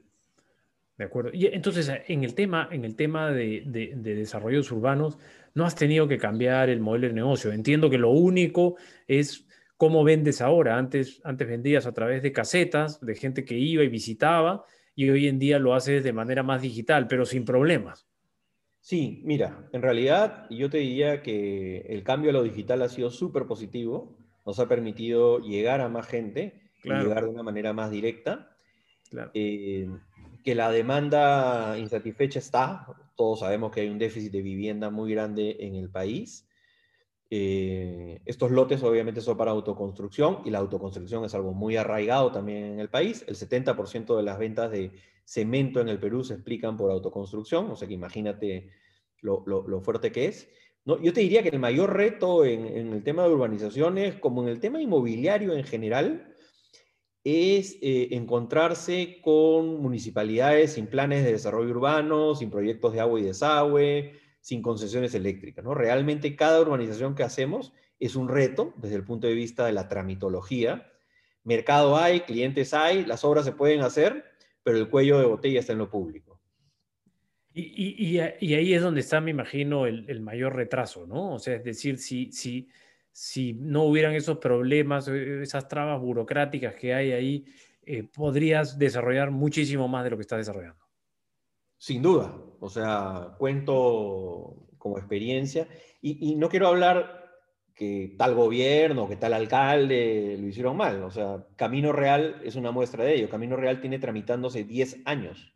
De 0.96 1.04
acuerdo. 1.04 1.30
Y 1.32 1.46
entonces, 1.46 1.90
en 2.06 2.24
el 2.24 2.34
tema, 2.34 2.68
en 2.72 2.84
el 2.84 2.96
tema 2.96 3.30
de, 3.30 3.62
desarrollos 3.96 4.70
urbanos, 4.72 5.18
no 5.54 5.66
has 5.66 5.74
tenido 5.74 6.08
que 6.08 6.18
cambiar 6.18 6.70
el 6.70 6.80
modelo 6.80 7.08
de 7.08 7.14
negocio. 7.14 7.52
Entiendo 7.52 7.90
que 7.90 7.98
lo 7.98 8.10
único 8.10 8.76
es 9.06 9.46
cómo 9.76 10.04
vendes 10.04 10.40
ahora. 10.40 10.78
Antes, 10.78 11.20
antes 11.24 11.46
vendías 11.46 11.86
a 11.86 11.92
través 11.92 12.22
de 12.22 12.32
casetas, 12.32 13.00
de 13.00 13.14
gente 13.14 13.44
que 13.44 13.58
iba 13.58 13.82
y 13.82 13.88
visitaba, 13.88 14.64
y 14.94 15.10
hoy 15.10 15.28
en 15.28 15.38
día 15.38 15.58
lo 15.58 15.74
haces 15.74 16.02
de 16.02 16.14
manera 16.14 16.42
más 16.42 16.62
digital, 16.62 17.06
pero 17.08 17.26
sin 17.26 17.44
problemas. 17.44 18.08
Sí, 18.86 19.20
mira, 19.24 19.68
en 19.72 19.82
realidad 19.82 20.46
yo 20.48 20.70
te 20.70 20.78
diría 20.78 21.20
que 21.20 21.78
el 21.88 22.04
cambio 22.04 22.30
a 22.30 22.32
lo 22.32 22.44
digital 22.44 22.82
ha 22.82 22.88
sido 22.88 23.10
súper 23.10 23.46
positivo, 23.46 24.16
nos 24.46 24.60
ha 24.60 24.68
permitido 24.68 25.40
llegar 25.40 25.80
a 25.80 25.88
más 25.88 26.06
gente 26.06 26.70
y 26.84 26.90
llegar 26.90 27.24
de 27.24 27.30
una 27.30 27.42
manera 27.42 27.72
más 27.72 27.90
directa. 27.90 28.48
Eh, 29.34 29.88
que 30.44 30.54
la 30.54 30.70
demanda 30.70 31.76
insatisfecha 31.76 32.38
está, 32.38 32.86
todos 33.16 33.40
sabemos 33.40 33.72
que 33.72 33.80
hay 33.80 33.88
un 33.88 33.98
déficit 33.98 34.30
de 34.30 34.42
vivienda 34.42 34.88
muy 34.88 35.10
grande 35.10 35.56
en 35.58 35.74
el 35.74 35.90
país. 35.90 36.45
Eh, 37.28 38.20
estos 38.24 38.52
lotes 38.52 38.82
obviamente 38.84 39.20
son 39.20 39.36
para 39.36 39.50
autoconstrucción 39.50 40.42
y 40.44 40.50
la 40.50 40.58
autoconstrucción 40.58 41.24
es 41.24 41.34
algo 41.34 41.52
muy 41.52 41.76
arraigado 41.76 42.30
también 42.30 42.64
en 42.64 42.80
el 42.80 42.88
país. 42.88 43.24
El 43.26 43.34
70% 43.34 44.16
de 44.16 44.22
las 44.22 44.38
ventas 44.38 44.70
de 44.70 44.92
cemento 45.24 45.80
en 45.80 45.88
el 45.88 45.98
Perú 45.98 46.22
se 46.22 46.34
explican 46.34 46.76
por 46.76 46.90
autoconstrucción, 46.90 47.70
o 47.70 47.76
sea 47.76 47.88
que 47.88 47.94
imagínate 47.94 48.70
lo, 49.22 49.80
fuerte 49.82 50.12
que 50.12 50.26
es. 50.26 50.48
Yo 50.84 51.12
te 51.12 51.20
diría 51.20 51.42
que 51.42 51.48
el 51.48 51.58
mayor 51.58 51.96
reto 51.96 52.44
en, 52.44 52.92
el 52.92 53.02
tema 53.02 53.24
de 53.24 53.30
urbanizaciones, 53.30 54.14
como 54.16 54.44
en 54.44 54.48
el 54.48 54.60
tema 54.60 54.80
inmobiliario 54.80 55.52
en 55.54 55.64
general, 55.64 56.32
es 57.24 57.76
eh, 57.82 58.10
encontrarse 58.12 59.20
con 59.20 59.82
municipalidades 59.82 60.74
sin 60.74 60.86
planes 60.86 61.24
de 61.24 61.32
desarrollo 61.32 61.70
urbano, 61.70 62.36
sin 62.36 62.50
proyectos 62.50 62.92
de 62.92 63.00
agua 63.00 63.18
y 63.18 63.24
desagüe, 63.24 64.12
sin 64.46 64.62
concesiones 64.62 65.12
eléctricas. 65.16 65.64
¿no? 65.64 65.74
Realmente 65.74 66.36
cada 66.36 66.60
urbanización 66.60 67.16
que 67.16 67.24
hacemos 67.24 67.72
es 67.98 68.14
un 68.14 68.28
reto 68.28 68.72
desde 68.76 68.94
el 68.94 69.02
punto 69.02 69.26
de 69.26 69.34
vista 69.34 69.66
de 69.66 69.72
la 69.72 69.88
tramitología. 69.88 70.88
Mercado 71.42 71.96
hay, 71.96 72.20
clientes 72.20 72.72
hay, 72.72 73.04
las 73.04 73.24
obras 73.24 73.44
se 73.44 73.50
pueden 73.50 73.80
hacer, 73.80 74.24
pero 74.62 74.78
el 74.78 74.88
cuello 74.88 75.18
de 75.18 75.24
botella 75.24 75.58
está 75.58 75.72
en 75.72 75.80
lo 75.80 75.90
público. 75.90 76.40
Y, 77.54 78.20
ahí 78.20 78.72
es 78.72 78.82
donde 78.82 79.00
está, 79.00 79.20
me 79.20 79.32
imagino, 79.32 79.84
el, 79.84 80.20
mayor 80.20 80.54
retraso, 80.54 81.08
¿no? 81.08 81.34
O 81.34 81.38
sea, 81.40 81.56
es 81.56 81.64
decir, 81.64 81.98
si, 81.98 82.30
si, 82.30 82.68
si 83.10 83.54
no 83.54 83.82
hubieran 83.82 84.14
esos 84.14 84.38
problemas, 84.38 85.08
eh, 85.08 85.42
esas 85.42 85.66
trabas 85.66 86.00
burocráticas 86.00 86.76
que 86.76 86.94
hay 86.94 87.10
ahí, 87.10 87.46
eh, 87.82 88.04
podrías 88.04 88.78
desarrollar 88.78 89.32
muchísimo 89.32 89.88
más 89.88 90.04
de 90.04 90.10
lo 90.10 90.16
que 90.16 90.22
estás 90.22 90.38
desarrollando. 90.38 90.86
Sin 91.78 92.00
duda, 92.00 92.32
o 92.60 92.68
sea, 92.68 93.34
cuento 93.38 94.68
como 94.78 94.98
experiencia 94.98 95.68
y, 96.00 96.32
y 96.32 96.36
no 96.36 96.48
quiero 96.48 96.68
hablar 96.68 97.26
que 97.76 98.14
tal 98.16 98.34
gobierno, 98.34 99.06
que 99.06 99.16
tal 99.16 99.34
alcalde 99.34 100.38
lo 100.40 100.46
hicieron 100.48 100.78
mal. 100.78 101.02
O 101.04 101.10
sea, 101.10 101.46
Camino 101.56 101.92
Real 101.92 102.40
es 102.42 102.56
una 102.56 102.70
muestra 102.70 103.04
de 103.04 103.14
ello. 103.14 103.28
Camino 103.28 103.54
Real 103.56 103.82
tiene 103.82 103.98
tramitándose 103.98 104.64
10 104.64 105.02
años. 105.04 105.52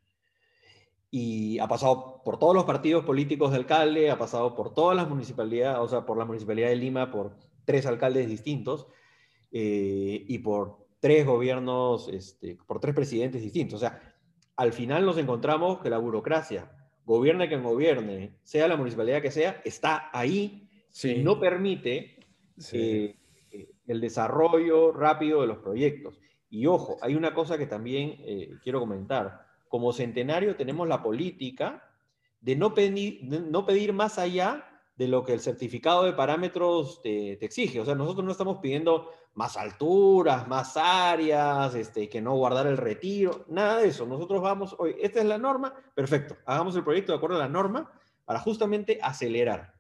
Y 1.11 1.59
ha 1.59 1.67
pasado 1.67 2.21
por 2.23 2.39
todos 2.39 2.55
los 2.55 2.65
partidos 2.65 3.05
políticos 3.05 3.51
de 3.51 3.57
alcalde, 3.57 4.11
ha 4.11 4.19
pasado 4.19 4.55
por 4.55 4.75
todas 4.75 4.95
las 4.97 5.09
municipalidades, 5.09 5.81
o 5.81 5.89
sea, 5.89 6.05
por 6.05 6.19
la 6.19 6.27
municipalidad 6.27 6.69
de 6.69 6.77
Lima, 6.77 7.11
por 7.11 7.37
tres 7.65 7.87
alcaldes 7.87 8.29
distintos 8.29 8.87
eh, 9.51 10.23
y 10.29 10.39
por 10.39 10.87
tres 11.01 11.27
gobiernos, 11.27 12.09
este, 12.09 12.59
por 12.67 12.81
tres 12.81 12.95
presidentes 12.95 13.43
distintos. 13.43 13.77
O 13.77 13.81
sea, 13.81 14.15
al 14.57 14.75
final 14.75 15.07
nos 15.07 15.17
encontramos 15.17 15.81
que 15.81 15.89
la 15.89 15.97
burocracia, 15.97 16.71
gobierne 17.11 17.49
quien 17.49 17.65
gobierne, 17.65 18.37
sea 18.45 18.69
la 18.69 18.77
municipalidad 18.77 19.21
que 19.21 19.33
sea, 19.33 19.61
está 19.65 20.11
ahí 20.13 20.69
y 21.03 21.25
no 21.25 21.41
permite 21.41 22.21
eh, 22.73 23.17
eh, 23.51 23.71
el 23.89 24.01
desarrollo 24.01 24.93
rápido 24.93 25.41
de 25.41 25.49
los 25.49 25.59
proyectos. 25.59 26.21
Y 26.49 26.67
ojo, 26.67 26.99
hay 27.03 27.17
una 27.17 27.35
cosa 27.35 27.59
que 27.59 27.67
también 27.67 28.15
eh, 28.21 28.51
quiero 28.63 28.79
comentar. 28.79 29.45
Como 29.67 29.93
centenario 29.93 30.55
tenemos 30.55 30.87
la 30.87 31.03
política 31.03 31.83
de 32.41 32.55
no 32.55 32.75
pedir, 32.75 33.25
no 33.25 33.67
pedir 33.67 33.93
más 33.93 34.17
allá 34.17 34.69
de 34.95 35.09
lo 35.09 35.25
que 35.25 35.33
el 35.33 35.41
certificado 35.41 36.05
de 36.05 36.13
parámetros 36.13 37.03
te, 37.03 37.45
exige. 37.45 37.81
O 37.81 37.85
sea, 37.85 37.97
nosotros 37.97 38.25
no 38.25 38.31
estamos 38.31 38.59
pidiendo 38.59 39.11
más 39.35 39.57
alturas, 39.57 40.49
más 40.49 40.77
áreas, 40.77 41.75
este, 41.75 42.09
que 42.09 42.21
no 42.21 42.35
guardar 42.35 42.67
el 42.67 42.77
retiro, 42.77 43.45
nada 43.49 43.79
de 43.79 43.89
eso. 43.89 44.07
Nosotros 44.07 44.43
vamos, 44.43 44.75
oye, 44.79 44.97
esta 45.01 45.21
es 45.21 45.27
la 45.27 45.39
norma, 45.39 45.75
perfecto, 45.95 46.37
hagamos 46.47 46.77
el 46.77 46.85
proyecto 46.85 47.13
de 47.13 47.19
acuerdo 47.19 47.37
a 47.37 47.41
la 47.41 47.49
norma 47.49 47.91
para 48.25 48.41
justamente 48.41 48.99
acelerar. 49.03 49.75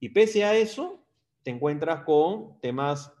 Y 0.00 0.10
pese 0.10 0.44
a 0.44 0.54
eso, 0.54 1.04
te 1.42 1.50
encuentras 1.50 2.04
con 2.04 2.60
temas 2.60 3.12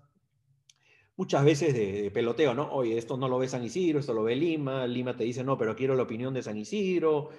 muchas 1.16 1.44
veces 1.44 1.74
de, 1.74 2.10
peloteo, 2.10 2.54
¿no? 2.54 2.70
Oye, 2.72 2.98
esto 2.98 3.16
no 3.16 3.28
lo 3.28 3.38
ve 3.38 3.48
San 3.48 3.64
Isidro, 3.64 4.00
esto 4.00 4.12
lo 4.12 4.22
ve 4.22 4.36
Lima, 4.36 4.86
Lima 4.86 5.16
te 5.16 5.24
dice, 5.24 5.42
no, 5.42 5.56
pero 5.56 5.74
quiero 5.74 5.94
la 5.94 6.02
opinión 6.02 6.34
de 6.34 6.42
San 6.42 6.58
Isidro. 6.58 7.30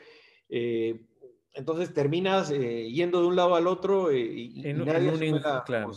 Eh, 0.49 1.05
entonces 1.53 1.93
terminas 1.93 2.51
eh, 2.51 2.89
yendo 2.91 3.21
de 3.21 3.27
un 3.27 3.35
lado 3.35 3.55
al 3.55 3.67
otro 3.67 4.11
eh, 4.11 4.19
y, 4.19 4.73
nadie 4.73 5.09
un, 5.09 5.39
claro. 5.65 5.91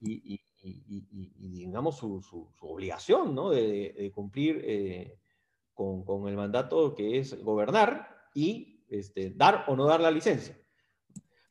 y, 0.00 0.40
digamos 0.62 1.96
su, 1.96 2.22
su, 2.22 2.48
obligación 2.60 3.34
¿no? 3.34 3.50
de, 3.50 4.10
cumplir 4.14 5.18
con, 5.74 6.04
con, 6.04 6.28
el 6.28 6.36
mandato 6.36 6.94
que 6.94 7.18
es 7.18 7.42
gobernar 7.42 8.08
y 8.34 8.84
este, 8.88 9.32
dar 9.34 9.64
o 9.68 9.76
no 9.76 9.86
dar 9.86 10.00
la 10.00 10.10
licencia. 10.10 10.56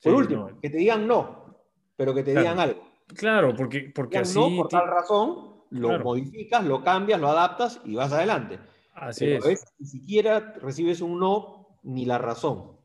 Por 0.03 0.13
último, 0.13 0.49
que 0.61 0.69
te 0.69 0.77
digan 0.77 1.05
no, 1.07 1.57
pero 1.95 2.13
que 2.13 2.23
te 2.23 2.31
digan 2.31 2.59
algo. 2.59 2.81
Claro, 3.07 3.53
porque, 3.55 3.91
porque 3.93 4.19
así... 4.19 4.39
No, 4.39 4.55
por 4.55 4.67
tal 4.69 4.87
razón, 4.87 5.63
lo 5.69 5.99
modificas, 5.99 6.63
lo 6.65 6.83
cambias, 6.83 7.19
lo 7.19 7.27
adaptas 7.27 7.81
y 7.85 7.95
vas 7.95 8.11
adelante. 8.11 8.59
Así 8.93 9.25
es. 9.25 9.65
ni 9.79 9.85
siquiera 9.85 10.53
recibes 10.61 11.01
un 11.01 11.19
no 11.19 11.79
ni 11.83 12.05
la 12.05 12.17
razón. 12.17 12.77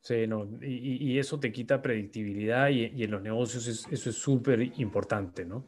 Sí, 0.00 0.26
no, 0.26 0.46
y, 0.60 1.18
eso 1.18 1.40
te 1.40 1.50
quita 1.50 1.80
predictibilidad 1.80 2.68
y, 2.68 3.02
en 3.02 3.10
los 3.10 3.22
negocios 3.22 3.66
eso 3.66 4.10
es 4.10 4.16
súper 4.16 4.60
importante, 4.78 5.44
¿no? 5.46 5.64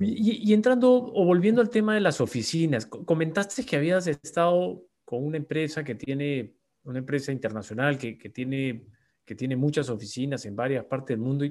Y, 0.00 0.52
entrando 0.52 0.92
o 0.92 1.24
volviendo 1.24 1.60
al 1.60 1.70
tema 1.70 1.94
de 1.94 2.00
las 2.00 2.20
oficinas, 2.20 2.86
comentaste 2.86 3.64
que 3.64 3.76
habías 3.76 4.06
estado 4.06 4.86
con 5.04 5.24
una 5.24 5.36
empresa 5.36 5.84
que 5.84 5.94
tiene, 5.94 6.54
una 6.84 6.98
empresa 6.98 7.32
internacional 7.32 7.98
que, 7.98 8.18
que 8.18 8.28
tiene, 8.28 8.86
que 9.24 9.34
tiene 9.34 9.56
muchas 9.56 9.88
oficinas 9.88 10.44
en 10.46 10.56
varias 10.56 10.84
partes 10.84 11.16
del 11.16 11.24
mundo. 11.24 11.44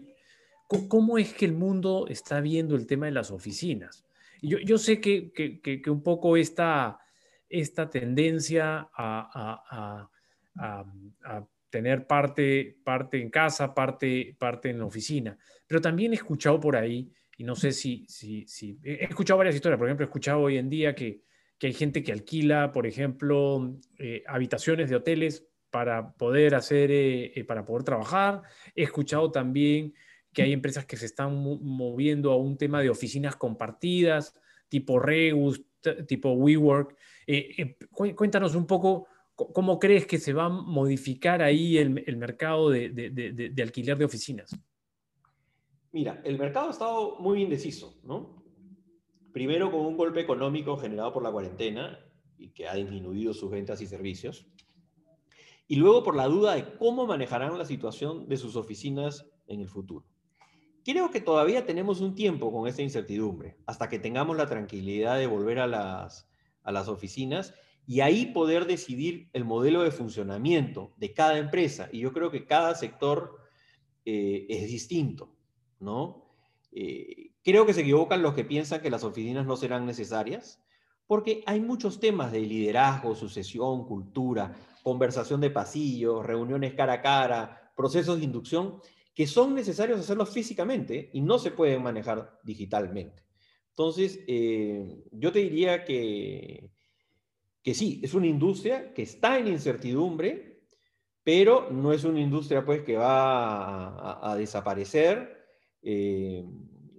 ¿Cómo 0.68 1.18
es 1.18 1.34
que 1.34 1.46
el 1.46 1.54
mundo 1.54 2.08
está 2.10 2.42
viendo 2.42 2.76
el 2.76 2.88
tema 2.88 3.06
de 3.06 3.12
las 3.12 3.32
oficinas? 3.32 4.06
Yo, 4.42 4.58
yo 4.60 4.78
sé 4.78 5.00
que, 5.00 5.32
que, 5.32 5.62
que, 5.62 5.90
un 5.90 6.04
poco 6.04 6.36
esta, 6.36 7.00
esta 7.48 7.90
tendencia 7.90 8.90
a, 8.94 10.10
a, 10.56 10.90
a, 11.24 11.48
tener 11.70 12.06
parte, 12.06 12.78
parte 12.84 13.20
en 13.20 13.32
casa, 13.32 13.74
parte, 13.74 14.36
parte 14.38 14.70
en 14.70 14.80
la 14.80 14.86
oficina, 14.86 15.38
pero 15.66 15.82
también 15.82 16.12
he 16.12 16.16
escuchado 16.16 16.60
por 16.60 16.76
ahí, 16.76 17.12
no 17.44 17.56
sé 17.56 17.72
si, 17.72 18.08
he 18.84 19.06
escuchado 19.06 19.38
varias 19.38 19.56
historias, 19.56 19.78
por 19.78 19.88
ejemplo, 19.88 20.06
he 20.06 20.08
escuchado 20.08 20.42
hoy 20.42 20.58
en 20.58 20.70
día 20.70 20.96
que, 20.96 21.22
hay 21.62 21.74
gente 21.74 22.04
que 22.04 22.12
alquila, 22.12 22.74
por 22.74 22.86
ejemplo, 22.86 23.80
eh, 23.98 24.22
habitaciones 24.28 24.90
de 24.90 24.98
hoteles 24.98 25.48
para 25.70 26.14
poder 26.14 26.56
hacer, 26.56 26.92
eh, 26.92 27.32
eh, 27.34 27.46
para 27.46 27.64
poder 27.64 27.84
trabajar. 27.84 28.42
He 28.76 28.84
escuchado 28.84 29.32
también 29.32 29.94
que 30.34 30.42
hay 30.42 30.52
empresas 30.52 30.86
que 30.86 30.98
se 30.98 31.06
están 31.06 31.34
moviendo 31.34 32.34
a 32.34 32.36
un 32.36 32.58
tema 32.58 32.82
de 32.82 32.90
oficinas 32.90 33.38
compartidas, 33.38 34.34
tipo 34.68 35.00
Regus, 35.00 35.64
tipo 36.06 36.34
WeWork. 36.34 36.98
Cuéntanos 38.14 38.56
un 38.56 38.68
poco 38.68 39.08
cómo 39.36 39.80
crees 39.80 40.06
que 40.06 40.20
se 40.20 40.34
va 40.34 40.46
a 40.46 40.50
modificar 40.50 41.42
ahí 41.42 41.78
el, 41.78 42.18
mercado 42.18 42.70
de, 42.70 43.54
alquiler 43.62 43.98
de 43.98 44.06
oficinas. 44.06 44.54
Mira, 45.94 46.20
el 46.26 46.40
mercado 46.40 46.70
ha 46.70 46.72
estado 46.72 47.20
muy 47.20 47.44
indeciso, 47.44 48.00
¿no? 48.04 48.44
Primero 49.32 49.72
con 49.72 49.82
un 49.82 49.96
golpe 49.96 50.22
económico 50.22 50.76
generado 50.76 51.14
por 51.14 51.22
la 51.22 51.32
cuarentena 51.32 52.00
y 52.36 52.50
que 52.50 52.68
ha 52.68 52.74
disminuido 52.74 53.32
sus 53.32 53.52
ventas 53.52 53.80
y 53.80 53.86
servicios. 53.86 54.48
Y 55.68 55.76
luego 55.76 56.04
por 56.04 56.16
la 56.16 56.28
duda 56.28 56.56
de 56.56 56.78
cómo 56.78 57.06
manejarán 57.06 57.60
la 57.60 57.66
situación 57.66 58.28
de 58.28 58.38
sus 58.38 58.56
oficinas 58.56 59.30
en 59.46 59.62
el 59.62 59.70
futuro. 59.70 60.04
Creo 60.84 61.12
que 61.12 61.22
todavía 61.22 61.64
tenemos 61.64 62.02
un 62.02 62.16
tiempo 62.16 62.52
con 62.52 62.68
esta 62.68 62.82
incertidumbre, 62.82 63.58
hasta 63.68 63.88
que 63.88 64.00
tengamos 64.00 64.36
la 64.36 64.48
tranquilidad 64.48 65.20
de 65.20 65.28
volver 65.28 65.60
a 65.60 65.68
las, 65.68 66.28
a 66.64 66.72
las 66.72 66.88
oficinas 66.88 67.54
y 67.86 68.00
ahí 68.00 68.26
poder 68.26 68.66
decidir 68.66 69.30
el 69.32 69.46
modelo 69.46 69.84
de 69.84 69.92
funcionamiento 69.92 70.92
de 70.98 71.14
cada 71.14 71.38
empresa. 71.38 71.88
Y 71.92 72.00
yo 72.00 72.14
creo 72.14 72.32
que 72.32 72.46
cada 72.46 72.74
sector 72.74 73.38
eh, 74.06 74.48
es 74.50 74.68
distinto, 74.68 75.33
¿no? 75.84 76.26
Eh, 76.72 77.34
creo 77.44 77.66
que 77.66 77.74
se 77.74 77.82
equivocan 77.82 78.22
los 78.22 78.34
que 78.34 78.46
piensan 78.46 78.82
que 78.82 78.90
las 78.90 79.04
oficinas 79.04 79.46
no 79.46 79.58
serán 79.58 79.86
necesarias, 79.86 80.64
porque 81.06 81.44
hay 81.46 81.60
muchos 81.60 82.00
temas 82.00 82.32
de 82.32 82.40
liderazgo, 82.40 83.16
sucesión, 83.16 83.86
cultura, 83.86 84.56
conversación 84.82 85.42
de 85.42 85.52
pasillos, 85.52 86.26
reuniones 86.26 86.74
cara 86.74 86.94
a 86.94 87.02
cara, 87.02 87.72
procesos 87.76 88.18
de 88.18 88.26
inducción 88.26 88.80
que 89.14 89.28
son 89.28 89.54
necesarios 89.54 90.00
hacerlos 90.00 90.32
físicamente 90.32 91.10
y 91.14 91.22
no 91.22 91.38
se 91.38 91.52
pueden 91.52 91.84
manejar 91.84 92.40
digitalmente. 92.44 93.24
Entonces, 93.70 94.20
eh, 94.28 95.04
yo 95.12 95.32
te 95.32 95.40
diría 95.40 95.84
que, 95.84 96.72
que 97.62 97.74
sí, 97.74 98.02
es 98.04 98.14
una 98.14 98.28
industria 98.28 98.94
que 98.94 99.04
está 99.04 99.38
en 99.38 99.48
incertidumbre, 99.48 100.62
pero 101.24 101.70
no 101.72 101.94
es 101.94 102.04
una 102.04 102.20
industria 102.20 102.66
pues 102.66 102.84
que 102.84 102.98
va 102.98 104.32
a, 104.32 104.36
desaparecer, 104.36 105.43
eh, 105.84 106.46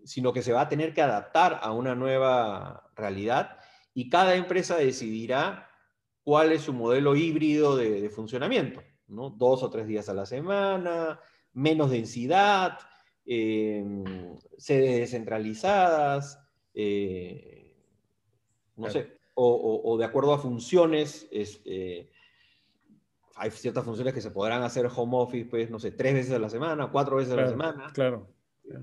sino 0.05 0.33
que 0.33 0.43
se 0.43 0.53
va 0.53 0.63
a 0.63 0.69
tener 0.69 0.93
que 0.93 1.03
adaptar 1.03 1.59
a 1.63 1.73
una 1.73 1.95
nueva 1.95 2.91
realidad 2.95 3.59
y 3.95 4.09
cada 4.09 4.35
empresa 4.35 4.77
decidirá 4.77 5.71
cuál 6.23 6.53
es 6.53 6.63
su 6.63 6.73
modelo 6.73 7.17
híbrido 7.17 7.77
de, 7.77 8.01
de 8.01 8.11
funcionamiento, 8.11 8.83
¿no? 9.09 9.31
Dos 9.31 9.63
o 9.63 9.71
tres 9.71 9.87
días 9.87 10.09
a 10.09 10.15
la 10.15 10.27
semana, 10.27 11.21
menos 11.55 11.91
densidad, 11.91 12.79
em, 13.25 14.39
sedes 14.59 15.01
descentralizadas, 15.01 16.39
eh, 16.75 17.77
no 18.77 18.91
sé, 18.91 19.19
o, 19.35 19.97
de 19.99 20.05
acuerdo 20.05 20.33
a 20.33 20.39
funciones, 20.39 21.27
este, 21.31 22.11
hay 23.37 23.51
ciertas 23.51 23.85
funciones 23.85 24.15
que 24.15 24.21
se 24.21 24.31
podrán 24.31 24.63
hacer 24.63 24.89
home 24.95 25.17
office, 25.17 25.47
pues, 25.47 25.71
no 25.71 25.79
sé, 25.79 25.93
tres 25.93 26.15
veces 26.15 26.33
a 26.33 26.39
la 26.39 26.49
semana, 26.49 26.91
cuatro 26.91 27.17
veces 27.17 27.33
a 27.33 27.37
la 27.37 27.49
semana. 27.49 27.91
Claro. 27.93 28.34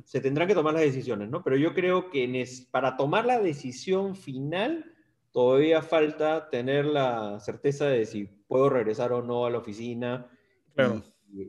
Se 0.06 0.22
tendrán 0.22 0.48
que 0.48 0.54
tomar 0.54 0.74
las 0.74 0.84
decisiones, 0.84 1.30
¿no? 1.30 1.44
Pero 1.44 1.58
yo 1.58 1.74
creo 1.74 2.10
que 2.10 2.46
para 2.70 2.98
tomar 2.98 3.26
la 3.26 3.40
decisión 3.40 4.16
final, 4.16 4.94
todavía 5.32 5.82
falta 5.82 6.50
tener 6.50 6.86
la 6.86 7.40
certeza 7.40 7.88
de 7.88 8.06
si 8.06 8.26
puedo 8.26 8.70
regresar 8.70 9.12
o 9.12 9.22
no 9.22 9.46
a 9.46 9.50
la 9.50 9.58
oficina. 9.58 10.30
Claro 10.76 11.02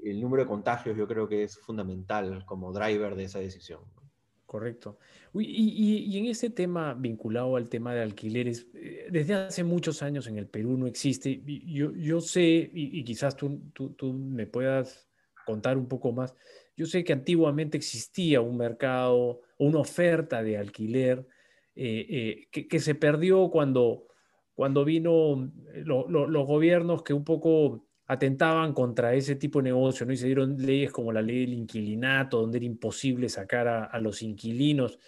el 0.04 0.20
número 0.20 0.44
de 0.44 0.48
contagios 0.48 0.96
yo 0.96 1.06
creo 1.06 1.28
que 1.28 1.44
es 1.44 1.58
fundamental 1.58 2.44
como 2.46 2.72
driver 2.72 3.14
de 3.14 3.24
esa 3.24 3.40
decisión. 3.40 3.80
Correcto. 4.46 4.98
Y, 5.34 6.18
en 6.18 6.26
este 6.26 6.50
tema 6.50 6.92
vinculado 6.92 7.56
al 7.56 7.70
tema 7.70 7.94
de 7.94 8.02
alquileres, 8.02 8.66
eh, 8.74 9.06
desde 9.10 9.34
hace 9.34 9.64
muchos 9.64 10.02
años 10.02 10.26
en 10.26 10.36
el 10.36 10.46
Perú 10.46 10.76
no 10.76 10.86
existe, 10.86 11.42
yo, 11.64 11.92
yo 11.92 12.20
sé, 12.20 12.70
y, 12.72 13.02
quizás 13.02 13.34
tú, 13.34 13.72
tú, 13.72 14.12
me 14.12 14.46
puedas 14.46 15.08
contar 15.46 15.78
un 15.78 15.88
poco 15.88 16.12
más, 16.12 16.34
yo 16.76 16.86
sé 16.86 17.04
que 17.04 17.12
antiguamente 17.12 17.76
existía 17.76 18.40
un 18.40 18.56
mercado, 18.56 19.40
una 19.58 19.78
oferta 19.78 20.42
de 20.42 20.56
alquiler 20.56 21.26
eh, 21.74 22.46
eh, 22.52 22.66
que, 22.68 22.80
se 22.80 22.94
perdió 22.94 23.50
cuando, 23.50 24.06
cuando 24.54 24.84
vino 24.84 25.50
los 25.84 26.46
gobiernos 26.46 27.02
que 27.02 27.14
un 27.14 27.24
poco 27.24 27.86
atentaban 28.06 28.74
contra 28.74 29.14
ese 29.14 29.36
tipo 29.36 29.60
de 29.60 29.64
negocio, 29.64 30.04
¿no? 30.04 30.12
Y 30.12 30.16
se 30.16 30.26
dieron 30.26 30.56
leyes 30.58 30.92
como 30.92 31.12
la 31.12 31.22
ley 31.22 31.40
del 31.40 31.54
inquilinato, 31.54 32.40
donde 32.40 32.58
era 32.58 32.66
imposible 32.66 33.28
sacar 33.28 33.68
a, 33.68 33.98
los 34.00 34.22
inquilinos. 34.22 34.98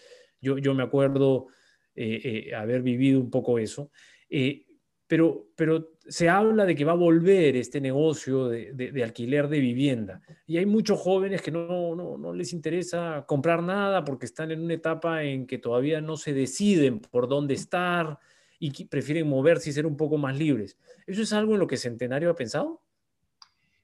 Yo, 0.41 0.59
yo 0.59 0.75
me 0.75 0.83
acuerdo 0.83 1.49
eh, 1.95 2.49
eh, 2.49 2.55
haber 2.55 2.83
vivido 2.83 3.21
un 3.21 3.31
poco 3.31 3.59
eso. 3.59 3.91
Eh, 4.29 4.65
pero, 5.07 5.49
pero 5.57 5.94
se 6.07 6.29
habla 6.29 6.67
de 6.67 6.75
que 6.75 6.85
va 6.85 6.93
a 6.93 6.97
volver 6.97 7.57
este 7.57 7.81
negocio 7.81 8.49
de, 8.49 9.03
alquiler 9.03 9.49
de 9.49 9.61
vivienda. 9.61 10.21
Y 10.47 10.59
hay 10.59 10.67
muchos 10.67 11.01
jóvenes 11.01 11.41
que 11.41 11.51
no, 11.51 12.35
les 12.35 12.53
interesa 12.53 13.25
comprar 13.27 13.63
nada 13.63 14.05
porque 14.05 14.27
están 14.27 14.51
en 14.51 14.61
una 14.61 14.75
etapa 14.75 15.23
en 15.23 15.47
que 15.47 15.59
todavía 15.59 16.01
no 16.01 16.17
se 16.17 16.35
deciden 16.35 17.01
por 17.01 17.29
dónde 17.29 17.55
estar 17.55 18.19
y 18.59 18.85
prefieren 18.87 19.29
moverse 19.29 19.71
y 19.71 19.73
ser 19.73 19.87
un 19.87 19.97
poco 19.97 20.19
más 20.19 20.39
libres. 20.39 20.79
¿Eso 21.07 21.23
es 21.23 21.33
algo 21.33 21.55
en 21.55 21.61
lo 21.61 21.67
que 21.67 21.77
Centenario 21.77 22.31
ha 22.31 22.35
pensado? 22.35 22.83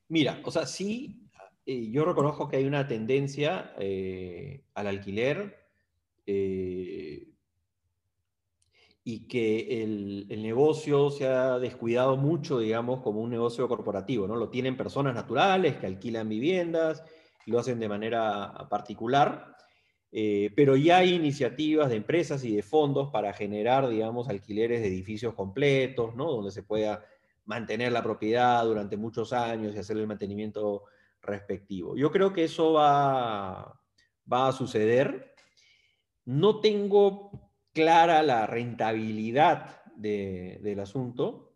Mira, 0.09 0.41
o 0.45 0.51
sea, 0.51 0.67
sí, 0.67 1.29
eh, 1.65 1.91
yo 1.91 2.05
reconozco 2.05 2.49
que 2.49 2.57
hay 2.57 2.65
una 2.65 2.87
tendencia 2.87 3.75
eh, 3.79 4.65
al 4.75 4.89
alquiler 4.89 5.57
eh, 6.27 7.30
y 9.03 9.27
que 9.27 9.83
el, 9.83 10.27
negocio 10.43 11.11
se 11.11 11.27
ha 11.27 11.59
descuidado 11.59 12.17
mucho, 12.17 12.59
digamos, 12.59 13.01
como 13.01 13.21
un 13.21 13.31
negocio 13.31 13.67
corporativo, 13.69 14.29
¿no? 14.29 14.37
Lo 14.37 14.51
tienen 14.51 14.77
personas 14.77 15.15
naturales 15.15 15.77
que 15.77 15.87
alquilan 15.87 16.29
viviendas, 16.29 17.03
lo 17.47 17.59
hacen 17.59 17.81
de 17.81 17.89
manera 17.89 18.69
particular, 18.69 19.57
pero 20.11 20.77
ya 20.77 20.99
hay 20.99 21.15
iniciativas 21.15 21.89
de 21.89 21.97
empresas 21.97 22.45
y 22.45 22.55
de 22.55 22.63
fondos 22.63 23.11
para 23.11 23.33
generar, 23.33 23.89
digamos, 23.89 24.29
alquileres 24.29 24.83
de 24.83 24.89
edificios 24.89 25.35
completos, 25.35 26.15
¿no? 26.15 26.31
Donde 26.31 26.51
se 26.51 26.63
pueda 26.63 27.05
mantener 27.45 27.93
la 27.93 28.03
propiedad 28.03 28.65
durante 28.65 28.97
muchos 28.97 29.33
años 29.33 29.75
y 29.75 29.79
hacer 29.79 29.97
el 29.97 30.07
mantenimiento 30.07 30.85
respectivo. 31.23 31.97
Yo 31.97 32.11
creo 32.11 32.33
que 32.33 32.45
eso 32.45 32.75
va, 32.75 33.81
va 34.31 34.49
a 34.49 34.53
suceder. 34.53 35.35
No 36.25 36.61
tengo 36.61 37.50
clara 37.73 38.23
la 38.23 38.47
rentabilidad 38.47 39.83
del 39.97 40.81
asunto. 40.81 41.53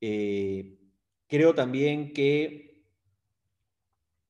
Eh, 0.00 0.78
creo 1.26 1.54
también 1.54 2.12
que, 2.12 2.84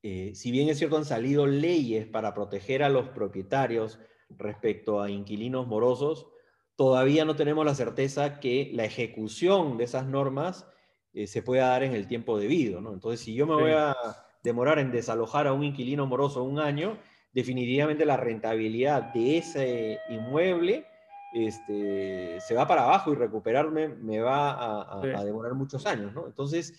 eh, 0.03 0.33
si 0.35 0.51
bien 0.51 0.69
es 0.69 0.79
cierto, 0.79 0.97
han 0.97 1.05
salido 1.05 1.47
leyes 1.47 2.07
para 2.07 2.35
proteger 2.35 2.83
a 2.83 2.89
los 2.89 3.09
propietarios 3.09 3.99
respecto 4.31 5.01
a 5.01 5.11
inquilinos 5.11 5.67
morosos, 5.67 6.29
todavía 6.77 7.25
no 7.25 7.35
tenemos 7.35 7.65
la 7.65 7.75
certeza 7.75 8.39
que 8.41 8.71
la 8.73 8.85
ejecución 8.85 9.77
de 9.77 9.85
esas 9.85 10.07
normas 10.07 10.67
eh, 11.13 11.27
se 11.27 11.43
pueda 11.43 11.69
dar 11.69 11.83
en 11.83 11.95
el 11.95 12.07
tiempo 12.07 12.39
debido, 12.39 12.81
¿no? 12.81 12.93
Entonces, 12.93 13.21
si 13.21 13.35
yo 13.35 13.47
me 13.47 13.55
voy 13.55 13.73
a 13.73 13.97
demorar 14.45 14.79
en 14.79 14.93
desalojar 14.93 15.47
a 15.47 15.53
un 15.53 15.65
inquilino 15.65 16.07
moroso 16.07 16.45
un 16.45 16.61
año, 16.61 16.99
definitivamente 17.33 18.07
la 18.07 18.17
rentabilidad 18.17 19.13
de 19.13 19.39
ese 19.39 19.99
inmueble 20.11 20.87
este, 21.33 22.41
se 22.41 22.55
va 22.55 22.67
para 22.67 22.85
abajo 22.85 23.13
y 23.13 23.17
recuperarme 23.17 23.89
me 23.89 24.21
va 24.21 25.01
a, 25.01 25.25
demorar 25.25 25.55
muchos 25.55 25.87
años, 25.87 26.13
¿no? 26.15 26.27
Entonces, 26.27 26.75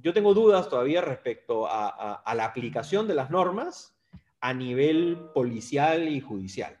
yo 0.00 0.12
tengo 0.12 0.34
dudas 0.34 0.68
todavía 0.68 1.00
respecto 1.00 1.66
a, 1.66 2.22
la 2.34 2.44
aplicación 2.44 3.08
de 3.08 3.14
las 3.14 3.30
normas 3.30 3.96
a 4.40 4.52
nivel 4.52 5.18
policial 5.34 6.08
y 6.08 6.20
judicial. 6.20 6.78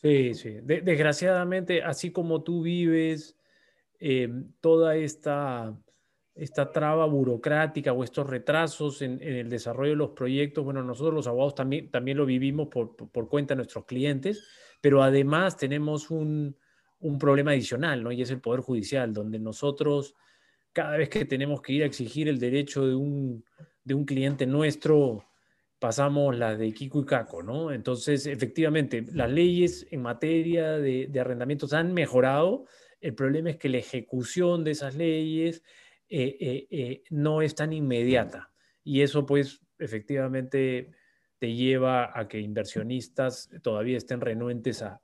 Sí, 0.00 0.34
sí. 0.34 0.58
desgraciadamente, 0.62 1.82
así 1.82 2.10
como 2.10 2.42
tú 2.42 2.62
vives 2.62 3.38
eh, 4.00 4.28
toda 4.60 4.96
esta, 4.96 5.74
esta 6.34 6.72
traba 6.72 7.06
burocrática 7.06 7.92
o 7.92 8.04
estos 8.04 8.28
retrasos 8.28 9.00
en, 9.02 9.22
el 9.22 9.48
desarrollo 9.48 9.90
de 9.90 9.96
los 9.96 10.10
proyectos, 10.10 10.64
bueno, 10.64 10.82
nosotros 10.82 11.14
los 11.14 11.26
abogados 11.26 11.54
también, 11.54 11.90
también 11.90 12.18
lo 12.18 12.26
vivimos 12.26 12.68
por, 12.68 12.96
por 12.96 13.28
cuenta 13.28 13.54
de 13.54 13.56
nuestros 13.56 13.84
clientes 13.84 14.46
pero 14.84 15.02
además 15.02 15.56
tenemos 15.56 16.10
un, 16.10 16.58
problema 17.18 17.52
adicional, 17.52 18.02
¿no? 18.02 18.12
Y 18.12 18.20
es 18.20 18.30
el 18.30 18.42
Poder 18.42 18.60
Judicial, 18.60 19.14
donde 19.14 19.38
nosotros, 19.38 20.14
cada 20.74 20.98
vez 20.98 21.08
que 21.08 21.24
tenemos 21.24 21.62
que 21.62 21.72
ir 21.72 21.82
a 21.84 21.86
exigir 21.86 22.28
el 22.28 22.38
derecho 22.38 22.86
de 22.86 22.94
un, 22.94 23.42
cliente 24.04 24.44
nuestro, 24.44 25.24
pasamos 25.78 26.36
la 26.36 26.54
de 26.54 26.74
Kiko 26.74 27.00
y 27.00 27.06
Caco, 27.06 27.42
¿no? 27.42 27.72
Entonces, 27.72 28.26
efectivamente, 28.26 29.06
las 29.10 29.30
leyes 29.30 29.86
en 29.90 30.02
materia 30.02 30.72
de, 30.72 31.10
arrendamientos 31.18 31.72
han 31.72 31.94
mejorado. 31.94 32.66
El 33.00 33.14
problema 33.14 33.48
es 33.48 33.56
que 33.56 33.70
la 33.70 33.78
ejecución 33.78 34.64
de 34.64 34.72
esas 34.72 34.96
leyes 34.96 35.62
eh, 36.10 36.36
eh, 36.38 36.66
eh, 36.70 37.02
no 37.08 37.40
es 37.40 37.54
tan 37.54 37.72
inmediata. 37.72 38.52
Y 38.82 39.00
eso, 39.00 39.24
pues, 39.24 39.62
efectivamente 39.78 40.90
lleva 41.52 42.18
a 42.18 42.28
que 42.28 42.38
inversionistas 42.38 43.50
todavía 43.62 43.96
estén 43.96 44.20
renuentes 44.20 44.82
a, 44.82 45.00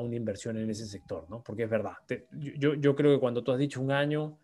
una 0.00 0.16
inversión 0.16 0.56
en 0.56 0.68
ese 0.70 0.86
sector, 0.86 1.28
¿no? 1.30 1.42
Porque 1.42 1.64
es 1.64 1.70
verdad, 1.70 1.94
yo, 2.32 2.74
yo, 2.74 2.94
creo 2.96 3.14
que 3.14 3.20
cuando 3.20 3.42
tú 3.42 3.52
has 3.52 3.58
dicho 3.58 3.80
un 3.80 3.92
año, 3.92 4.38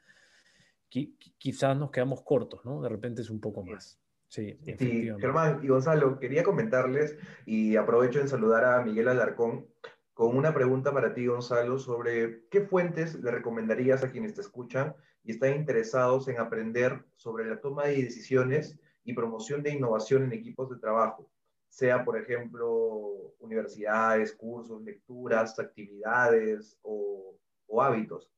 quizás 1.38 1.76
nos 1.76 1.90
quedamos 1.90 2.22
cortos, 2.22 2.64
¿no? 2.64 2.80
De 2.82 2.88
repente 2.88 3.22
es 3.22 3.30
un 3.30 3.40
poco 3.40 3.64
más. 3.64 3.98
Sí, 4.28 4.58
sí 4.64 5.10
Germán 5.20 5.60
y 5.62 5.68
Gonzalo, 5.68 6.18
quería 6.18 6.42
comentarles 6.42 7.16
y 7.46 7.76
aprovecho 7.76 8.20
en 8.20 8.28
saludar 8.28 8.64
a 8.64 8.82
Miguel 8.82 9.08
Alarcón 9.08 9.66
con 10.12 10.36
una 10.36 10.54
pregunta 10.54 10.92
para 10.92 11.14
ti, 11.14 11.26
Gonzalo, 11.26 11.78
sobre 11.78 12.46
qué 12.48 12.62
fuentes 12.62 13.16
le 13.16 13.30
recomendarías 13.30 14.02
a 14.02 14.10
quienes 14.10 14.34
te 14.34 14.40
escuchan 14.40 14.94
y 15.24 15.32
están 15.32 15.54
interesados 15.54 16.28
en 16.28 16.38
aprender 16.38 17.04
sobre 17.16 17.46
la 17.46 17.60
toma 17.60 17.86
de 17.86 18.02
decisiones 18.02 18.78
y 19.04 19.12
promoción 19.12 19.62
de 19.62 19.70
innovación 19.72 20.24
en 20.24 20.32
equipos 20.32 20.70
de 20.70 20.76
trabajo 20.76 21.30
sea, 21.74 22.04
por 22.04 22.16
ejemplo, 22.16 23.34
universidades, 23.40 24.32
cursos, 24.32 24.80
lecturas, 24.82 25.58
actividades 25.58 26.78
o, 26.82 27.34
hábitos? 27.80 28.30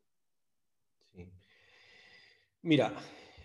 Mira, 2.63 2.95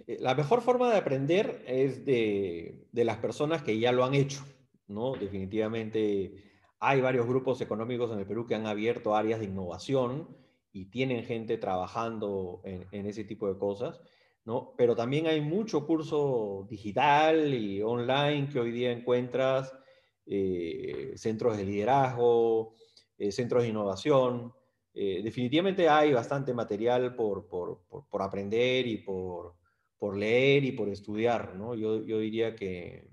eh, 0.08 0.18
la 0.22 0.34
mejor 0.34 0.62
forma 0.62 0.89
de 0.89 0.98
aprender 0.98 1.62
es 1.68 2.06
de, 2.06 2.88
las 2.94 3.18
personas 3.18 3.64
que 3.64 3.78
ya 3.78 3.92
lo 3.92 4.06
han 4.06 4.14
hecho, 4.14 4.46
¿no? 4.88 5.16
Definitivamente 5.16 6.42
hay 6.80 7.02
varios 7.02 7.28
grupos 7.28 7.60
económicos 7.60 8.14
en 8.14 8.20
el 8.20 8.26
Perú 8.26 8.48
que 8.48 8.56
han 8.56 8.68
abierto 8.68 9.14
áreas 9.14 9.42
de 9.42 9.48
innovación 9.48 10.38
y 10.72 10.86
tienen 10.86 11.26
gente 11.26 11.58
trabajando 11.58 12.62
en, 12.64 12.88
en 12.94 13.08
ese 13.08 13.26
tipo 13.26 13.50
de 13.50 13.60
cosas. 13.60 14.00
¿no? 14.46 14.74
Pero 14.78 14.96
también 14.96 15.28
hay 15.28 15.42
mucho 15.42 15.86
curso 15.86 16.66
digital 16.70 17.54
y 17.54 17.82
online 17.82 18.48
que 18.50 18.60
hoy 18.60 18.72
día 18.72 18.92
encuentras 18.92 19.72
eh, 20.26 21.13
centros 21.15 21.57
de 21.57 21.65
liderazgo, 21.65 22.76
eh, 23.17 23.32
centros 23.32 23.63
de 23.63 23.69
innovación. 23.69 24.53
Eh, 24.93 25.22
definitivamente 25.24 25.89
hay 25.89 26.13
bastante 26.13 26.53
material 26.53 27.15
por, 27.15 27.47
aprender 28.19 28.88
y 28.88 28.97
por, 28.97 29.55
leer 30.15 30.63
y 30.63 30.72
por 30.74 30.89
estudiar. 30.89 31.55
¿no? 31.55 31.76
Yo, 31.76 31.99
diría 31.99 32.55
que 32.55 33.09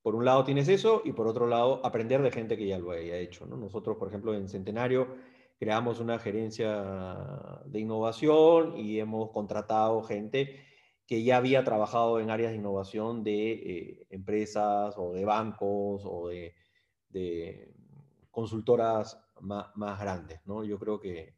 por 0.00 0.14
un 0.14 0.24
lado 0.24 0.44
tienes 0.44 0.68
eso 0.68 1.02
y 1.04 1.12
por 1.12 1.26
otro 1.26 1.46
lado 1.46 1.84
aprender 1.84 2.22
de 2.22 2.30
gente 2.30 2.56
que 2.56 2.66
ya 2.66 2.78
lo 2.78 2.92
haya 2.92 3.18
hecho. 3.18 3.44
Nosotros, 3.46 3.96
por 3.98 4.08
ejemplo, 4.08 4.34
en 4.34 4.48
Centenario 4.48 5.16
creamos 5.58 6.00
una 6.00 6.18
gerencia 6.18 7.60
de 7.66 7.80
innovación 7.80 8.78
y 8.78 9.00
hemos 9.00 9.30
contratado 9.30 10.02
gente 10.02 10.67
que 11.08 11.22
ya 11.22 11.38
había 11.38 11.64
trabajado 11.64 12.20
en 12.20 12.28
áreas 12.28 12.52
de 12.52 12.58
innovación 12.58 13.24
de 13.24 13.52
eh, 13.52 14.06
empresas 14.10 14.94
o 14.98 15.14
de 15.14 15.24
bancos 15.24 16.02
o 16.04 16.28
de, 16.28 16.54
consultoras 18.30 19.18
más, 19.40 19.98
grandes, 19.98 20.40
¿no? 20.44 20.62
Yo 20.62 20.78
creo 20.78 21.00
que 21.00 21.34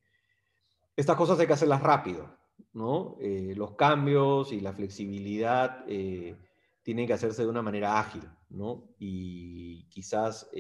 estas 0.97 1.17
cosas 1.17 1.39
hay 1.39 1.47
que 1.47 1.53
hacerlas 1.53 1.83
rápido, 1.83 2.37
¿no? 2.75 3.17
Eh, 3.21 3.55
los 3.57 3.77
cambios 3.77 4.53
y 4.53 4.61
la 4.61 4.75
flexibilidad 4.75 5.85
eh, 5.87 6.37
tienen 6.83 7.07
que 7.07 7.15
hacerse 7.15 7.43
de 7.43 7.49
una 7.49 7.63
manera 7.63 7.99
ágil, 7.99 8.29
¿no? 8.51 8.91
Y 8.99 9.85
quizás 9.85 10.51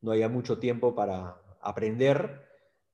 no 0.00 0.12
haya 0.12 0.28
mucho 0.30 0.58
tiempo 0.58 0.94
para 0.94 1.36
aprender, 1.60 2.49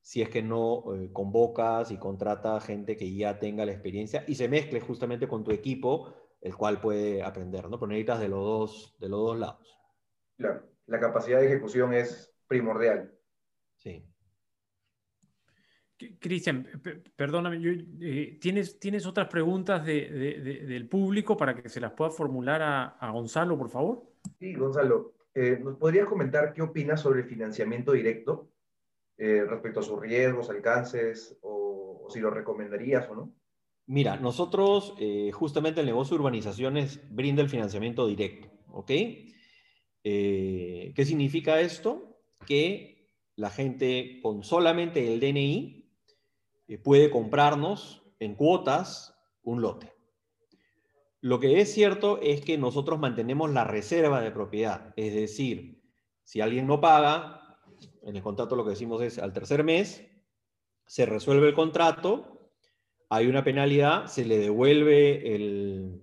si 0.07 0.23
es 0.23 0.29
que 0.29 0.41
no 0.41 0.95
eh, 0.95 1.11
convocas 1.13 1.91
y 1.91 1.99
contratas 1.99 2.65
gente 2.65 2.97
que 2.97 3.13
ya 3.13 3.41
tenga 3.41 3.67
la 3.67 3.73
experiencia 3.73 4.23
y 4.29 4.37
se 4.37 4.49
mezcle 4.49 4.79
justamente 4.79 5.27
con 5.27 5.43
tu 5.43 5.51
equipo, 5.51 6.15
el 6.41 6.55
cual 6.55 6.81
puede 6.81 7.25
aprender, 7.25 7.69
¿no? 7.69 7.77
Pero 7.81 7.89
necesitas 7.89 8.21
de 8.21 8.29
los 8.29 8.39
dos, 8.39 8.97
de 9.01 9.09
los 9.09 9.19
dos 9.19 9.37
lados. 9.37 9.81
Claro, 10.37 10.63
la 10.87 11.01
capacidad 11.01 11.41
de 11.41 11.47
ejecución 11.47 11.93
es 11.93 12.33
primordial. 12.47 13.19
Sí. 13.79 14.09
Cristian, 16.21 16.69
perdóname, 17.17 17.61
eh, 18.01 18.39
¿tienes, 18.41 18.79
¿tienes 18.79 19.07
otras 19.07 19.27
preguntas 19.27 19.85
del 19.85 20.89
público 20.89 21.37
para 21.37 21.61
que 21.61 21.69
se 21.69 21.81
las 21.81 21.91
pueda 21.95 22.13
formular 22.13 22.63
a, 22.63 23.11
Gonzalo, 23.11 23.59
por 23.59 23.71
favor? 23.71 24.05
Sí, 24.39 24.55
Gonzalo, 24.55 25.15
eh, 25.35 25.59
¿nos 25.61 25.77
podrías 25.79 26.07
comentar 26.07 26.53
qué 26.53 26.63
opinas 26.63 27.01
sobre 27.01 27.23
el 27.23 27.27
financiamiento 27.27 27.91
directo? 27.91 28.53
Eh, 29.19 29.45
respecto 29.49 29.81
a 29.81 29.83
sus 29.83 29.99
riesgos, 29.99 30.51
alcances, 30.51 31.39
o, 31.41 32.07
si 32.11 32.21
lo 32.21 32.31
recomendarías 32.31 33.09
o 33.09 33.15
no? 33.15 33.35
Mira, 33.87 34.17
nosotros 34.17 34.95
eh, 34.99 35.31
justamente 35.33 35.81
el 35.81 35.87
negocio 35.87 36.17
de 36.17 36.21
urbanizaciones 36.21 37.01
brinda 37.11 37.41
el 37.41 37.49
financiamiento 37.49 38.07
directo, 38.07 38.49
¿ok? 38.73 38.91
Eh, 40.05 40.93
¿Qué 40.95 41.05
significa 41.07 41.61
esto? 41.61 42.21
Que 42.47 43.09
la 43.37 43.49
gente 43.49 44.21
con 44.23 44.43
solamente 44.43 45.13
el 45.13 45.21
DNI 45.21 45.91
puede 46.83 47.11
comprarnos 47.11 48.03
en 48.19 48.35
cuotas 48.35 49.19
un 49.43 49.63
lote. 49.63 49.95
Lo 51.23 51.41
que 51.41 51.61
es 51.61 51.73
cierto 51.73 52.21
es 52.21 52.43
que 52.43 52.59
nosotros 52.59 52.99
mantenemos 52.99 53.51
la 53.51 53.65
reserva 53.65 54.21
de 54.21 54.31
propiedad, 54.31 54.93
es 54.97 55.15
decir, 55.15 55.83
si 56.23 56.41
alguien 56.41 56.67
no 56.67 56.81
paga, 56.81 57.46
en 58.07 58.15
el 58.15 58.23
contrato 58.23 58.55
lo 58.55 58.65
que 58.65 58.71
decimos 58.71 59.03
es 59.03 59.19
al 59.19 59.33
tercer 59.33 59.65
mes, 59.65 60.07
se 60.87 61.07
resuelve 61.07 61.49
el 61.49 61.55
contrato, 61.55 62.53
hay 63.11 63.27
una 63.27 63.43
penalidad, 63.43 64.07
se 64.07 64.25
le 64.25 64.39
devuelve 64.39 65.35
el, 65.35 66.03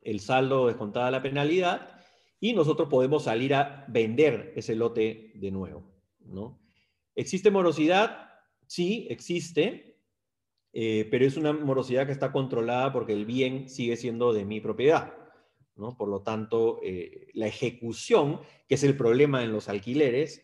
el 0.00 0.20
saldo 0.20 0.66
descontada 0.66 1.10
la 1.10 1.20
penalidad 1.20 2.00
y 2.40 2.54
nosotros 2.54 2.88
podemos 2.88 3.24
salir 3.24 3.54
a 3.54 3.84
vender 3.88 4.54
ese 4.56 4.74
lote 4.74 5.32
de 5.34 5.50
nuevo. 5.50 5.84
¿no? 6.20 6.58
¿Existe 7.14 7.50
morosidad? 7.50 8.30
Sí, 8.66 9.06
existe, 9.10 9.98
eh, 10.72 11.06
pero 11.10 11.26
es 11.26 11.36
una 11.36 11.52
morosidad 11.52 12.06
que 12.06 12.12
está 12.12 12.32
controlada 12.32 12.94
porque 12.94 13.12
el 13.12 13.26
bien 13.26 13.68
sigue 13.68 13.98
siendo 13.98 14.32
de 14.32 14.46
mi 14.46 14.62
propiedad. 14.62 15.12
¿no? 15.76 15.98
Por 15.98 16.08
lo 16.08 16.22
tanto, 16.22 16.80
eh, 16.82 17.28
la 17.34 17.46
ejecución, 17.46 18.40
que 18.66 18.76
es 18.76 18.84
el 18.84 18.96
problema 18.96 19.44
en 19.44 19.52
los 19.52 19.68
alquileres, 19.68 20.42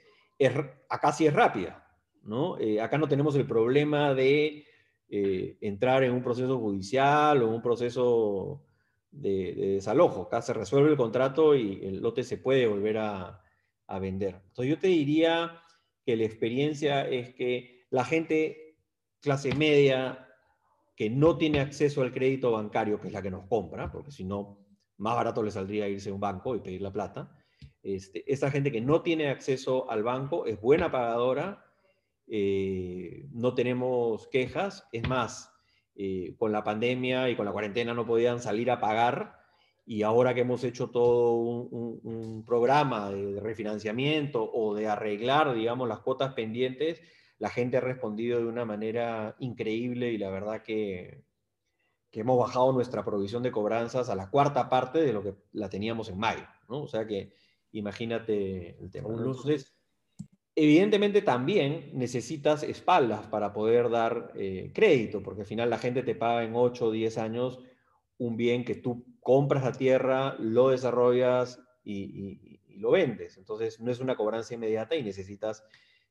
acá 0.89 1.13
sí 1.13 1.27
es 1.27 1.33
rápida, 1.33 1.87
¿no? 2.23 2.59
Eh, 2.59 2.81
acá 2.81 2.99
no 2.99 3.09
tenemos 3.09 3.35
el 3.37 3.47
problema 3.47 4.15
de 4.15 4.65
eh, 5.09 5.59
entrar 5.61 6.03
en 6.05 6.13
un 6.13 6.23
proceso 6.23 6.59
judicial 6.59 7.43
o 7.43 7.51
un 7.51 7.63
proceso 7.63 8.65
de, 9.11 9.55
desalojo. 9.55 10.23
Acá 10.23 10.43
se 10.43 10.53
resuelve 10.53 10.91
el 10.91 10.97
contrato 10.97 11.55
y 11.55 11.81
el 11.83 12.01
lote 12.01 12.23
se 12.23 12.39
puede 12.39 12.67
volver 12.67 12.99
a, 12.99 13.43
a 13.87 13.99
vender. 13.99 14.43
Entonces 14.49 14.71
yo 14.75 14.79
te 14.79 14.89
diría 14.89 15.61
que 16.05 16.17
la 16.17 16.25
experiencia 16.25 17.09
es 17.09 17.35
que 17.35 17.87
la 17.91 18.05
gente 18.05 18.79
clase 19.21 19.55
media 19.55 20.27
que 20.95 21.11
no 21.11 21.37
tiene 21.37 21.61
acceso 21.61 22.03
al 22.03 22.13
crédito 22.13 22.53
bancario, 22.53 23.01
que 23.01 23.09
es 23.09 23.13
la 23.13 23.23
que 23.23 23.31
nos 23.31 23.47
compra, 23.47 23.91
porque 23.93 24.11
si 24.11 24.25
no, 24.25 24.67
más 24.97 25.15
barato 25.15 25.43
le 25.43 25.51
saldría 25.51 25.89
irse 25.89 26.11
a 26.11 26.15
un 26.15 26.21
banco 26.21 26.57
y 26.57 26.61
pedir 26.61 26.81
la 26.81 26.93
plata, 26.93 27.37
este, 27.87 28.25
esta 28.33 28.51
gente 28.51 28.73
que 28.73 28.81
no 28.81 29.03
tiene 29.03 29.29
acceso 29.29 29.89
al 29.89 30.03
banco 30.03 30.47
es 30.47 30.61
buena 30.61 30.91
pagadora, 30.91 31.65
eh, 32.27 33.29
no 33.31 33.55
tenemos 33.55 34.27
quejas, 34.27 34.89
es 34.91 35.09
más, 35.09 35.53
eh, 35.95 36.35
con 36.37 36.51
la 36.51 36.65
pandemia 36.65 37.31
y 37.31 37.37
con 37.37 37.47
la 37.47 37.53
cuarentena 37.53 37.95
no 37.95 38.05
podían 38.05 38.41
salir 38.41 38.73
a 38.73 38.81
pagar 38.81 39.37
y 39.87 40.03
ahora 40.03 40.35
que 40.35 40.41
hemos 40.41 40.65
hecho 40.65 40.91
todo 40.91 41.35
un, 41.35 42.45
programa 42.45 43.11
de 43.11 43.41
refinanciamiento 43.41 44.51
o 44.53 44.75
de 44.75 44.89
arreglar, 44.89 45.55
digamos, 45.55 45.89
las 45.89 46.01
cuotas 46.01 46.35
pendientes, 46.35 47.01
la 47.39 47.51
gente 47.51 47.77
ha 47.77 47.81
respondido 47.81 48.41
de 48.41 48.47
una 48.47 48.65
manera 48.65 49.37
increíble 49.39 50.11
y 50.11 50.19
la 50.19 50.31
verdad 50.31 50.63
que, 50.63 51.23
que 52.11 52.21
hemos 52.21 52.39
bajado 52.39 52.73
nuestra 52.73 53.05
provisión 53.05 53.43
de 53.45 53.53
cobranzas 53.53 54.09
a 54.09 54.17
la 54.17 54.29
cuarta 54.29 54.69
parte 54.69 55.01
de 55.01 55.13
lo 55.13 55.23
que 55.23 55.35
la 55.53 55.69
teníamos 55.69 56.09
en 56.09 56.19
mayo, 56.19 56.47
¿no? 56.69 56.83
O 56.83 56.89
sea 56.89 57.07
que 57.07 57.33
imagínate 57.79 58.77
el 58.81 58.91
tema. 58.91 59.09
Entonces, 59.09 59.77
evidentemente 60.55 61.23
también 61.23 61.91
necesitas 61.93 62.63
espaldas 62.63 63.27
para 63.27 63.53
poder 63.53 63.91
dar 63.91 64.33
eh, 64.35 64.73
crédito, 64.75 65.23
porque 65.23 65.43
al 65.43 65.47
final 65.47 65.71
la 65.71 65.79
gente 65.79 66.03
te 66.03 66.15
paga 66.15 66.45
en 66.45 66.55
8 66.55 66.87
o 66.87 66.91
10 66.91 67.19
años 67.19 67.59
un 68.19 68.37
bien 68.37 68.65
que 68.65 68.75
tú 68.75 69.05
compras 69.21 69.65
la 69.65 69.73
tierra, 69.73 70.37
lo 70.39 70.71
desarrollas 70.71 71.61
y, 71.85 72.61
lo 72.79 72.91
vendes. 72.91 73.39
Entonces 73.39 73.81
no 73.81 73.91
es 73.91 74.01
una 74.01 74.17
cobranza 74.17 74.53
inmediata 74.53 74.97
y 74.97 75.03
necesitas 75.03 75.65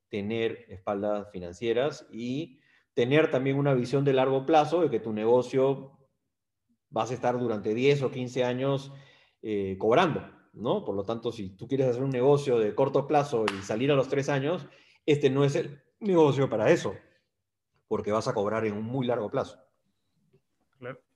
tener 0.10 0.66
espaldas 0.70 1.30
financieras 1.32 2.08
y 2.12 2.60
tener 2.96 3.30
también 3.30 3.58
una 3.58 3.76
visión 3.76 4.04
de 4.04 4.14
largo 4.14 4.48
plazo 4.48 4.82
de 4.82 4.90
que 4.90 5.00
tu 5.00 5.14
negocio 5.14 6.00
vas 6.90 7.12
a 7.12 7.14
estar 7.14 7.38
durante 7.38 7.76
10 7.76 8.02
o 8.02 8.12
15 8.12 8.44
años 8.44 8.92
eh, 9.44 9.76
cobrando, 9.78 10.28
¿no? 10.56 10.84
Por 10.84 10.96
lo 10.96 11.04
tanto, 11.04 11.32
si 11.32 11.50
tú 11.50 11.68
quieres 11.68 11.88
hacer 11.88 12.04
un 12.04 12.10
negocio 12.10 12.58
de 12.60 12.74
corto 12.74 13.08
plazo 13.08 13.46
y 13.46 13.62
salir 13.64 13.92
a 13.92 13.96
los 13.96 14.10
3 14.10 14.30
años, 14.30 14.68
este 15.06 15.30
no 15.30 15.44
es 15.44 15.56
el 15.56 15.82
negocio 16.00 16.50
para 16.50 16.72
eso, 16.72 16.96
porque 17.88 18.12
vas 18.12 18.28
a 18.28 18.34
cobrar 18.34 18.66
en 18.66 18.74
un 18.74 18.84
muy 18.84 19.06
largo 19.06 19.30
plazo. 19.30 19.60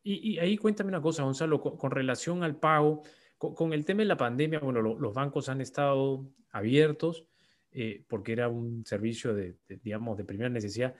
Y, 0.01 0.39
ahí 0.39 0.57
cuéntame 0.57 0.89
una 0.89 1.01
cosa, 1.01 1.23
Gonzalo, 1.23 1.61
con, 1.61 1.91
relación 1.91 2.43
al 2.43 2.57
pago, 2.57 3.03
con, 3.37 3.73
el 3.73 3.85
tema 3.85 3.99
de 3.99 4.05
la 4.05 4.17
pandemia, 4.17 4.59
bueno, 4.59 4.81
los 4.81 5.13
bancos 5.13 5.49
han 5.49 5.61
estado 5.61 6.31
abiertos 6.51 7.25
eh, 7.71 8.03
porque 8.07 8.31
era 8.31 8.47
un 8.47 8.85
servicio 8.85 9.35
de, 9.35 9.57
digamos, 9.83 10.17
de 10.17 10.25
primera 10.25 10.49
necesidad. 10.49 10.95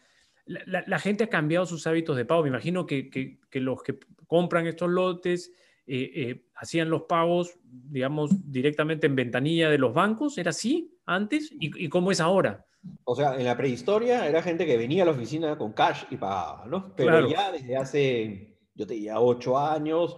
La, 0.46 1.00
gente 1.00 1.24
ha 1.24 1.30
cambiado 1.30 1.66
sus 1.66 1.86
hábitos 1.88 2.18
de 2.18 2.26
pago. 2.26 2.44
Me 2.44 2.50
imagino 2.50 2.86
que, 2.86 3.10
que, 3.10 3.60
los 3.60 3.84
que 3.84 4.00
compran 4.28 4.68
estos 4.68 4.90
lotes 4.90 5.52
eh, 5.90 6.12
eh, 6.16 6.46
hacían 6.56 6.90
los 6.90 7.04
pagos, 7.04 7.58
digamos, 7.64 8.32
directamente 8.52 9.08
en 9.08 9.16
ventanilla 9.16 9.70
de 9.70 9.78
los 9.78 9.94
bancos. 9.94 10.38
¿Era 10.38 10.52
así 10.52 10.98
antes? 11.06 11.52
¿Y, 11.52 11.86
y 11.86 11.90
cómo 11.90 12.12
es 12.12 12.20
ahora? 12.20 12.66
O 13.04 13.16
sea, 13.16 13.36
en 13.36 13.46
la 13.46 13.58
prehistoria 13.58 14.28
era 14.28 14.42
gente 14.42 14.66
que 14.66 14.78
venía 14.78 15.04
a 15.04 15.08
la 15.08 15.12
oficina 15.12 15.58
con 15.58 15.74
cash 15.74 16.04
y 16.10 16.18
pagaba, 16.18 16.66
¿no? 16.66 16.94
Pero 16.96 17.28
ya 17.30 17.52
desde 17.52 17.76
hace 17.76 18.50
yo 18.80 18.88
te 18.88 18.94
diría 18.94 19.20
ocho 19.20 19.60
años, 19.60 20.18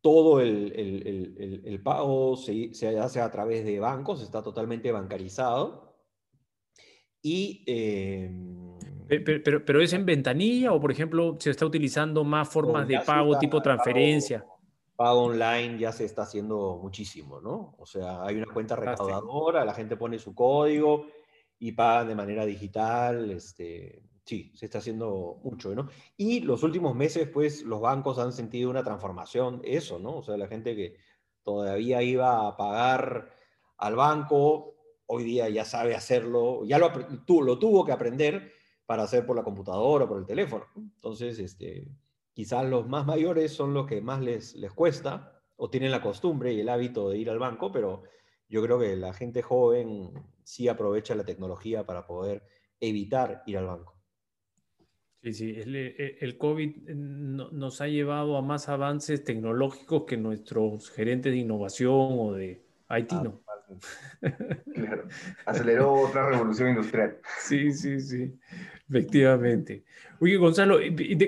todo 0.00 0.40
el, 0.40 0.72
el, 0.74 1.62
el, 1.64 1.82
pago 1.82 2.34
se, 2.36 2.72
se, 2.72 2.98
hace 2.98 3.20
a 3.20 3.30
través 3.30 3.64
de 3.64 3.78
bancos, 3.78 4.22
está 4.22 4.42
totalmente 4.42 4.90
bancarizado. 4.90 5.94
Y, 7.20 7.62
em, 7.66 8.78
pero, 9.06 9.64
pero, 9.64 9.82
es 9.82 9.92
en 9.92 10.06
ventanilla 10.06 10.72
o, 10.72 10.80
por 10.80 10.92
ejemplo, 10.92 11.36
se 11.38 11.50
está 11.50 11.66
utilizando 11.66 12.24
más 12.24 12.48
formas 12.48 12.88
de 12.88 13.00
pago 13.00 13.38
tipo 13.38 13.60
transferencia. 13.60 14.40
Pago, 14.40 14.53
online 14.96 15.78
ya 15.78 15.92
se 15.92 16.04
está 16.04 16.22
haciendo 16.22 16.78
muchísimo, 16.80 17.40
¿no? 17.40 17.74
O 17.78 17.86
sea, 17.86 18.22
hay 18.22 18.36
una 18.36 18.52
cuenta 18.52 18.76
recaudadora, 18.76 19.64
la 19.64 19.74
gente 19.74 19.96
pone 19.96 20.18
su 20.18 20.34
código 20.34 21.06
y 21.58 21.72
paga 21.72 22.04
de 22.04 22.14
manera 22.14 22.46
digital, 22.46 23.30
este, 23.30 24.02
Sí, 24.24 24.52
se 24.54 24.64
está 24.64 24.78
haciendo 24.78 25.38
mucho, 25.44 25.74
¿no? 25.74 25.88
Y 26.16 26.40
los 26.40 26.62
últimos 26.62 26.94
meses, 26.94 27.28
pues, 27.28 27.62
los 27.62 27.80
bancos 27.80 28.18
han 28.18 28.32
sentido 28.32 28.70
una 28.70 28.82
transformación, 28.82 29.60
eso, 29.64 29.98
¿no? 29.98 30.16
O 30.16 30.22
sea, 30.22 30.38
la 30.38 30.48
gente 30.48 30.74
que 30.74 30.96
todavía 31.42 32.02
iba 32.02 32.48
a 32.48 32.56
pagar 32.56 33.34
al 33.76 33.96
banco, 33.96 34.76
hoy 35.06 35.24
día 35.24 35.50
ya 35.50 35.66
sabe 35.66 35.94
hacerlo, 35.94 36.64
ya 36.64 36.78
lo, 36.78 36.90
lo 37.42 37.58
tuvo 37.58 37.84
que 37.84 37.92
aprender 37.92 38.52
para 38.86 39.02
hacer 39.02 39.26
por 39.26 39.36
la 39.36 39.44
computadora 39.44 40.06
o 40.06 40.08
por 40.08 40.18
el 40.18 40.24
teléfono. 40.24 40.64
Entonces, 40.74 41.38
este, 41.38 41.86
quizás 42.34 42.66
los 42.66 42.86
más 42.86 43.06
mayores 43.06 43.52
son 43.52 43.72
los 43.72 43.86
que 43.86 44.00
más 44.00 44.20
les, 44.20 44.54
les 44.56 44.72
cuesta 44.72 45.40
o 45.56 45.70
tienen 45.70 45.90
la 45.90 46.02
costumbre 46.02 46.52
y 46.52 46.60
el 46.60 46.68
hábito 46.68 47.08
de 47.08 47.18
ir 47.18 47.30
al 47.30 47.38
banco, 47.38 47.72
pero 47.72 48.02
yo 48.48 48.62
creo 48.62 48.78
que 48.78 48.96
la 48.96 49.14
gente 49.14 49.40
joven 49.40 50.12
sí 50.42 50.68
aprovecha 50.68 51.14
la 51.14 51.24
tecnología 51.24 51.86
para 51.86 52.06
poder 52.06 52.42
evitar 52.80 53.42
ir 53.46 53.58
al 53.58 53.66
banco. 53.66 53.94
Sí, 55.22 55.32
sí, 55.32 55.54
el, 55.56 55.74
e, 55.74 56.18
el 56.20 56.36
COVID 56.36 56.90
nos 56.90 57.80
ha 57.80 57.86
llevado 57.86 58.36
a 58.36 58.42
más 58.42 58.68
avances 58.68 59.24
tecnológicos 59.24 60.04
que 60.04 60.18
nuestros 60.18 60.90
gerentes 60.90 61.32
de 61.32 61.38
innovación 61.38 62.18
o 62.18 62.34
de 62.34 62.62
IT, 62.90 63.12
ah, 63.12 63.22
¿no? 63.24 63.42
Claro, 64.74 65.08
aceleró 65.46 65.92
otra 65.94 66.28
revolución 66.28 66.70
industrial. 66.70 67.18
Sí, 67.38 67.72
sí, 67.72 68.00
sí, 68.00 68.38
efectivamente. 68.94 69.84
Oye, 70.20 70.36
Gonzalo, 70.36 70.78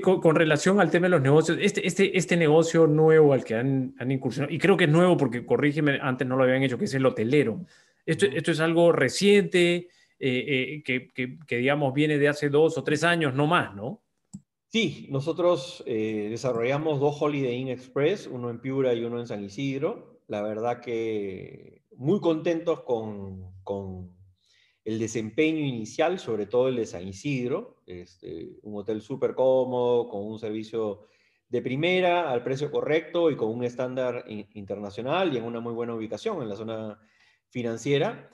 con, 0.03 0.37
relación 0.37 0.81
al 0.81 0.91
tema 0.91 1.07
de 1.07 1.11
los 1.11 1.23
negocios, 1.23 1.59
este, 1.61 1.87
este, 1.87 2.17
este 2.17 2.37
negocio 2.37 2.87
nuevo 2.87 3.33
al 3.33 3.45
que 3.45 3.55
han, 3.55 3.95
han, 3.99 4.11
incursionado, 4.11 4.55
y 4.55 4.59
creo 4.59 4.77
que 4.77 4.85
es 4.85 4.91
nuevo 4.91 5.17
porque, 5.17 5.45
corrígeme, 5.45 5.99
antes 6.01 6.27
no 6.27 6.37
lo 6.37 6.45
habían 6.45 6.63
hecho, 6.63 6.79
que 6.79 6.85
es 6.85 6.95
el 6.95 7.05
hotelero. 7.05 7.67
Esto, 8.07 8.27
esto 8.27 8.53
es 8.53 8.61
algo 8.61 8.93
reciente, 8.93 9.89
eh, 10.19 10.83
eh, 10.87 11.09
que, 11.13 11.57
digamos, 11.57 11.93
viene 11.93 12.19
de 12.19 12.29
hace 12.29 12.49
dos 12.49 12.79
o 12.79 12.85
tres 12.85 13.05
años, 13.05 13.35
no 13.35 13.47
más, 13.47 13.75
¿no? 13.75 14.03
Sí, 14.69 15.07
nosotros 15.11 15.83
eh, 15.87 16.29
desarrollamos 16.31 17.01
dos 17.01 17.21
Holiday 17.21 17.57
Inn 17.57 17.69
Express, 17.69 18.27
uno 18.27 18.51
en 18.51 18.61
Piura 18.61 18.95
y 18.95 19.05
uno 19.05 19.21
en 19.21 19.27
San 19.27 19.45
Isidro. 19.45 20.21
La 20.29 20.43
verdad 20.43 20.81
que 20.81 21.83
muy 21.97 22.21
contentos 22.21 22.83
con, 22.83 23.55
con 23.63 24.16
el 24.87 25.01
desempeño 25.01 25.67
inicial, 25.67 26.21
sobre 26.21 26.47
todo 26.47 26.69
el 26.69 26.77
de 26.77 26.87
San 26.87 27.09
Isidro, 27.09 27.83
este, 27.87 28.61
un 28.63 28.79
hotel 28.79 29.03
súper 29.03 29.35
cómodo, 29.35 30.09
con 30.09 30.25
un 30.25 30.39
servicio 30.39 31.09
de 31.49 31.61
primera, 31.61 32.31
al 32.31 32.45
precio 32.45 32.71
correcto 32.71 33.29
y 33.33 33.37
con 33.37 33.49
un 33.49 33.65
estándar 33.65 34.25
internacional 34.29 35.35
y 35.35 35.39
en 35.39 35.43
una 35.43 35.59
muy 35.59 35.73
buena 35.73 35.93
ubicación 35.93 36.41
en 36.41 36.49
la 36.49 36.55
zona 36.55 37.01
financiera. 37.49 38.31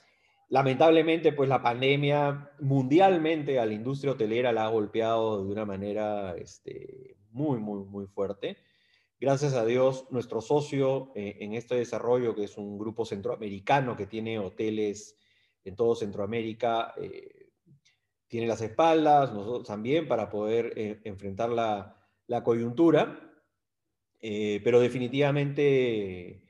Lamentablemente, 0.50 1.32
pues 1.32 1.48
la 1.48 1.62
pandemia 1.62 2.50
mundialmente 2.60 3.58
a 3.58 3.64
la 3.64 3.72
industria 3.72 4.12
hotelera 4.12 4.52
la 4.52 4.66
ha 4.66 4.68
golpeado 4.68 5.42
de 5.42 5.50
una 5.50 5.64
manera 5.64 6.36
este, 6.36 7.16
muy, 7.30 7.60
muy, 7.60 7.82
muy 7.84 8.06
fuerte. 8.06 8.58
Gracias 9.18 9.54
a 9.54 9.64
Dios, 9.64 10.04
nuestro 10.10 10.42
socio 10.42 11.12
eh, 11.14 11.38
en 11.40 11.54
este 11.54 11.76
desarrollo, 11.76 12.34
que 12.34 12.44
es 12.44 12.58
un 12.58 12.78
grupo 12.78 13.06
centroamericano 13.06 13.96
que 13.96 14.06
tiene 14.06 14.38
hoteles 14.38 15.16
en 15.64 15.76
todo 15.76 15.94
Centroamérica, 15.94 16.94
eh, 16.96 17.50
tiene 18.28 18.46
las 18.46 18.62
espaldas, 18.62 19.32
nosotros 19.32 19.66
también, 19.66 20.08
para 20.08 20.30
poder 20.30 20.72
eh, 20.76 21.00
enfrentar 21.04 21.50
la, 21.50 21.98
coyuntura. 22.42 23.30
pero 24.20 24.80
definitivamente 24.80 26.42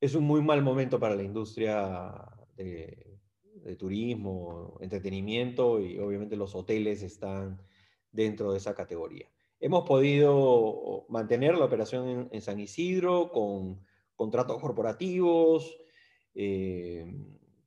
es 0.00 0.14
un 0.14 0.24
muy 0.24 0.42
mal 0.42 0.62
momento 0.62 0.98
para 0.98 1.14
la 1.14 1.22
industria 1.22 2.12
de, 2.56 3.76
turismo, 3.78 4.78
entretenimiento 4.80 5.80
y 5.80 5.98
obviamente 5.98 6.36
los 6.36 6.54
hoteles 6.54 7.02
están 7.02 7.62
dentro 8.10 8.52
de 8.52 8.58
esa 8.58 8.74
categoría. 8.74 9.30
Hemos 9.60 9.86
podido 9.86 11.04
mantener 11.08 11.54
la 11.56 11.66
operación 11.66 12.28
en, 12.32 12.40
San 12.40 12.58
Isidro 12.58 13.30
con 13.30 13.80
contratos 14.16 14.58
corporativos, 14.60 15.78
eh, 16.34 17.06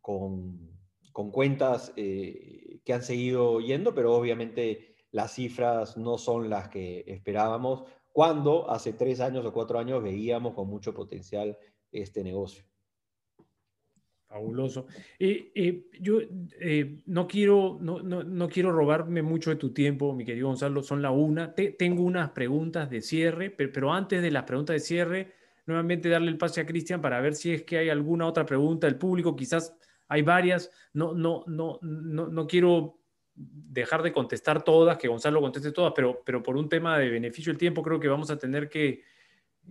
con, 0.02 0.73
cuentas 1.14 1.94
eh, 1.96 2.80
que 2.84 2.94
han 2.94 3.04
seguido 3.04 3.62
yendo, 3.62 3.94
pero 3.94 4.14
obviamente 4.16 4.96
las 5.12 5.34
cifras 5.34 5.96
no 5.96 6.18
son 6.18 6.50
las 6.50 6.70
que 6.70 7.04
esperábamos 7.08 7.84
cuando 8.12 8.70
hace 8.70 8.94
tres 8.94 9.20
años 9.20 9.46
o 9.46 9.54
cuatro 9.54 9.80
años 9.80 10.04
veíamos 10.04 10.54
con 10.54 10.68
mucho 10.68 10.94
potencial 10.94 11.58
este 11.92 12.24
negocio. 12.24 12.66
Fabuloso. 14.34 14.88
Yo 15.20 16.20
eh, 16.60 17.02
no, 17.06 17.28
quiero, 17.28 17.78
no, 17.80 18.02
no, 18.02 18.50
quiero 18.50 18.72
robarme 18.72 19.22
mucho 19.22 19.52
de 19.52 19.58
tu 19.58 19.72
tiempo, 19.72 20.12
mi 20.14 20.26
querido 20.26 20.48
Gonzalo, 20.48 20.82
son 20.82 21.04
la 21.04 21.12
una. 21.12 21.54
tengo 21.54 22.02
unas 22.02 22.32
preguntas 22.32 22.90
de 22.90 23.02
cierre, 23.02 23.52
pero, 23.52 23.94
antes 23.94 24.24
de 24.24 24.32
las 24.32 24.44
preguntas 24.44 24.74
de 24.74 24.80
cierre, 24.80 25.34
nuevamente 25.68 26.10
darle 26.10 26.32
el 26.32 26.40
pase 26.40 26.62
a 26.62 26.66
Cristian 26.66 27.00
para 27.00 27.22
ver 27.22 27.36
si 27.36 27.54
es 27.54 27.62
que 27.62 27.78
hay 27.78 27.90
alguna 27.90 28.26
otra 28.26 28.44
pregunta 28.44 28.88
del 28.88 28.98
público, 28.98 29.36
quizás 29.36 29.78
hay 30.08 30.22
varias, 30.22 30.72
no, 30.94 31.14
no, 31.14 31.44
no, 31.48 31.80
no, 31.82 32.28
no 32.28 32.48
quiero 32.48 33.00
dejar 33.36 34.04
de 34.04 34.14
contestar 34.14 34.64
todas, 34.64 34.98
que 34.98 35.08
Gonzalo 35.08 35.42
conteste 35.42 35.72
todas, 35.72 35.94
pero, 35.96 36.22
pero 36.24 36.44
por 36.44 36.56
un 36.56 36.70
tema 36.70 36.98
de 37.00 37.10
beneficio 37.10 37.52
del 37.52 37.58
tiempo 37.58 37.82
creo 37.82 38.00
que 38.00 38.08
vamos 38.08 38.30
a 38.30 38.38
tener 38.38 38.70
que, 38.70 39.04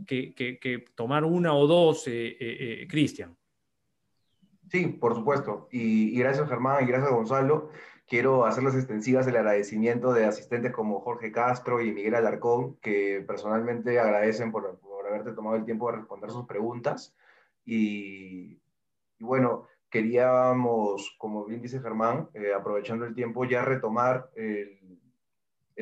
que, 0.07 0.85
tomar 0.95 1.24
una 1.24 1.55
o 1.55 1.66
dos, 1.66 2.05
eh, 2.07 2.87
Cristian. 2.89 3.37
Sí, 4.72 4.87
por 4.87 5.14
supuesto. 5.14 5.68
Y, 5.70 6.18
gracias 6.18 6.49
Germán 6.49 6.83
y 6.83 6.87
gracias 6.87 7.11
Gonzalo. 7.11 7.68
Quiero 8.09 8.47
hacerles 8.47 8.74
extensivas 8.74 9.26
el 9.26 9.37
agradecimiento 9.37 10.14
de 10.14 10.24
asistentes 10.24 10.72
como 10.72 11.01
Jorge 11.01 11.30
Castro 11.30 11.83
y 11.83 11.93
Miguel 11.93 12.14
Alarcón, 12.14 12.76
que 12.76 13.22
personalmente 13.26 14.01
agradecen 14.01 14.51
por, 14.51 14.78
por 14.78 15.07
haberte 15.07 15.33
tomado 15.33 15.57
el 15.57 15.66
tiempo 15.66 15.91
de 15.91 15.99
responder 15.99 16.30
sus 16.30 16.47
preguntas. 16.47 17.14
Y, 17.66 18.59
bueno, 19.20 19.66
queríamos, 19.93 21.14
como 21.18 21.45
bien 21.45 21.62
dice 21.62 21.80
Germán, 21.80 22.28
eh, 22.34 22.53
aprovechando 22.53 23.05
el 23.05 23.14
tiempo, 23.14 23.45
ya 23.45 23.64
retomar 23.64 24.30
el, 24.34 24.80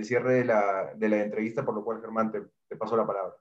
cierre 0.03 0.35
de 0.35 0.45
la, 0.45 0.93
de 0.97 1.09
la, 1.09 1.23
entrevista, 1.23 1.65
por 1.65 1.75
lo 1.75 1.85
cual, 1.85 2.01
Germán, 2.01 2.33
te, 2.33 2.43
te 2.69 2.77
paso 2.77 2.97
la 2.97 3.07
palabra. 3.07 3.35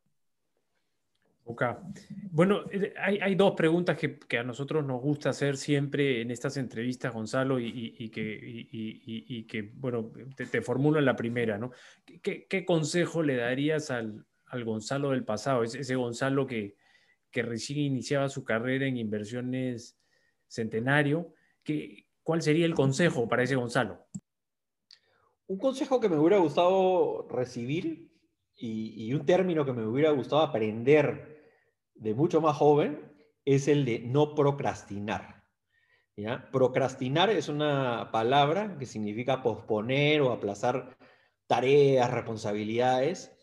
Bueno, 2.32 2.62
eh, 2.72 2.94
hay, 2.98 3.34
dos 3.36 3.54
preguntas 3.56 3.98
que, 3.98 4.38
a 4.38 4.44
nosotros 4.44 4.86
nos 4.86 5.02
gusta 5.02 5.32
hacer 5.32 5.58
siempre 5.58 6.22
en 6.22 6.30
estas 6.30 6.58
entrevistas, 6.58 7.12
Gonzalo, 7.12 7.60
y, 7.60 8.10
que, 8.10 9.48
que, 9.48 9.72
bueno, 9.74 10.12
te, 10.36 10.62
formulo 10.62 11.00
en 11.00 11.06
la 11.06 11.16
primera, 11.16 11.58
¿no? 11.58 11.72
¿Qué, 12.22 12.66
consejo 12.66 13.24
le 13.24 13.38
darías 13.38 13.90
al, 13.90 14.26
Gonzalo 14.64 15.10
del 15.10 15.24
pasado, 15.24 15.64
ese, 15.64 15.96
Gonzalo 15.96 16.46
que, 16.46 16.76
recién 17.34 17.80
iniciaba 17.80 18.30
su 18.30 18.44
carrera 18.44 18.86
en 18.86 18.98
inversiones 18.98 19.99
centenario? 20.50 21.34
¿Cuál 22.24 22.42
sería 22.42 22.66
el 22.66 22.76
consejo 22.76 23.30
para 23.30 23.44
ese 23.44 23.56
Gonzalo? 23.56 24.06
Un 25.48 25.58
consejo 25.58 26.00
que 26.00 26.10
me 26.10 26.18
hubiera 26.18 26.38
gustado 26.38 27.28
recibir 27.30 28.12
y 28.56 29.14
un 29.14 29.26
término 29.26 29.64
que 29.64 29.72
me 29.72 29.88
hubiera 29.88 30.12
gustado 30.12 30.42
aprender 30.42 31.40
de 31.96 32.14
mucho 32.14 32.42
más 32.42 32.58
joven 32.58 33.10
es 33.46 33.68
el 33.68 33.86
de 33.86 34.00
no 34.00 34.36
procrastinar. 34.36 35.44
¿ya? 36.16 36.50
Procrastinar 36.52 37.30
es 37.30 37.50
una 37.50 38.10
palabra 38.12 38.78
que 38.78 38.86
significa 38.86 39.42
posponer 39.42 40.22
o 40.22 40.32
aplazar 40.32 40.98
tareas, 41.48 42.12
responsabilidades, 42.12 43.36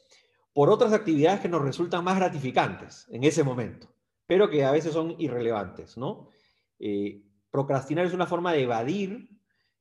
por 0.53 0.71
otras 0.71 0.93
actividades 0.93 1.41
que 1.41 1.49
nos 1.49 1.63
resultan 1.63 2.05
más 2.05 2.17
gratificantes 2.17 3.07
en 3.11 3.25
ese 3.25 3.45
momento, 3.45 3.89
pero 4.27 4.49
que 4.49 4.65
a 4.65 4.71
veces 4.71 4.93
son 4.93 5.17
irrelevantes. 5.19 5.97
¿no? 5.97 6.31
Eh, 6.79 7.22
procrastinar 7.51 8.07
es 8.07 8.12
una 8.12 8.27
forma 8.27 8.53
de 8.53 8.62
evadir 8.62 9.31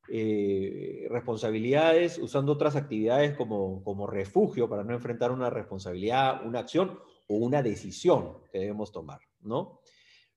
eh, 0.08 1.08
responsabilidades 1.10 2.18
usando 2.20 2.52
otras 2.52 2.76
actividades 2.76 3.36
como, 3.36 3.84
como 3.84 4.06
refugio 4.06 4.70
para 4.70 4.84
no 4.84 4.94
enfrentar 4.94 5.32
una 5.32 5.50
responsabilidad, 5.50 6.46
una 6.46 6.60
acción 6.60 7.00
o 7.28 7.36
una 7.38 7.64
decisión 7.64 8.38
que 8.52 8.60
debemos 8.60 8.92
tomar, 8.92 9.20
¿no? 9.42 9.82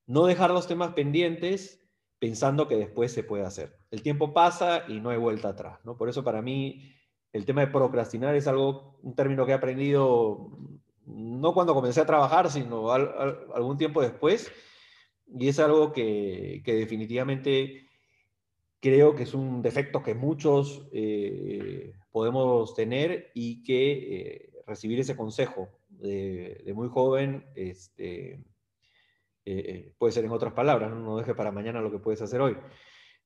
No 0.06 0.24
dejar 0.24 0.50
los 0.50 0.66
temas 0.66 0.94
pendientes 0.94 1.86
pensando 2.18 2.66
que 2.66 2.76
después 2.76 3.12
se 3.12 3.22
puede 3.22 3.44
hacer. 3.44 3.78
El 3.90 4.02
tiempo 4.02 4.32
pasa 4.32 4.84
y 4.88 5.00
no 5.00 5.10
hay 5.10 5.18
vuelta 5.18 5.50
atrás, 5.50 5.78
¿no? 5.84 5.96
Por 5.96 6.08
eso 6.08 6.24
para 6.24 6.40
mí 6.40 6.94
el 7.32 7.44
tema 7.44 7.60
de 7.60 7.66
procrastinar 7.68 8.34
es 8.34 8.46
algo, 8.46 8.98
un 9.02 9.14
término 9.14 9.44
que 9.44 9.52
he 9.52 9.54
aprendido 9.54 10.58
no 11.04 11.54
cuando 11.54 11.74
comencé 11.74 12.00
a 12.00 12.06
trabajar, 12.06 12.50
sino 12.50 12.90
algún 12.90 13.78
tiempo 13.78 14.02
después, 14.02 14.50
y 15.36 15.48
es 15.48 15.58
algo 15.58 15.92
que, 15.92 16.62
definitivamente 16.64 17.86
creo 18.80 19.14
que 19.14 19.24
es 19.24 19.34
un 19.34 19.60
defecto 19.60 20.02
que 20.02 20.14
muchos 20.14 20.88
eh, 20.92 21.92
podemos 22.10 22.74
tener 22.74 23.30
y 23.34 23.62
que 23.62 23.92
eh, 23.92 24.50
recibir 24.66 25.00
ese 25.00 25.16
consejo 25.16 25.68
de, 25.88 26.70
muy 26.74 26.88
joven, 26.88 27.46
este, 27.54 28.44
eh, 29.44 29.92
puede 29.98 30.12
ser 30.12 30.24
en 30.24 30.30
otras 30.30 30.52
palabras, 30.52 30.92
¿no? 30.92 31.18
deje 31.18 31.34
para 31.34 31.50
mañana 31.50 31.80
lo 31.80 31.90
que 31.90 31.98
puedes 31.98 32.22
hacer 32.22 32.40
hoy. 32.40 32.56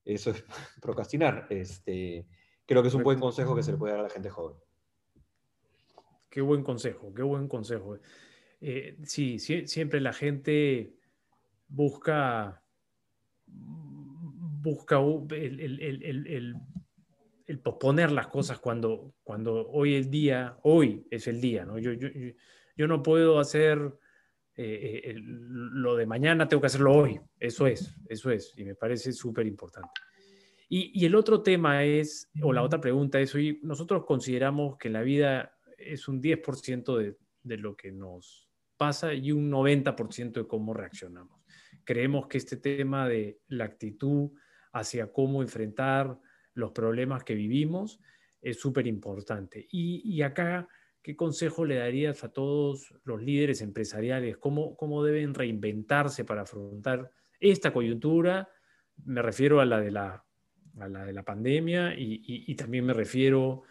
Eso 0.05 0.31
es 0.31 0.45
procrastinar. 0.81 1.47
Este, 1.51 2.27
creo 2.67 2.83
que 2.83 2.89
es 2.89 2.95
un 2.95 3.05
buen 3.05 3.21
consejo 3.21 3.55
que 3.55 3.63
se 3.63 3.73
le 3.73 3.79
puede 3.79 3.93
dar 3.93 4.01
a 4.01 4.05
la 4.05 4.11
gente 4.11 4.31
joven. 4.31 4.57
Qué 6.31 6.41
buen 6.41 6.63
consejo, 6.63 7.13
qué 7.15 7.23
buen 7.23 7.47
consejo. 7.47 7.99
Sí, 9.05 9.39
siempre 9.39 10.01
la 10.01 10.15
gente 10.15 10.95
busca, 11.73 12.63
busca 13.47 15.01
el, 15.31 16.57
el, 17.47 17.61
posponer 17.63 18.13
las 18.13 18.29
cosas 18.29 18.59
cuando, 18.59 19.15
cuando 19.23 19.69
hoy 19.69 19.95
el 19.95 20.11
día, 20.11 20.59
hoy 20.63 21.07
es 21.11 21.27
el 21.27 21.41
día, 21.41 21.65
¿no? 21.65 21.79
Yo, 21.79 21.93
yo, 21.93 22.09
yo 22.77 22.87
no 22.87 23.03
puedo 23.03 23.39
hacer 23.39 23.79
eh, 24.55 25.01
eh, 25.05 25.15
lo 25.17 25.97
de 25.97 26.07
mañana, 26.07 26.47
tengo 26.47 26.61
que 26.61 26.67
hacerlo 26.67 26.95
hoy. 26.95 27.21
Eso 27.39 27.67
es, 27.67 27.97
eso 28.09 28.31
es, 28.31 28.53
y 28.57 28.65
me 28.65 28.75
parece 28.75 29.13
súper 29.13 29.47
importante. 29.47 30.01
Y, 30.69 31.05
el 31.05 31.15
otro 31.15 31.43
tema 31.43 31.85
es, 31.85 32.31
o 32.43 32.51
la 32.53 32.63
otra 32.63 32.81
pregunta 32.81 33.21
es, 33.21 33.35
hoy 33.35 33.61
nosotros 33.63 34.07
consideramos 34.07 34.79
que 34.79 34.89
la 34.89 35.03
vida 35.03 35.59
es 35.77 36.09
un 36.09 36.23
10% 36.23 36.97
de, 36.97 37.19
de 37.43 37.57
lo 37.59 37.77
que 37.77 37.93
nos 37.93 38.49
pasa 38.79 39.13
y 39.13 39.33
un 39.33 39.51
90% 39.51 40.33
de 40.33 40.47
cómo 40.47 40.73
reaccionamos. 40.73 41.42
Creemos 41.85 42.27
que 42.27 42.39
este 42.39 42.57
tema 42.57 43.09
de 43.09 43.41
la 43.49 43.65
actitud 43.65 44.31
hacia 44.73 45.13
cómo 45.13 45.43
enfrentar 45.43 46.19
los 46.55 46.73
problemas 46.73 47.25
que 47.25 47.35
vivimos 47.35 48.01
es 48.41 48.59
súper 48.59 48.87
importante. 48.87 49.67
Y, 49.71 50.03
y 50.05 50.23
acá 50.23 50.69
¿qué 51.03 51.17
consejo 51.17 51.65
le 51.65 51.77
darías 51.77 52.23
a 52.25 52.33
todos 52.33 52.95
los 53.05 53.21
líderes 53.23 53.61
empresariales? 53.61 54.37
¿Cómo, 54.39 54.77
cómo 54.77 55.03
deben 55.05 55.35
reinventarse 55.35 56.25
para 56.25 56.43
afrontar 56.43 57.11
esta 57.41 57.73
coyuntura? 57.73 58.49
Me 59.05 59.21
refiero 59.21 59.61
a 59.61 59.65
la 59.65 59.81
de 59.81 59.91
la, 59.91 60.25
la, 60.77 61.05
de 61.05 61.13
la 61.13 61.25
pandemia 61.25 61.95
y, 61.97 62.55
también 62.55 62.87
me 62.87 62.93
refiero 62.93 63.65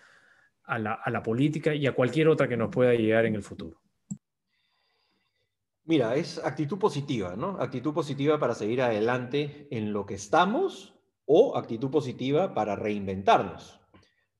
a 0.64 0.78
la, 0.78 0.94
a 0.94 1.10
la 1.10 1.24
política 1.24 1.74
y 1.74 1.88
a 1.88 1.94
cualquier 1.94 2.28
otra 2.28 2.48
que 2.48 2.58
nos 2.58 2.70
pueda 2.70 2.94
llegar 2.94 3.26
en 3.26 3.36
el 3.36 3.44
futuro. 3.44 3.81
Mira, 5.92 6.16
es 6.16 6.38
actitud 6.38 6.80
positiva, 6.80 7.36
¿no? 7.36 7.58
Actitud 7.60 7.94
positiva 7.94 8.40
para 8.40 8.56
seguir 8.56 8.82
adelante 8.82 9.68
en 9.72 9.92
lo 9.92 10.06
que 10.06 10.14
estamos 10.14 10.94
o 11.26 11.58
actitud 11.58 11.92
positiva 11.92 12.54
para 12.54 12.78
reinventarnos. 12.78 13.82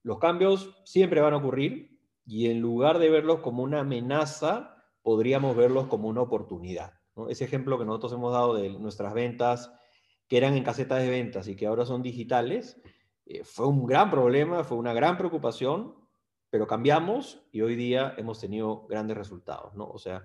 Los 0.02 0.18
cambios 0.20 0.82
siempre 0.86 1.20
van 1.20 1.34
a 1.34 1.40
ocurrir, 1.40 2.00
y 2.26 2.50
en 2.50 2.62
lugar 2.62 3.00
de 3.00 3.10
verlos 3.10 3.42
como 3.42 3.64
una 3.64 3.82
amenaza, 3.82 4.78
podríamos 5.02 5.54
verlos 5.58 5.88
como 5.88 6.08
una 6.08 6.22
oportunidad. 6.22 6.94
Ese 7.28 7.44
ejemplo 7.44 7.78
que 7.78 7.84
nosotros 7.84 8.14
hemos 8.14 8.32
dado 8.32 8.54
de 8.54 8.70
nuestras 8.70 9.14
ventas, 9.14 9.74
que 10.30 10.38
eran 10.38 10.56
en 10.56 10.64
casetas 10.64 11.00
de 11.00 11.10
ventas 11.10 11.50
y 11.50 11.58
que 11.58 11.68
ahora 11.68 11.86
son 11.86 12.02
digitales, 12.02 12.82
eh, 13.26 13.44
fue 13.44 13.68
un 13.68 13.86
gran 13.86 14.10
problema, 14.10 14.64
fue 14.64 14.78
una 14.78 14.94
gran 14.94 15.18
preocupación, 15.18 15.96
pero 16.50 16.66
cambiamos 16.66 17.46
y 17.52 17.60
hoy 17.60 17.76
día 17.76 18.14
hemos 18.16 18.40
tenido 18.40 18.88
grandes 18.88 19.18
resultados. 19.18 19.74
¿no? 19.74 19.90
O 19.90 20.00
sea, 20.00 20.24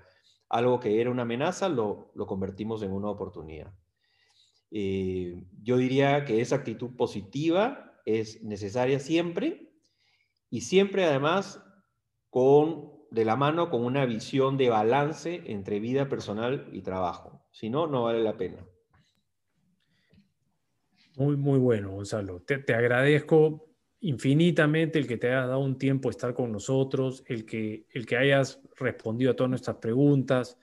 algo 0.49 0.81
que 0.81 1.01
era 1.01 1.11
una 1.11 1.23
amenaza 1.23 1.69
lo, 1.69 2.13
lo 2.15 2.27
convertimos 2.27 2.83
en 2.83 2.93
una 2.93 3.09
oportunidad. 3.09 3.73
Eh, 4.71 5.45
yo 5.63 5.77
diría 5.77 6.25
que 6.25 6.41
esa 6.41 6.57
actitud 6.57 6.97
positiva 6.97 8.01
es 8.05 8.43
necesaria 8.43 8.99
siempre 8.99 9.73
y 10.51 10.63
siempre 10.63 11.05
además 11.05 11.63
con, 12.31 12.93
de 13.11 13.25
la 13.25 13.37
mano 13.37 13.71
con 13.71 13.85
una 13.85 14.07
visión 14.07 14.57
de 14.57 14.69
balance 14.69 15.43
entre 15.47 15.81
vida 15.81 16.09
personal 16.09 16.69
y 16.73 16.83
trabajo. 16.83 17.47
Si 17.53 17.71
no, 17.71 17.87
no 17.87 18.05
vale 18.05 18.23
la 18.23 18.37
pena. 18.37 18.67
Muy, 21.17 21.37
muy 21.37 21.59
bueno, 21.59 21.93
Gonzalo. 21.93 22.43
Te, 22.43 22.59
te, 22.59 22.75
agradezco 22.75 23.66
infinitamente 24.09 24.99
el 24.99 25.07
que 25.07 25.17
te 25.17 25.29
hayas 25.29 25.49
dado 25.49 25.61
un 25.61 25.79
tiempo 25.79 26.11
estar 26.11 26.35
con 26.35 26.53
nosotros, 26.53 27.25
el 27.27 27.45
que, 27.45 27.87
el 27.91 28.07
que 28.07 28.17
hayas 28.17 28.61
respondido 28.77 29.33
a 29.33 29.37
todas 29.37 29.51
nuestras 29.51 29.77
preguntas, 29.77 30.59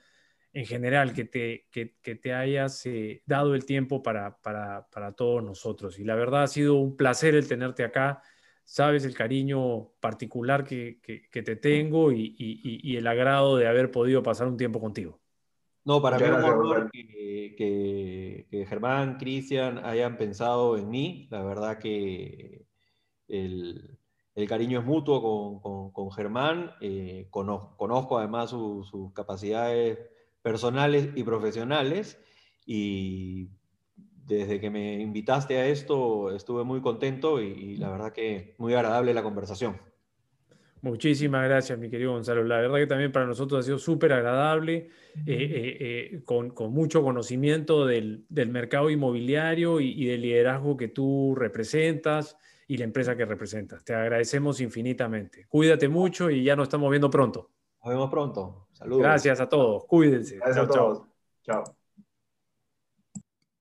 en 0.52 0.66
general, 0.66 1.12
que 1.12 1.24
te, 1.24 1.66
que, 1.70 1.96
que 2.00 2.14
te 2.14 2.32
hayas 2.32 2.86
eh, 2.86 3.22
dado 3.26 3.54
el 3.54 3.64
tiempo 3.64 4.02
para, 4.02 4.36
para, 4.40 4.86
para 4.90 5.12
todos 5.12 5.42
nosotros. 5.42 5.98
Y 5.98 6.04
la 6.04 6.14
verdad 6.14 6.44
ha 6.44 6.46
sido 6.46 6.74
un 6.76 6.96
placer 6.96 7.34
el 7.34 7.48
tenerte 7.48 7.84
acá 7.84 8.22
sabes 8.64 9.04
el 9.04 9.14
cariño 9.14 9.90
particular 10.00 10.64
que, 10.64 10.98
te 11.30 11.56
tengo 11.56 12.10
y, 12.12 12.96
el 12.96 13.06
agrado 13.06 13.56
de 13.56 13.68
haber 13.68 13.90
podido 13.90 14.22
pasar 14.22 14.48
un 14.48 14.56
tiempo 14.56 14.80
contigo. 14.80 15.20
No, 15.84 16.00
para 16.00 16.18
mí 16.18 16.24
es 16.24 16.30
un 16.30 16.44
honor 16.44 16.90
que, 16.90 18.64
Germán, 18.68 19.18
Cristian 19.18 19.84
hayan 19.84 20.16
pensado 20.16 20.78
en 20.78 20.88
mí. 20.88 21.28
La 21.30 21.44
verdad 21.44 21.78
que 21.78 22.64
el, 23.28 23.98
cariño 24.48 24.80
es 24.80 24.84
mutuo 24.84 25.92
con, 25.92 26.10
Germán. 26.12 26.72
Eh, 26.80 27.28
conozco, 27.30 28.18
además 28.18 28.50
sus 28.50 29.12
capacidades 29.12 29.98
personales 30.42 31.08
y 31.14 31.22
profesionales 31.22 32.18
y 32.66 33.48
desde 34.26 34.60
que 34.60 34.70
me 34.70 35.00
invitaste 35.00 35.56
a 35.58 35.66
esto 35.66 36.34
estuve 36.34 36.64
muy 36.64 36.80
contento 36.80 37.40
y, 37.40 37.76
la 37.76 37.90
verdad 37.90 38.12
que 38.12 38.54
muy 38.58 38.74
agradable 38.74 39.14
la 39.14 39.22
conversación. 39.22 39.76
Muchísimas 40.80 41.44
gracias, 41.44 41.78
mi 41.78 41.88
querido 41.88 42.12
Gonzalo. 42.12 42.44
La 42.44 42.58
verdad 42.58 42.76
que 42.76 42.86
también 42.86 43.10
para 43.10 43.24
nosotros 43.24 43.60
ha 43.60 43.62
sido 43.62 43.78
súper 43.78 44.12
agradable, 44.12 44.88
eh, 45.26 46.12
eh, 46.16 46.22
con, 46.26 46.52
mucho 46.70 47.02
conocimiento 47.02 47.86
del, 47.86 48.26
mercado 48.28 48.90
inmobiliario 48.90 49.80
y, 49.80 50.04
del 50.04 50.20
liderazgo 50.20 50.76
que 50.76 50.88
tú 50.88 51.34
representas 51.34 52.36
y 52.66 52.76
la 52.76 52.84
empresa 52.84 53.16
que 53.16 53.24
representas. 53.24 53.84
Te 53.84 53.94
agradecemos 53.94 54.60
infinitamente. 54.60 55.46
Cuídate 55.48 55.88
mucho 55.88 56.30
y 56.30 56.44
ya 56.44 56.56
nos 56.56 56.64
estamos 56.64 56.90
viendo 56.90 57.10
pronto. 57.10 57.50
Nos 57.84 57.92
vemos 57.92 58.10
pronto. 58.10 58.68
Saludos. 58.72 59.02
Gracias 59.02 59.40
a 59.40 59.48
todos. 59.48 59.84
Cuídense. 59.84 60.36
Gracias 60.36 60.58
a 60.64 60.68
todos. 60.68 61.06
Chao. 61.42 61.64